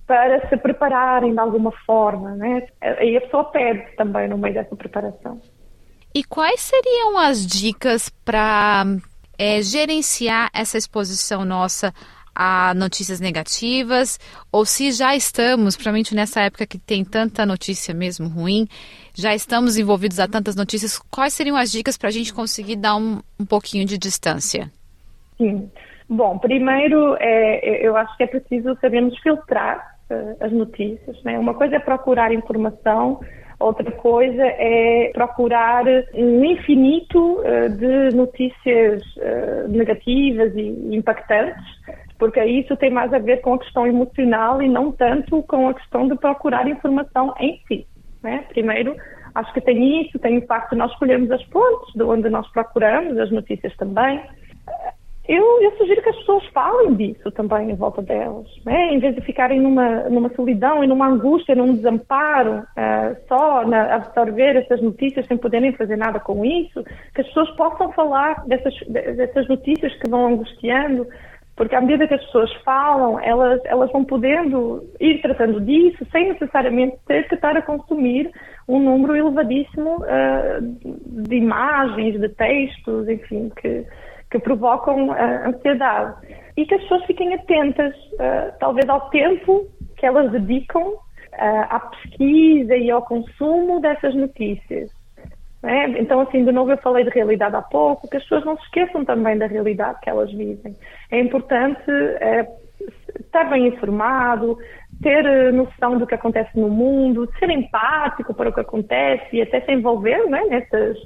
para 0.07 0.47
se 0.49 0.57
prepararem 0.57 1.33
de 1.33 1.39
alguma 1.39 1.71
forma, 1.85 2.31
né? 2.31 2.67
E 3.01 3.15
a 3.15 3.21
pessoa 3.21 3.45
pede 3.45 3.95
também 3.95 4.27
no 4.27 4.37
meio 4.37 4.53
dessa 4.53 4.75
preparação. 4.75 5.39
E 6.13 6.23
quais 6.23 6.59
seriam 6.59 7.17
as 7.17 7.45
dicas 7.45 8.09
para 8.09 8.83
é, 9.37 9.61
gerenciar 9.61 10.49
essa 10.53 10.77
exposição 10.77 11.45
nossa 11.45 11.93
a 12.35 12.73
notícias 12.73 13.19
negativas, 13.19 14.19
ou 14.51 14.65
se 14.65 14.91
já 14.91 15.15
estamos, 15.15 15.75
principalmente 15.75 16.15
nessa 16.15 16.41
época 16.41 16.65
que 16.65 16.77
tem 16.77 17.03
tanta 17.03 17.45
notícia 17.45 17.93
mesmo 17.93 18.27
ruim, 18.27 18.67
já 19.13 19.35
estamos 19.35 19.77
envolvidos 19.77 20.19
a 20.19 20.27
tantas 20.27 20.55
notícias, 20.55 20.97
quais 21.09 21.33
seriam 21.33 21.55
as 21.57 21.71
dicas 21.71 21.97
para 21.97 22.09
a 22.09 22.11
gente 22.11 22.33
conseguir 22.33 22.77
dar 22.77 22.95
um, 22.95 23.19
um 23.39 23.45
pouquinho 23.45 23.85
de 23.85 23.97
distância? 23.97 24.71
Sim. 25.37 25.69
Bom, 26.09 26.37
primeiro, 26.37 27.15
é, 27.19 27.85
eu 27.85 27.95
acho 27.95 28.15
que 28.17 28.23
é 28.23 28.27
preciso 28.27 28.77
sabermos 28.81 29.17
filtrar 29.19 29.95
uh, 30.09 30.43
as 30.43 30.51
notícias. 30.51 31.21
Né? 31.23 31.39
Uma 31.39 31.53
coisa 31.53 31.77
é 31.77 31.79
procurar 31.79 32.33
informação, 32.33 33.21
outra 33.57 33.89
coisa 33.91 34.43
é 34.43 35.11
procurar 35.13 35.85
um 36.13 36.43
infinito 36.43 37.39
uh, 37.39 37.69
de 37.69 38.15
notícias 38.15 39.01
uh, 39.15 39.67
negativas 39.69 40.53
e 40.55 40.95
impactantes 40.95 41.63
porque 42.21 42.39
isso 42.45 42.77
tem 42.77 42.91
mais 42.91 43.11
a 43.11 43.17
ver 43.17 43.41
com 43.41 43.55
a 43.55 43.57
questão 43.57 43.87
emocional 43.87 44.61
e 44.61 44.69
não 44.69 44.91
tanto 44.91 45.41
com 45.41 45.67
a 45.67 45.73
questão 45.73 46.07
de 46.07 46.15
procurar 46.15 46.67
informação 46.67 47.33
em 47.39 47.59
si. 47.67 47.87
Né? 48.21 48.45
Primeiro, 48.49 48.95
acho 49.33 49.51
que 49.51 49.59
tem 49.59 50.03
isso, 50.03 50.19
tem 50.19 50.37
o 50.37 50.45
facto 50.45 50.69
de 50.69 50.75
nós 50.75 50.91
escolhermos 50.91 51.31
as 51.31 51.41
fontes 51.45 51.91
de 51.95 52.03
onde 52.03 52.29
nós 52.29 52.47
procuramos, 52.51 53.17
as 53.17 53.31
notícias 53.31 53.75
também. 53.75 54.21
Eu, 55.27 55.43
eu, 55.63 55.75
sugiro 55.77 55.99
que 56.03 56.09
as 56.09 56.17
pessoas 56.17 56.45
falem 56.53 56.93
disso 56.93 57.31
também 57.31 57.71
em 57.71 57.75
volta 57.75 58.03
delas, 58.03 58.47
né? 58.67 58.93
em 58.93 58.99
vez 58.99 59.15
de 59.15 59.21
ficarem 59.21 59.59
numa, 59.59 60.07
numa 60.07 60.29
solidão 60.35 60.83
e 60.83 60.87
numa 60.87 61.07
angústia, 61.07 61.55
num 61.55 61.73
desamparo, 61.73 62.59
uh, 62.59 63.17
só 63.27 63.65
na, 63.65 63.95
absorver 63.95 64.57
essas 64.57 64.79
notícias 64.79 65.25
sem 65.25 65.37
poderem 65.37 65.73
fazer 65.73 65.95
nada 65.95 66.19
com 66.19 66.45
isso, 66.45 66.83
que 67.15 67.21
as 67.21 67.27
pessoas 67.27 67.49
possam 67.55 67.91
falar 67.93 68.45
dessas, 68.45 68.75
dessas 68.87 69.47
notícias 69.47 69.95
que 69.95 70.07
vão 70.07 70.27
angustiando, 70.27 71.07
porque 71.55 71.75
à 71.75 71.81
medida 71.81 72.07
que 72.07 72.13
as 72.13 72.25
pessoas 72.25 72.51
falam, 72.63 73.19
elas, 73.19 73.59
elas 73.65 73.91
vão 73.91 74.05
podendo 74.05 74.83
ir 74.99 75.21
tratando 75.21 75.59
disso 75.61 76.05
sem 76.11 76.29
necessariamente 76.29 76.97
ter 77.05 77.27
que 77.27 77.35
estar 77.35 77.55
a 77.55 77.61
consumir 77.61 78.31
um 78.67 78.79
número 78.79 79.15
elevadíssimo 79.15 79.97
uh, 79.97 81.25
de 81.27 81.35
imagens, 81.35 82.19
de 82.19 82.29
textos, 82.29 83.07
enfim, 83.09 83.51
que, 83.61 83.85
que 84.31 84.39
provocam 84.39 85.09
uh, 85.09 85.47
ansiedade. 85.47 86.15
E 86.55 86.65
que 86.65 86.75
as 86.75 86.81
pessoas 86.83 87.05
fiquem 87.05 87.33
atentas, 87.33 87.93
uh, 88.13 88.57
talvez, 88.59 88.87
ao 88.87 89.09
tempo 89.09 89.67
que 89.97 90.05
elas 90.05 90.31
dedicam 90.31 90.93
à 91.33 91.79
pesquisa 91.79 92.75
e 92.75 92.91
ao 92.91 93.03
consumo 93.03 93.79
dessas 93.79 94.13
notícias. 94.13 94.91
É? 95.63 95.85
Então, 95.99 96.21
assim, 96.21 96.43
de 96.43 96.51
novo, 96.51 96.71
eu 96.71 96.77
falei 96.77 97.03
de 97.03 97.11
realidade 97.11 97.55
há 97.55 97.61
pouco, 97.61 98.09
que 98.09 98.17
as 98.17 98.23
pessoas 98.23 98.45
não 98.45 98.57
se 98.57 98.63
esqueçam 98.63 99.05
também 99.05 99.37
da 99.37 99.45
realidade 99.45 99.99
que 100.01 100.09
elas 100.09 100.31
vivem. 100.31 100.75
É 101.11 101.19
importante 101.19 101.83
estar 103.19 103.43
bem 103.43 103.67
informado, 103.67 104.57
ter 105.03 105.53
noção 105.53 105.99
do 105.99 106.07
que 106.07 106.15
acontece 106.15 106.57
no 106.59 106.67
mundo, 106.67 107.29
ser 107.37 107.49
empático 107.51 108.33
para 108.33 108.49
o 108.49 108.53
que 108.53 108.59
acontece 108.59 109.35
e 109.35 109.41
até 109.43 109.61
se 109.61 109.71
envolver 109.71 110.27
né, 110.29 110.41
nessas, 110.49 110.97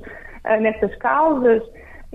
nessas 0.61 0.95
causas 0.95 1.61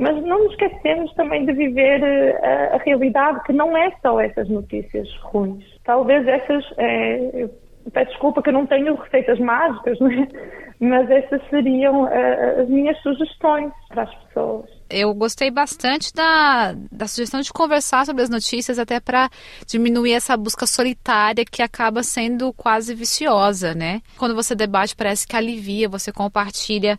mas 0.01 0.17
não 0.25 0.45
nos 0.45 0.53
esquecemos 0.53 1.13
também 1.15 1.45
de 1.45 1.53
viver 1.53 2.03
a, 2.43 2.77
a, 2.77 2.79
realidade, 2.79 3.43
que 3.45 3.53
não 3.53 3.77
é 3.77 3.91
só 4.01 4.19
essas 4.19 4.49
notícias 4.49 5.07
ruins. 5.21 5.65
Talvez 5.85 6.27
essas, 6.27 6.65
é, 6.79 7.49
peço 7.93 8.11
desculpa 8.11 8.43
que 8.43 8.49
eu 8.49 8.55
não 8.55 8.67
tenho 8.67 8.95
receitas 8.95 9.39
mágicas, 9.39 9.99
né? 10.01 10.27
Mas 10.81 11.11
essas 11.11 11.41
seriam 11.51 12.07
as 12.07 12.69
minhas 12.69 12.97
sugestões 13.03 13.71
para 13.89 14.05
as 14.05 14.15
pessoas. 14.25 14.71
Eu 14.89 15.15
gostei 15.15 15.51
bastante 15.51 16.13
da, 16.13 16.75
da 16.91 17.07
sugestão 17.07 17.41
de 17.41 17.53
conversar 17.53 18.07
sobre 18.07 18.23
as 18.23 18.31
notícias, 18.31 18.79
até 18.79 18.99
para 18.99 19.29
diminuir 19.67 20.15
essa 20.15 20.37
busca 20.37 20.67
solitária 20.67 21.45
que 21.45 21.63
acaba 21.63 22.03
sendo 22.03 22.53
quase 22.55 22.95
viciosa, 22.95 23.75
né? 23.75 24.01
Quando 24.17 24.35
você 24.35 24.55
debate, 24.55 24.97
parece 24.97 25.27
que 25.27 25.37
alivia, 25.37 25.89
você 25.89 26.11
compartilha 26.11 26.99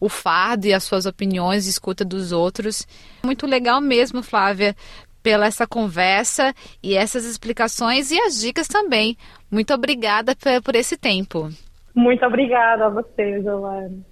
o 0.00 0.08
fardo 0.08 0.66
e 0.66 0.74
as 0.74 0.82
suas 0.82 1.06
opiniões, 1.06 1.66
escuta 1.66 2.04
dos 2.04 2.32
outros. 2.32 2.86
Muito 3.22 3.46
legal 3.46 3.80
mesmo, 3.80 4.22
Flávia, 4.22 4.74
pela 5.22 5.46
essa 5.46 5.66
conversa 5.66 6.52
e 6.82 6.94
essas 6.94 7.24
explicações 7.24 8.10
e 8.10 8.18
as 8.20 8.40
dicas 8.40 8.66
também. 8.66 9.16
Muito 9.50 9.72
obrigada 9.72 10.36
por 10.64 10.74
esse 10.74 10.96
tempo. 10.96 11.50
Muito 11.94 12.24
obrigada 12.24 12.86
a 12.86 12.88
você, 12.88 13.42
Giovanni. 13.42 14.04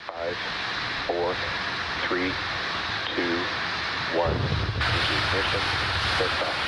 Five, 0.00 0.36
four, 1.06 1.34
three, 2.08 2.32
two, 3.14 4.18
one. 4.18 4.62
Ignition. 5.32 6.61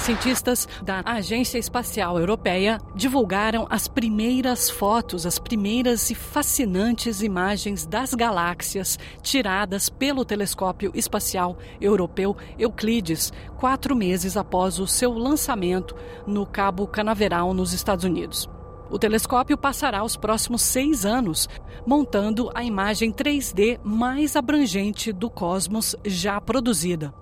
Cientistas 0.00 0.66
da 0.82 1.02
Agência 1.04 1.58
Espacial 1.58 2.18
Europeia 2.18 2.80
divulgaram 2.94 3.66
as 3.68 3.86
primeiras 3.86 4.70
fotos, 4.70 5.26
as 5.26 5.38
primeiras 5.38 6.10
e 6.10 6.14
fascinantes 6.14 7.20
imagens 7.20 7.84
das 7.84 8.14
galáxias 8.14 8.98
tiradas 9.22 9.90
pelo 9.90 10.24
telescópio 10.24 10.90
espacial 10.94 11.58
europeu 11.78 12.34
Euclides, 12.58 13.30
quatro 13.58 13.94
meses 13.94 14.38
após 14.38 14.78
o 14.78 14.86
seu 14.86 15.12
lançamento 15.12 15.94
no 16.26 16.46
Cabo 16.46 16.86
Canaveral, 16.86 17.52
nos 17.52 17.74
Estados 17.74 18.04
Unidos. 18.04 18.48
O 18.90 18.98
telescópio 18.98 19.56
passará 19.58 20.02
os 20.02 20.16
próximos 20.16 20.62
seis 20.62 21.04
anos 21.04 21.46
montando 21.86 22.50
a 22.54 22.64
imagem 22.64 23.12
3D 23.12 23.78
mais 23.84 24.34
abrangente 24.34 25.12
do 25.12 25.28
cosmos 25.28 25.94
já 26.04 26.40
produzida. 26.40 27.19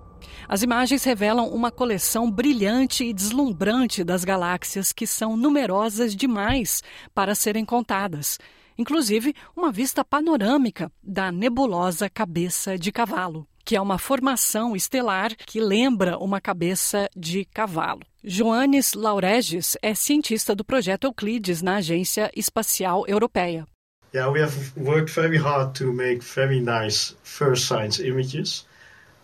As 0.48 0.62
imagens 0.62 1.04
revelam 1.04 1.48
uma 1.48 1.70
coleção 1.70 2.30
brilhante 2.30 3.04
e 3.04 3.12
deslumbrante 3.12 4.02
das 4.02 4.24
galáxias 4.24 4.92
que 4.92 5.06
são 5.06 5.36
numerosas 5.36 6.16
demais 6.16 6.82
para 7.14 7.34
serem 7.34 7.64
contadas, 7.64 8.38
inclusive 8.76 9.34
uma 9.56 9.72
vista 9.72 10.04
panorâmica 10.04 10.90
da 11.02 11.30
nebulosa 11.32 12.08
Cabeça 12.08 12.78
de 12.78 12.90
Cavalo, 12.92 13.46
que 13.64 13.76
é 13.76 13.80
uma 13.80 13.98
formação 13.98 14.74
estelar 14.74 15.34
que 15.36 15.60
lembra 15.60 16.16
uma 16.16 16.40
cabeça 16.40 17.08
de 17.14 17.44
cavalo. 17.44 18.00
Joanes 18.24 18.94
Lauregis 18.94 19.76
é 19.82 19.94
cientista 19.94 20.54
do 20.54 20.64
projeto 20.64 21.04
Euclides 21.04 21.60
na 21.60 21.76
Agência 21.76 22.30
Espacial 22.34 23.04
Europeia. 23.06 23.66
Yeah, 24.14 24.32
we 24.32 24.40
have 24.40 24.72
worked 24.74 25.10
very 25.10 25.36
hard 25.36 25.74
to 25.78 25.92
make 25.92 26.24
very 26.24 26.60
nice 26.60 27.14
first 27.22 27.66
science 27.66 28.02
images. 28.02 28.66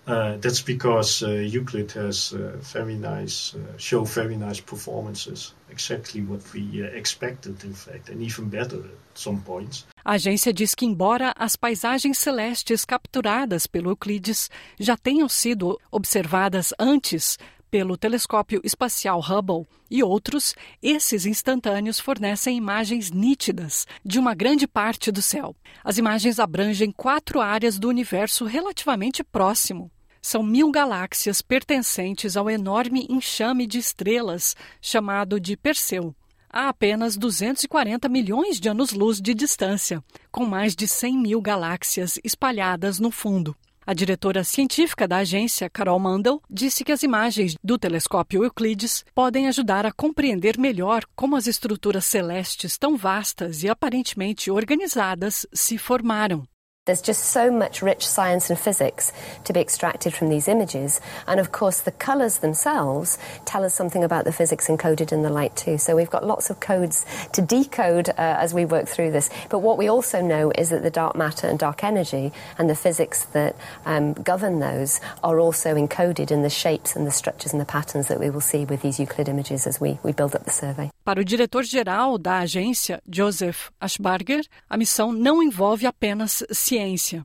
Uh, 0.07 0.36
that's 0.38 0.61
because 0.61 1.22
uh, 1.22 1.30
Euclid 1.30 1.90
has 1.92 2.34
uh, 2.34 2.59
very 2.61 2.94
nice, 2.94 3.55
uh, 3.55 3.78
show 3.78 4.05
very 4.05 4.36
nice 4.36 4.61
performances. 4.61 5.55
Exactly 5.70 6.20
what 6.20 6.42
we 6.52 6.82
uh, 6.82 6.86
expected, 6.94 7.64
in 7.64 7.72
fact, 7.72 8.11
and 8.11 8.20
even 8.20 8.48
better 8.48 8.76
at 8.76 9.18
some 9.18 9.40
points. 9.40 9.86
A 10.05 10.12
agência 10.12 10.52
diz 10.52 10.74
que, 10.74 10.84
embora 10.84 11.32
as 11.38 11.57
paisagens 11.57 12.18
celestes 12.18 12.84
capturadas 12.84 13.66
pelo 13.66 13.90
Euclides 13.90 14.50
já 14.78 14.94
tenham 14.94 15.28
sido 15.28 15.80
observadas 15.90 16.74
antes 16.78 17.38
pelo 17.70 17.96
telescópio 17.96 18.61
espacial 18.62 19.18
Hubble 19.20 19.66
e 19.90 20.00
outros, 20.00 20.55
esses 20.80 21.26
instantâneos 21.26 21.98
fornecem 21.98 22.57
imagens 22.57 23.11
nítidas 23.11 23.84
de 24.05 24.18
uma 24.18 24.32
grande 24.32 24.64
parte 24.68 25.11
do 25.11 25.20
céu. 25.20 25.57
As 25.82 25.98
imagens 25.98 26.38
abrangem 26.38 26.92
quatro 26.92 27.40
áreas 27.40 27.76
do 27.76 27.88
universo 27.88 28.44
relativamente 28.44 29.24
próximo. 29.24 29.90
São 30.27 30.43
mil 30.43 30.70
galáxias 30.70 31.43
pertencentes 31.43 32.35
ao 32.35 32.49
enorme 32.49 33.07
enxame 33.11 33.66
de 33.66 33.77
estrelas 33.77 34.57
chamado 34.81 35.39
de 35.39 35.55
Perseu 35.55 36.16
a 36.49 36.70
apenas 36.70 37.14
240 37.18 38.09
milhões 38.09 38.59
de 38.59 38.70
anos-luz 38.70 39.20
de 39.20 39.35
distância, 39.35 40.03
com 40.33 40.47
mais 40.47 40.75
de 40.75 40.89
100 40.89 41.18
mil 41.18 41.43
galáxias 41.43 42.18
espalhadas 42.25 42.99
no 42.99 43.11
fundo. 43.11 43.55
A 43.87 43.93
diretora 43.93 44.43
científica 44.45 45.07
da 45.07 45.18
agência, 45.18 45.68
Carol 45.68 45.99
Mandel, 45.99 46.41
disse 46.49 46.85
que 46.85 46.93
as 46.93 47.03
imagens 47.03 47.55
do 47.62 47.77
telescópio 47.77 48.45
Euclides 48.45 49.05
podem 49.14 49.47
ajudar 49.47 49.85
a 49.85 49.93
compreender 49.93 50.59
melhor 50.59 51.05
como 51.14 51.37
as 51.37 51.47
estruturas 51.47 52.07
celestes 52.07 52.79
tão 52.79 52.97
vastas 52.97 53.62
e 53.62 53.68
aparentemente 53.68 54.51
organizadas 54.51 55.45
se 55.53 55.77
formaram. 55.77 56.47
There's 56.87 57.01
just 57.01 57.24
so 57.24 57.51
much 57.51 57.80
rich 57.80 58.07
science 58.07 58.51
and 58.51 58.59
physics 58.59 59.11
to 59.45 59.55
be 59.55 59.61
extracted 59.61 60.12
from 60.12 60.28
these 60.28 60.49
images. 60.49 61.01
And 61.26 61.41
of 61.41 61.51
course, 61.51 61.80
the 61.80 61.93
colours 61.93 62.41
themselves 62.41 63.16
tell 63.47 63.64
us 63.64 63.72
something 63.72 64.05
about 64.05 64.26
the 64.26 64.32
physics 64.32 64.68
encoded 64.68 65.11
in 65.11 65.22
the 65.22 65.30
light, 65.30 65.57
too. 65.57 65.78
So 65.78 65.97
we've 65.97 66.11
got 66.11 66.26
lots 66.26 66.51
of 66.51 66.61
codes 66.61 67.07
to 67.32 67.41
decode 67.41 68.11
uh, 68.11 68.12
as 68.18 68.53
we 68.53 68.66
work 68.66 68.87
through 68.87 69.12
this. 69.12 69.30
But 69.49 69.61
what 69.61 69.78
we 69.78 69.89
also 69.89 70.20
know 70.20 70.53
is 70.59 70.68
that 70.68 70.82
the 70.82 70.91
dark 70.91 71.16
matter 71.16 71.47
and 71.47 71.59
dark 71.59 71.82
energy 71.82 72.32
and 72.59 72.68
the 72.68 72.74
physics 72.74 73.24
that 73.32 73.57
um, 73.87 74.12
govern 74.12 74.61
those 74.61 75.01
are 75.22 75.41
also 75.41 75.76
encoded 75.76 76.30
in 76.30 76.43
the 76.43 76.51
shapes 76.51 76.97
and 76.97 77.07
the 77.07 77.11
structures 77.11 77.55
and 77.55 77.62
the 77.62 77.64
patterns 77.64 78.09
that 78.09 78.20
we 78.20 78.28
will 78.28 78.43
see 78.43 78.66
with 78.66 78.82
these 78.82 79.01
Euclid 79.01 79.30
images 79.30 79.66
as 79.66 79.80
we, 79.80 79.99
we 80.03 80.12
build 80.12 80.35
up 80.37 80.45
the 80.45 80.51
survey. 80.53 80.91
Para 81.03 81.20
o 81.20 81.24
diretor-geral 81.24 82.18
da 82.18 82.41
agência, 82.41 83.01
Joseph 83.11 83.70
Ashbarger, 83.80 84.43
a 84.68 84.76
missão 84.76 85.12
não 85.12 85.43
envolve 85.43 85.87
apenas 85.87 86.45
ciência. 86.53 86.74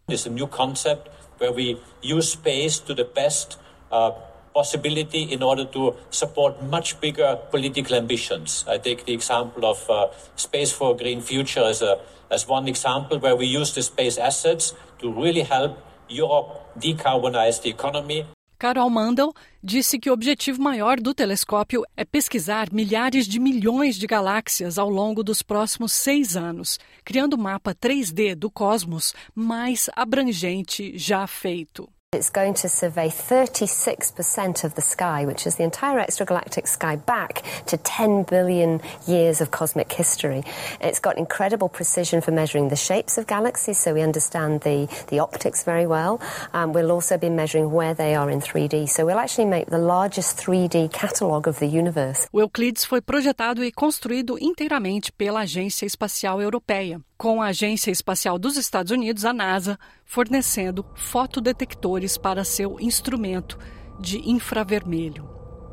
It's 0.07 0.25
a 0.25 0.29
new 0.29 0.47
concept 0.47 1.09
where 1.37 1.51
we 1.51 1.79
use 2.01 2.31
space 2.33 2.79
to 2.79 2.93
the 2.93 3.05
best 3.05 3.57
uh, 3.91 4.11
possibility 4.53 5.23
in 5.23 5.41
order 5.43 5.65
to 5.65 5.95
support 6.09 6.61
much 6.63 6.99
bigger 6.99 7.39
political 7.49 7.95
ambitions. 7.95 8.65
I 8.67 8.77
take 8.77 9.05
the 9.05 9.13
example 9.13 9.65
of 9.65 9.89
uh, 9.89 10.07
Space 10.35 10.71
for 10.71 10.93
a 10.93 10.97
Green 10.97 11.21
Future 11.21 11.63
as, 11.63 11.81
a, 11.81 11.99
as 12.29 12.47
one 12.47 12.67
example 12.67 13.19
where 13.19 13.35
we 13.35 13.45
use 13.45 13.73
the 13.73 13.83
space 13.83 14.17
assets 14.17 14.73
to 14.99 15.11
really 15.11 15.43
help 15.43 15.77
Europe 16.09 16.47
decarbonize 16.77 17.61
the 17.61 17.69
economy 17.69 18.25
Carol 18.59 18.89
Mandel 18.89 19.33
disse 19.63 19.97
que 19.97 20.09
o 20.09 20.13
objetivo 20.13 20.61
maior 20.61 20.99
do 20.99 21.13
telescópio 21.13 21.85
é 21.95 22.03
pesquisar 22.03 22.67
milhares 22.73 23.25
de 23.25 23.39
milhões 23.39 23.95
de 23.95 24.05
galáxias 24.05 24.77
ao 24.77 24.89
longo 24.89 25.23
dos 25.23 25.41
próximos 25.41 25.93
seis 25.93 26.35
anos, 26.35 26.77
criando 27.05 27.35
o 27.35 27.39
mapa 27.39 27.73
3D 27.73 28.35
do 28.35 28.51
cosmos 28.51 29.13
mais 29.33 29.89
abrangente 29.95 30.97
já 30.97 31.25
feito. 31.25 31.87
It's 32.11 32.31
going 32.31 32.55
to 32.55 32.69
survey 32.69 33.09
36% 33.09 34.63
of 34.63 34.73
the 34.73 34.81
sky, 34.81 35.25
which 35.25 35.45
is 35.45 35.57
the 35.57 35.63
entire 35.63 35.99
extragalactic 35.99 36.67
sky, 36.67 36.95
back 36.95 37.43
to 37.67 37.77
10 37.77 38.23
billion 38.23 38.81
years 39.05 39.41
of 39.41 39.51
cosmic 39.51 39.91
history. 39.91 40.43
It's 40.81 40.99
got 40.99 41.19
incredible 41.19 41.69
precision 41.69 42.21
for 42.21 42.31
measuring 42.31 42.69
the 42.69 42.75
shapes 42.75 43.19
of 43.19 43.27
galaxies, 43.27 43.77
so 43.77 43.93
we 43.93 44.01
understand 44.01 44.61
the, 44.61 44.87
the 45.09 45.19
optics 45.19 45.63
very 45.63 45.85
well. 45.85 46.19
Um, 46.51 46.73
we'll 46.73 46.91
also 46.91 47.15
be 47.19 47.29
measuring 47.29 47.71
where 47.71 47.93
they 47.93 48.15
are 48.15 48.31
in 48.31 48.39
3D, 48.39 48.89
so 48.89 49.05
we'll 49.05 49.19
actually 49.19 49.45
make 49.45 49.67
the 49.67 49.77
largest 49.77 50.35
3D 50.37 50.91
catalogue 50.91 51.47
of 51.47 51.59
the 51.59 51.67
universe. 51.67 52.27
O 52.33 52.39
Euclides 52.39 52.85
foi 52.85 53.01
projetado 53.01 53.63
e 53.63 53.71
construído 53.71 54.35
inteiramente 54.41 55.11
pela 55.11 55.41
Agência 55.41 55.85
Espacial 55.85 56.41
Europeia 56.41 56.99
com 57.19 57.41
a 57.41 57.47
Agência 57.47 57.91
Espacial 57.91 58.39
dos 58.39 58.55
Estados 58.55 58.93
Unidos, 58.93 59.25
a 59.25 59.33
NASA, 59.33 59.77
fornecendo 60.09 60.83
fotodetectores 60.95 62.17
para 62.17 62.43
seu 62.43 62.79
instrumento 62.79 63.59
de 63.99 64.27
infravermelho. 64.27 65.29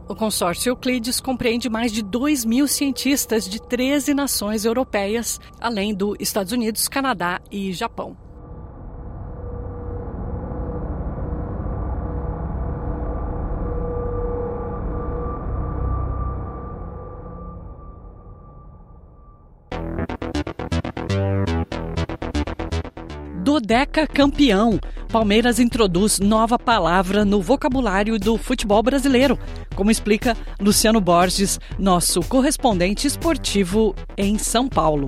O 0.07 0.14
consórcio 0.14 0.68
Euclides 0.68 1.20
compreende 1.20 1.70
mais 1.70 1.91
de 1.91 2.03
2 2.03 2.45
mil 2.45 2.68
cientistas 2.68 3.49
de 3.49 3.59
13 3.66 4.12
nações 4.12 4.66
europeias, 4.66 5.41
além 5.59 5.95
dos 5.95 6.18
Estados 6.20 6.53
Unidos, 6.53 6.87
Canadá 6.87 7.41
e 7.51 7.72
Japão. 7.72 8.26
Dodeca 23.47 24.09
campeão. 24.09 24.80
Palmeiras 25.09 25.61
introduz 25.61 26.18
nova 26.18 26.59
palavra 26.59 27.24
no 27.24 27.40
vocabulário 27.40 28.18
do 28.18 28.36
futebol 28.36 28.82
brasileiro, 28.82 29.38
como 29.76 29.88
explica 29.88 30.36
Luciano 30.59 31.01
Borges, 31.01 31.61
nosso 31.78 32.22
correspondente 32.22 33.07
esportivo 33.07 33.94
em 34.18 34.36
São 34.36 34.68
Paulo. 34.68 35.07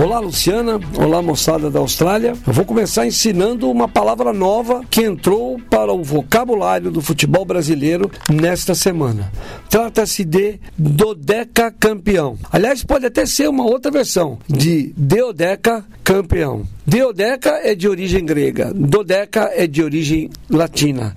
Olá, 0.00 0.20
Luciana. 0.20 0.78
Olá, 0.96 1.20
moçada 1.20 1.68
da 1.68 1.80
Austrália. 1.80 2.34
Eu 2.46 2.52
vou 2.52 2.64
começar 2.64 3.04
ensinando 3.04 3.68
uma 3.68 3.88
palavra 3.88 4.32
nova 4.32 4.84
que 4.88 5.02
entrou 5.02 5.60
para 5.68 5.92
o 5.92 6.04
vocabulário 6.04 6.88
do 6.88 7.02
futebol 7.02 7.44
brasileiro 7.44 8.08
nesta 8.30 8.76
semana. 8.76 9.32
Trata-se 9.68 10.24
de 10.24 10.60
dodeca 10.78 11.72
campeão. 11.72 12.38
Aliás, 12.52 12.84
pode 12.84 13.06
até 13.06 13.26
ser 13.26 13.48
uma 13.48 13.64
outra 13.64 13.90
versão 13.90 14.38
de 14.48 14.94
deodeca 14.96 15.84
campeão. 16.04 16.64
Deodeca 16.86 17.60
é 17.62 17.74
de 17.74 17.86
origem 17.86 18.24
grega, 18.24 18.72
dodeca 18.74 19.50
é 19.54 19.66
de 19.66 19.82
origem 19.82 20.30
latina. 20.48 21.14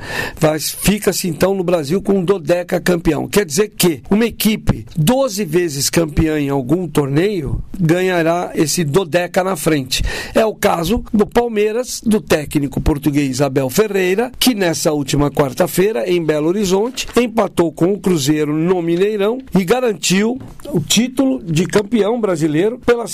Fica-se 0.60 1.30
então 1.30 1.54
no 1.54 1.64
Brasil 1.64 2.02
com 2.02 2.26
dodeca 2.26 2.78
campeão. 2.82 3.26
Quer 3.26 3.46
dizer 3.46 3.70
que 3.70 4.02
uma 4.10 4.26
equipe 4.26 4.86
12 4.98 5.46
vezes 5.46 5.90
campeã 5.90 6.38
em 6.38 6.50
algum 6.50 6.90
torneio 6.90 7.64
ganhará 7.80 8.52
esse 8.54 8.71
dodeca 8.84 9.44
na 9.44 9.56
frente. 9.56 10.04
É 10.34 10.46
o 10.46 10.56
caso 10.56 11.04
do 11.14 11.26
Palmeiras, 11.26 12.02
do 12.06 12.22
técnico 12.22 12.82
português 12.82 13.42
Abel 13.42 13.70
Ferreira, 13.70 14.32
que 14.40 14.54
nessa 14.54 14.92
última 14.92 15.30
quarta-feira, 15.30 16.10
em 16.10 16.24
Belo 16.24 16.48
Horizonte, 16.48 17.08
empatou 17.16 17.72
com 17.72 17.94
o 17.94 18.00
Cruzeiro 18.00 18.54
no 18.54 18.82
Mineirão 18.82 19.40
e 19.58 19.64
garantiu 19.64 20.40
o 20.74 20.80
título 20.80 21.42
de 21.44 21.66
campeão 21.66 22.20
brasileiro 22.20 22.80
pela, 22.80 23.06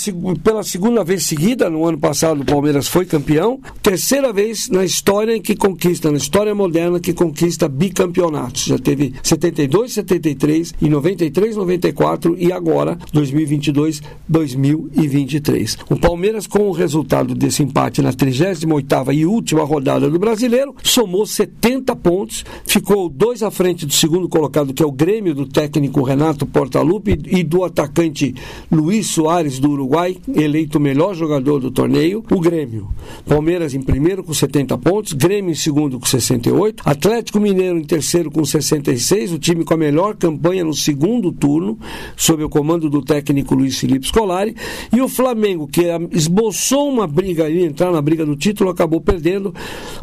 pela 0.42 0.62
segunda 0.62 1.04
vez 1.04 1.24
seguida. 1.24 1.68
No 1.68 1.84
ano 1.84 1.98
passado, 1.98 2.44
Palmeiras 2.44 2.88
foi 2.88 3.04
campeão, 3.04 3.60
terceira 3.82 4.32
vez 4.32 4.68
na 4.68 4.84
história 4.84 5.36
em 5.36 5.42
que 5.42 5.54
conquista, 5.54 6.10
na 6.10 6.16
história 6.16 6.54
moderna, 6.54 6.98
que 6.98 7.12
conquista 7.12 7.68
bicampeonatos. 7.68 8.64
Já 8.64 8.78
teve 8.78 9.14
72, 9.22 9.92
73 9.92 10.74
e 10.80 10.88
93, 10.88 11.56
94 11.56 12.36
e 12.38 12.52
agora 12.52 12.98
2022, 13.12 14.02
2023. 14.28 15.47
O 15.90 15.96
Palmeiras, 15.96 16.46
com 16.46 16.68
o 16.68 16.72
resultado 16.72 17.34
desse 17.34 17.62
empate 17.62 18.02
na 18.02 18.12
38ª 18.12 19.14
e 19.14 19.24
última 19.24 19.64
rodada 19.64 20.10
do 20.10 20.18
Brasileiro, 20.18 20.74
somou 20.82 21.26
70 21.26 21.94
pontos, 21.96 22.44
ficou 22.66 23.08
dois 23.08 23.42
à 23.42 23.50
frente 23.50 23.86
do 23.86 23.92
segundo 23.92 24.28
colocado, 24.28 24.74
que 24.74 24.82
é 24.82 24.86
o 24.86 24.92
Grêmio 24.92 25.34
do 25.34 25.46
técnico 25.46 26.02
Renato 26.02 26.46
Portaluppi 26.46 27.18
e 27.26 27.42
do 27.42 27.64
atacante 27.64 28.34
Luiz 28.70 29.08
Soares 29.08 29.58
do 29.58 29.70
Uruguai, 29.70 30.16
eleito 30.34 30.78
o 30.78 30.80
melhor 30.80 31.14
jogador 31.14 31.60
do 31.60 31.70
torneio. 31.70 32.24
O 32.30 32.40
Grêmio. 32.40 32.88
Palmeiras 33.26 33.74
em 33.74 33.80
primeiro 33.80 34.22
com 34.22 34.34
70 34.34 34.76
pontos, 34.78 35.12
Grêmio 35.12 35.52
em 35.52 35.54
segundo 35.54 35.98
com 35.98 36.06
68, 36.06 36.82
Atlético 36.84 37.40
Mineiro 37.40 37.78
em 37.78 37.84
terceiro 37.84 38.30
com 38.30 38.44
66, 38.44 39.32
o 39.32 39.38
time 39.38 39.64
com 39.64 39.74
a 39.74 39.76
melhor 39.76 40.16
campanha 40.16 40.64
no 40.64 40.74
segundo 40.74 41.32
turno, 41.32 41.78
sob 42.16 42.42
o 42.42 42.48
comando 42.48 42.90
do 42.90 43.02
técnico 43.02 43.54
Luiz 43.54 43.78
Felipe 43.78 44.06
Scolari, 44.06 44.54
e 44.92 45.00
o 45.00 45.08
Flamengo, 45.08 45.37
que 45.66 45.86
esboçou 46.12 46.88
uma 46.88 47.06
briga 47.06 47.44
ali, 47.44 47.64
entrar 47.64 47.90
na 47.90 48.02
briga 48.02 48.24
do 48.24 48.36
título, 48.36 48.70
acabou 48.70 49.00
perdendo 49.00 49.54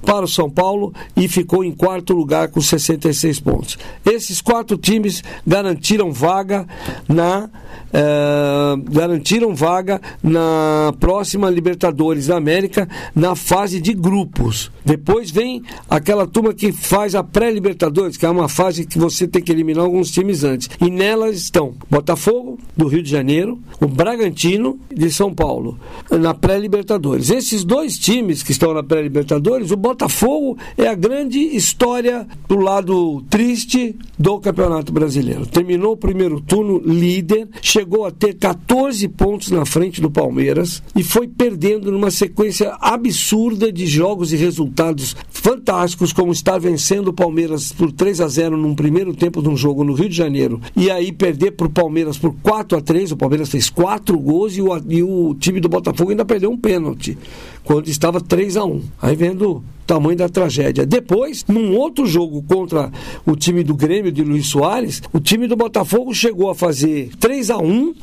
para 0.06 0.26
o 0.26 0.28
São 0.28 0.50
Paulo 0.50 0.94
e 1.16 1.28
ficou 1.28 1.64
em 1.64 1.72
quarto 1.72 2.14
lugar 2.14 2.50
com 2.50 2.62
66 2.62 3.40
pontos. 3.40 3.78
Esses 4.06 4.42
quatro 4.42 4.78
times 4.78 5.24
garantiram 5.46 6.12
vaga 6.12 6.68
na 7.08 7.50
uh, 7.96 8.92
garantiram 8.92 9.56
vaga 9.56 10.02
na 10.22 10.94
próxima 11.00 11.50
Libertadores 11.50 12.28
da 12.28 12.38
América 12.38 12.88
na 13.16 13.36
fase 13.36 13.80
de 13.80 13.94
grupos. 13.94 14.72
Depois 14.84 15.32
vem 15.32 15.64
aquela 15.90 16.28
turma 16.28 16.54
que 16.54 16.72
faz 16.72 17.16
a 17.16 17.24
pré-Libertadores, 17.24 18.18
que 18.18 18.26
é 18.26 18.30
uma 18.30 18.48
fase 18.48 18.86
que 18.86 19.00
você 19.00 19.28
tem 19.28 19.42
que 19.42 19.52
eliminar 19.52 19.84
alguns 19.84 20.12
times 20.12 20.44
antes. 20.44 20.70
E 20.80 20.90
nelas 20.90 21.38
estão 21.38 21.74
Botafogo, 21.90 22.60
do 22.76 22.88
Rio 22.88 23.02
de 23.02 23.10
Janeiro, 23.10 23.60
o 23.80 23.88
Bragantino, 23.88 24.80
de 24.94 25.10
São 25.10 25.25
Paulo, 25.34 25.78
na 26.10 26.34
pré-Libertadores. 26.34 27.30
Esses 27.30 27.64
dois 27.64 27.98
times 27.98 28.44
que 28.44 28.52
estão 28.52 28.74
na 28.74 28.84
pré-Libertadores, 28.84 29.72
o 29.72 29.78
Botafogo 29.78 30.58
é 30.78 30.88
a 30.88 30.96
grande 30.96 31.40
história 31.40 32.28
do 32.48 32.58
lado 32.58 33.24
triste 33.30 33.96
do 34.18 34.40
Campeonato 34.40 34.92
Brasileiro. 34.92 35.46
Terminou 35.46 35.94
o 35.94 35.98
primeiro 35.98 36.40
turno 36.42 36.82
líder, 36.86 37.48
chegou 37.62 38.06
a 38.06 38.12
ter 38.12 38.36
14 38.36 39.08
pontos 39.10 39.52
na 39.52 39.66
frente 39.66 40.02
do 40.02 40.10
Palmeiras 40.10 40.82
e 40.96 41.04
foi 41.04 41.28
perdendo 41.28 41.92
numa 41.92 42.12
sequência 42.12 42.76
absurda 42.80 43.72
de 43.72 43.86
jogos 43.86 44.32
e 44.32 44.36
resultados 44.36 45.16
fantásticos, 45.30 46.14
como 46.14 46.32
estar 46.32 46.60
vencendo 46.60 47.10
o 47.10 47.14
Palmeiras 47.14 47.72
por 47.72 47.92
3 47.92 48.22
a 48.22 48.28
0 48.28 48.58
num 48.58 48.76
primeiro 48.76 49.14
tempo 49.14 49.42
de 49.42 49.50
um 49.50 49.58
jogo 49.58 49.84
no 49.84 49.94
Rio 49.94 50.10
de 50.10 50.16
Janeiro, 50.16 50.60
e 50.76 50.90
aí 50.90 51.12
perder 51.12 51.52
para 51.52 51.68
o 51.68 51.70
Palmeiras 51.70 52.18
por 52.18 52.34
4 52.42 52.78
a 52.78 52.82
3 52.82 53.12
o 53.12 53.18
Palmeiras 53.18 53.50
fez 53.50 53.70
4 53.70 54.18
gols 54.18 54.58
e 54.58 54.62
o, 54.62 54.70
e 54.90 55.04
o 55.06 55.36
time 55.36 55.60
do 55.60 55.70
Botafogo 55.70 56.12
ainda 56.12 56.26
perdeu 56.26 56.52
um 56.52 56.58
pênalti, 56.58 57.18
quando 57.64 57.88
estava 57.88 58.20
3 58.20 58.58
a 58.58 58.66
1 58.66 58.82
Aí 59.02 59.16
vendo 59.16 59.64
tamanho 59.86 60.18
da 60.18 60.28
tragédia. 60.28 60.86
Depois, 60.86 61.46
num 61.48 61.76
outro 61.76 62.06
jogo 62.06 62.44
contra 62.44 62.92
o 63.26 63.36
time 63.36 63.64
do 63.64 63.76
Grêmio 63.76 64.12
de 64.12 64.24
Luiz 64.24 64.48
Soares, 64.48 65.02
o 65.14 65.20
time 65.20 65.48
do 65.48 65.56
Botafogo 65.56 66.14
chegou 66.14 66.50
a 66.50 66.56
fazer 66.56 67.12
3 67.20 67.52
a 67.52 67.58
1 67.58 67.94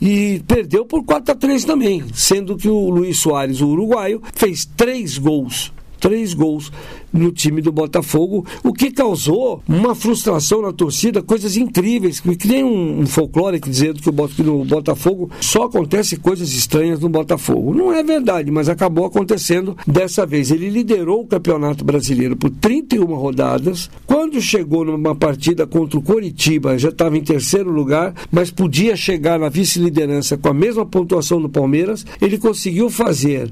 e 0.00 0.42
perdeu 0.46 0.84
por 0.84 1.04
4 1.04 1.32
a 1.32 1.34
3 1.34 1.64
também, 1.64 2.02
sendo 2.14 2.56
que 2.56 2.68
o 2.68 2.90
Luiz 2.90 3.18
Soares, 3.18 3.60
o 3.60 3.68
uruguaio, 3.68 4.22
fez 4.34 4.64
três 4.64 5.18
gols 5.18 5.72
três 5.98 6.34
gols 6.34 6.70
no 7.12 7.32
time 7.32 7.60
do 7.60 7.72
Botafogo, 7.72 8.44
o 8.62 8.72
que 8.72 8.90
causou 8.90 9.62
uma 9.68 9.94
frustração 9.94 10.62
na 10.62 10.72
torcida, 10.72 11.22
coisas 11.22 11.56
incríveis, 11.56 12.20
que 12.20 12.48
nem 12.48 12.64
um, 12.64 13.00
um 13.00 13.06
folclore 13.06 13.60
dizendo 13.60 14.00
que, 14.00 14.08
o, 14.08 14.28
que 14.28 14.42
no 14.42 14.64
Botafogo 14.64 15.30
só 15.40 15.64
acontece 15.64 16.16
coisas 16.16 16.52
estranhas 16.52 17.00
no 17.00 17.08
Botafogo. 17.08 17.74
Não 17.74 17.92
é 17.92 18.02
verdade, 18.02 18.50
mas 18.50 18.68
acabou 18.68 19.04
acontecendo 19.06 19.76
dessa 19.86 20.26
vez. 20.26 20.50
Ele 20.50 20.68
liderou 20.68 21.22
o 21.22 21.26
Campeonato 21.26 21.84
Brasileiro 21.84 22.36
por 22.36 22.50
31 22.50 23.04
rodadas. 23.14 23.90
Quando 24.06 24.40
chegou 24.40 24.84
numa 24.84 25.14
partida 25.14 25.66
contra 25.66 25.98
o 25.98 26.02
Coritiba, 26.02 26.78
já 26.78 26.88
estava 26.88 27.16
em 27.16 27.22
terceiro 27.22 27.70
lugar, 27.70 28.14
mas 28.30 28.50
podia 28.50 28.96
chegar 28.96 29.38
na 29.38 29.48
vice-liderança 29.48 30.36
com 30.36 30.48
a 30.48 30.54
mesma 30.54 30.84
pontuação 30.84 31.40
do 31.40 31.48
Palmeiras. 31.48 32.04
Ele 32.20 32.38
conseguiu 32.38 32.90
fazer 32.90 33.50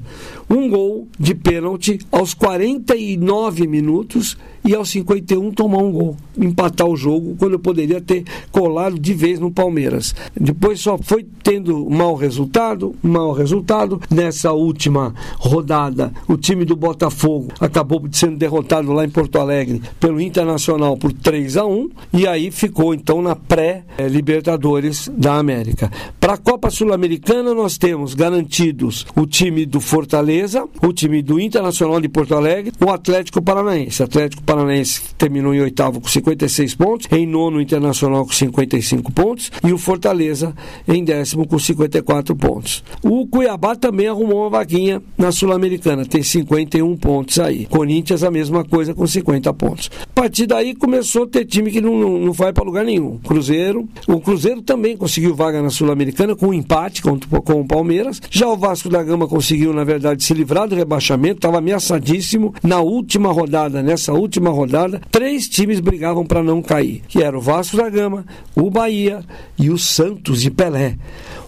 um 0.49 0.69
gol 0.69 1.07
de 1.19 1.33
pênalti 1.33 1.99
aos 2.11 2.33
49 2.33 3.44
minutos 3.67 4.37
e 4.63 4.73
aos 4.73 4.89
51 4.89 5.51
tomar 5.51 5.77
um 5.77 5.91
gol, 5.91 6.17
empatar 6.35 6.87
o 6.87 6.97
jogo, 6.97 7.35
quando 7.37 7.59
poderia 7.59 8.01
ter 8.01 8.23
colado 8.51 8.97
de 8.97 9.13
vez 9.13 9.39
no 9.39 9.51
Palmeiras. 9.51 10.15
Depois 10.35 10.79
só 10.79 10.97
foi 10.97 11.25
tendo 11.43 11.87
mau 11.89 12.15
resultado, 12.15 12.95
mau 13.03 13.31
resultado. 13.31 14.01
Nessa 14.09 14.51
última 14.53 15.13
rodada, 15.37 16.11
o 16.27 16.35
time 16.35 16.65
do 16.65 16.75
Botafogo 16.75 17.49
acabou 17.59 18.01
sendo 18.11 18.37
derrotado 18.37 18.91
lá 18.91 19.05
em 19.05 19.09
Porto 19.09 19.37
Alegre 19.37 19.81
pelo 19.99 20.19
Internacional 20.19 20.97
por 20.97 21.13
3 21.13 21.57
a 21.57 21.65
1 21.65 21.89
e 22.13 22.27
aí 22.27 22.49
ficou 22.49 22.93
então 22.93 23.21
na 23.21 23.35
pré-Libertadores 23.35 25.11
da 25.15 25.35
América. 25.35 25.91
Para 26.25 26.33
a 26.33 26.37
Copa 26.37 26.71
Sul-Americana, 26.71 27.53
nós 27.53 27.77
temos 27.77 28.15
garantidos 28.15 29.05
o 29.15 29.27
time 29.27 29.63
do 29.63 29.79
Fortaleza, 29.79 30.67
o 30.81 30.91
time 30.91 31.21
do 31.21 31.39
Internacional 31.39 32.01
de 32.01 32.09
Porto 32.09 32.33
Alegre, 32.33 32.73
o 32.83 32.89
Atlético 32.89 33.43
Paranaense. 33.43 34.01
Atlético 34.01 34.41
Paranaense 34.41 35.13
terminou 35.19 35.53
em 35.53 35.61
oitavo 35.61 36.01
com 36.01 36.07
56 36.07 36.73
pontos, 36.73 37.07
em 37.11 37.27
nono 37.27 37.57
o 37.57 37.61
Internacional 37.61 38.25
com 38.25 38.31
55 38.31 39.11
pontos 39.11 39.51
e 39.63 39.71
o 39.71 39.77
Fortaleza 39.77 40.55
em 40.87 41.03
décimo 41.03 41.47
com 41.47 41.59
54 41.59 42.35
pontos. 42.35 42.83
O 43.03 43.27
Cuiabá 43.27 43.75
também 43.75 44.07
arrumou 44.07 44.41
uma 44.41 44.49
vaguinha 44.49 45.03
na 45.15 45.31
Sul-Americana, 45.31 46.07
tem 46.07 46.23
51 46.23 46.97
pontos 46.97 47.37
aí. 47.37 47.67
Corinthians 47.67 48.23
a 48.23 48.31
mesma 48.31 48.63
coisa 48.65 48.95
com 48.95 49.05
50 49.05 49.53
pontos. 49.53 49.91
A 50.01 50.21
partir 50.21 50.47
daí 50.47 50.73
começou 50.73 51.25
a 51.25 51.27
ter 51.27 51.45
time 51.45 51.69
que 51.69 51.79
não, 51.79 51.95
não, 51.95 52.17
não 52.17 52.33
vai 52.33 52.51
para 52.51 52.63
lugar 52.63 52.83
nenhum. 52.83 53.19
Cruzeiro, 53.19 53.87
o 54.07 54.19
Cruzeiro 54.19 54.63
também 54.63 54.97
conseguiu 54.97 55.35
vaga 55.35 55.61
na 55.61 55.69
Sul-Americana 55.69 56.14
com 56.35 56.47
um 56.47 56.53
empate 56.53 57.01
com, 57.01 57.19
com 57.19 57.61
o 57.61 57.67
Palmeiras. 57.67 58.21
Já 58.29 58.47
o 58.47 58.57
Vasco 58.57 58.89
da 58.89 59.03
Gama 59.03 59.27
conseguiu, 59.27 59.73
na 59.73 59.83
verdade, 59.83 60.23
se 60.23 60.33
livrar 60.33 60.67
do 60.67 60.75
rebaixamento, 60.75 61.35
estava 61.35 61.57
ameaçadíssimo. 61.57 62.53
Na 62.63 62.79
última 62.79 63.31
rodada, 63.31 63.83
nessa 63.83 64.13
última 64.13 64.49
rodada, 64.49 65.01
três 65.11 65.49
times 65.49 65.79
brigavam 65.79 66.25
para 66.25 66.43
não 66.43 66.61
cair, 66.61 67.01
que 67.07 67.21
era 67.21 67.37
o 67.37 67.41
Vasco 67.41 67.77
da 67.77 67.89
Gama, 67.89 68.25
o 68.55 68.69
Bahia 68.69 69.23
e 69.57 69.69
o 69.69 69.77
Santos 69.77 70.41
de 70.41 70.51
Pelé. 70.51 70.97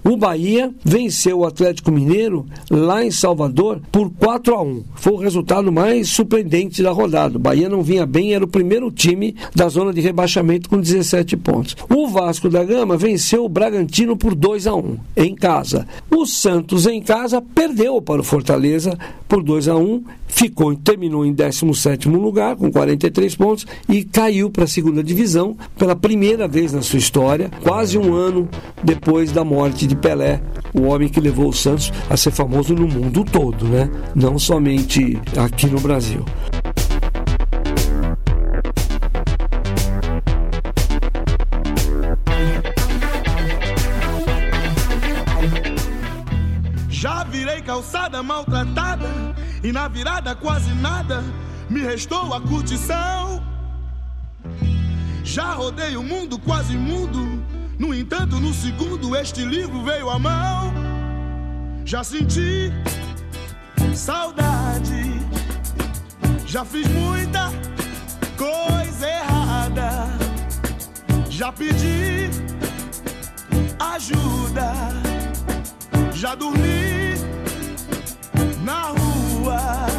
O 0.10 0.16
Bahia 0.16 0.74
venceu 0.86 1.40
o 1.40 1.46
Atlético 1.46 1.92
Mineiro 1.92 2.46
lá 2.72 3.04
em 3.04 3.12
Salvador 3.12 3.82
por 3.92 4.10
4 4.10 4.56
a 4.56 4.62
1. 4.62 4.84
Foi 4.96 5.12
o 5.12 5.18
resultado 5.18 5.70
mais 5.70 6.08
surpreendente 6.08 6.82
da 6.82 6.92
rodada. 6.92 7.36
O 7.36 7.42
Bahia 7.42 7.68
não 7.68 7.84
vinha 7.84 8.06
bem, 8.06 8.34
era 8.34 8.46
o 8.46 8.48
primeiro 8.48 8.90
time 8.90 9.36
da 9.54 9.68
zona 9.68 9.92
de 9.92 10.00
rebaixamento 10.00 10.70
com 10.70 10.80
17 10.80 11.36
pontos. 11.36 11.76
O 11.94 12.08
Vasco 12.08 12.48
da 12.48 12.64
Gama 12.64 12.96
venceu 12.96 13.44
o 13.44 13.50
Bragantino 13.50 14.16
por 14.16 14.34
2 14.34 14.66
a 14.68 14.76
1 14.76 14.98
em 15.18 15.36
casa. 15.36 15.86
O 16.10 16.26
Santos 16.26 16.88
em 16.88 17.02
casa 17.02 17.42
perdeu 17.42 18.02
para 18.02 18.22
o 18.22 18.24
Fortaleza 18.24 18.98
por 19.28 19.44
2 19.44 19.68
a 19.68 19.76
1, 19.76 20.04
ficou 20.26 20.74
terminou 20.74 21.26
em 21.26 21.34
17º 21.34 22.10
lugar 22.12 22.56
com 22.56 22.72
43 22.72 23.36
pontos 23.36 23.68
e 23.90 24.06
caiu 24.06 24.50
para 24.50 24.64
a 24.64 24.68
segunda 24.68 25.04
divisão 25.04 25.58
pela 25.78 25.98
primeira 25.98 26.48
vez 26.48 26.72
na 26.72 26.82
sua 26.82 27.00
história, 27.00 27.52
quase 27.62 27.98
um 27.98 28.14
ano 28.14 28.48
depois 28.82 29.34
da 29.34 29.44
morte 29.44 29.86
de 29.86 29.97
Pelé, 29.98 30.42
o 30.74 30.84
homem 30.84 31.10
que 31.10 31.20
levou 31.20 31.50
o 31.50 31.54
Santos 31.54 31.92
a 32.10 32.16
ser 32.16 32.32
famoso 32.32 32.74
no 32.74 32.88
mundo 32.88 33.24
todo, 33.24 33.66
né? 33.66 33.90
Não 34.16 34.38
somente 34.38 35.20
aqui 35.38 35.68
no 35.68 35.80
Brasil. 35.80 36.24
Já 46.90 47.24
virei 47.26 47.62
calçada 47.62 48.24
maltratada 48.24 49.08
e 49.64 49.72
na 49.72 49.88
virada 49.88 50.36
quase 50.36 50.74
nada 50.76 51.24
me 51.70 51.82
restou 51.82 52.34
a 52.34 52.42
curtição. 52.42 53.44
Já 55.24 55.54
rodei 55.54 55.98
o 55.98 56.04
mundo 56.04 56.40
quase 56.40 56.78
mudo 56.78 57.57
no 57.78 57.94
entanto, 57.94 58.40
no 58.40 58.54
segundo 58.54 59.16
este 59.16 59.46
livro 59.46 59.84
veio 59.84 60.10
à 60.10 60.18
mão. 60.18 60.74
Já 61.86 62.04
senti 62.04 62.72
saudade. 63.94 65.20
Já 66.46 66.66
fiz 66.66 66.88
muita 66.88 67.52
coisa 68.38 69.08
errada. 69.08 70.08
Já 71.30 71.52
pedi 71.52 72.30
ajuda. 73.80 74.74
Já 76.14 76.36
dormi 76.36 77.16
na 78.64 78.90
rua. 78.90 79.97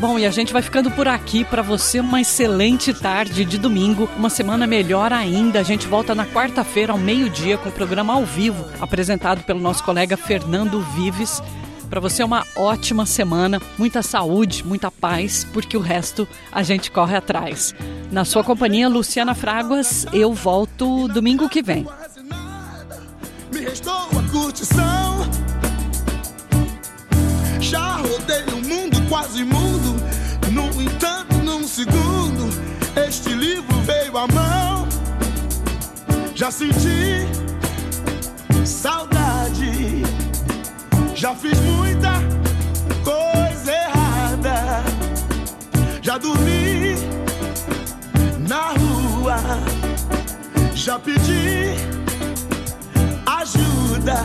Bom, 0.00 0.18
e 0.18 0.24
a 0.24 0.30
gente 0.30 0.50
vai 0.50 0.62
ficando 0.62 0.90
por 0.90 1.06
aqui. 1.06 1.44
Para 1.44 1.60
você, 1.60 2.00
uma 2.00 2.22
excelente 2.22 2.94
tarde 2.94 3.44
de 3.44 3.58
domingo, 3.58 4.08
uma 4.16 4.30
semana 4.30 4.66
melhor 4.66 5.12
ainda. 5.12 5.60
A 5.60 5.62
gente 5.62 5.86
volta 5.86 6.14
na 6.14 6.24
quarta-feira, 6.24 6.92
ao 6.92 6.98
meio-dia, 6.98 7.58
com 7.58 7.68
o 7.68 7.72
programa 7.72 8.14
ao 8.14 8.24
vivo, 8.24 8.64
apresentado 8.80 9.42
pelo 9.42 9.60
nosso 9.60 9.84
colega 9.84 10.16
Fernando 10.16 10.80
Vives. 10.80 11.42
Para 11.90 12.00
você, 12.00 12.24
uma 12.24 12.46
ótima 12.56 13.04
semana, 13.04 13.60
muita 13.76 14.00
saúde, 14.00 14.64
muita 14.64 14.90
paz, 14.90 15.46
porque 15.52 15.76
o 15.76 15.80
resto 15.80 16.26
a 16.50 16.62
gente 16.62 16.90
corre 16.90 17.14
atrás. 17.14 17.74
Na 18.10 18.24
sua 18.24 18.42
companhia, 18.42 18.88
Luciana 18.88 19.34
Fraguas, 19.34 20.06
eu 20.14 20.32
volto 20.32 21.08
domingo 21.08 21.46
que 21.46 21.60
vem. 21.60 21.86
Me 23.52 23.60
restou 23.60 23.92
a 23.92 24.32
curtição. 24.32 25.28
Já 27.60 27.96
rodei 27.96 28.44
o 28.44 28.66
mundo, 28.66 29.06
quase 29.10 29.44
mundo. 29.44 29.89
No 30.90 30.96
entanto, 30.96 31.36
num 31.44 31.68
segundo, 31.68 32.50
este 33.06 33.32
livro 33.32 33.80
veio 33.82 34.16
à 34.18 34.26
mão. 34.26 34.88
Já 36.34 36.50
senti 36.50 37.26
saudade. 38.64 40.02
Já 41.14 41.34
fiz 41.34 41.58
muita 41.60 42.14
coisa 43.04 43.72
errada. 43.72 44.82
Já 46.02 46.18
dormi 46.18 46.96
na 48.48 48.72
rua. 48.72 49.36
Já 50.74 50.98
pedi 50.98 51.76
ajuda. 53.26 54.24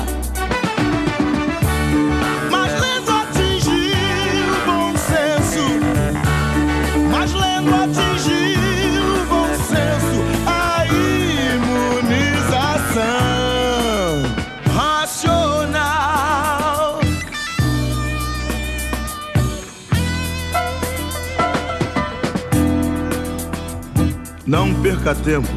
Perca 24.91 25.15
tempo. 25.15 25.47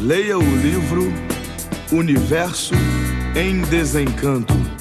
Leia 0.00 0.36
o 0.36 0.56
livro 0.58 1.10
Universo 1.90 2.74
em 3.34 3.62
Desencanto 3.62 4.73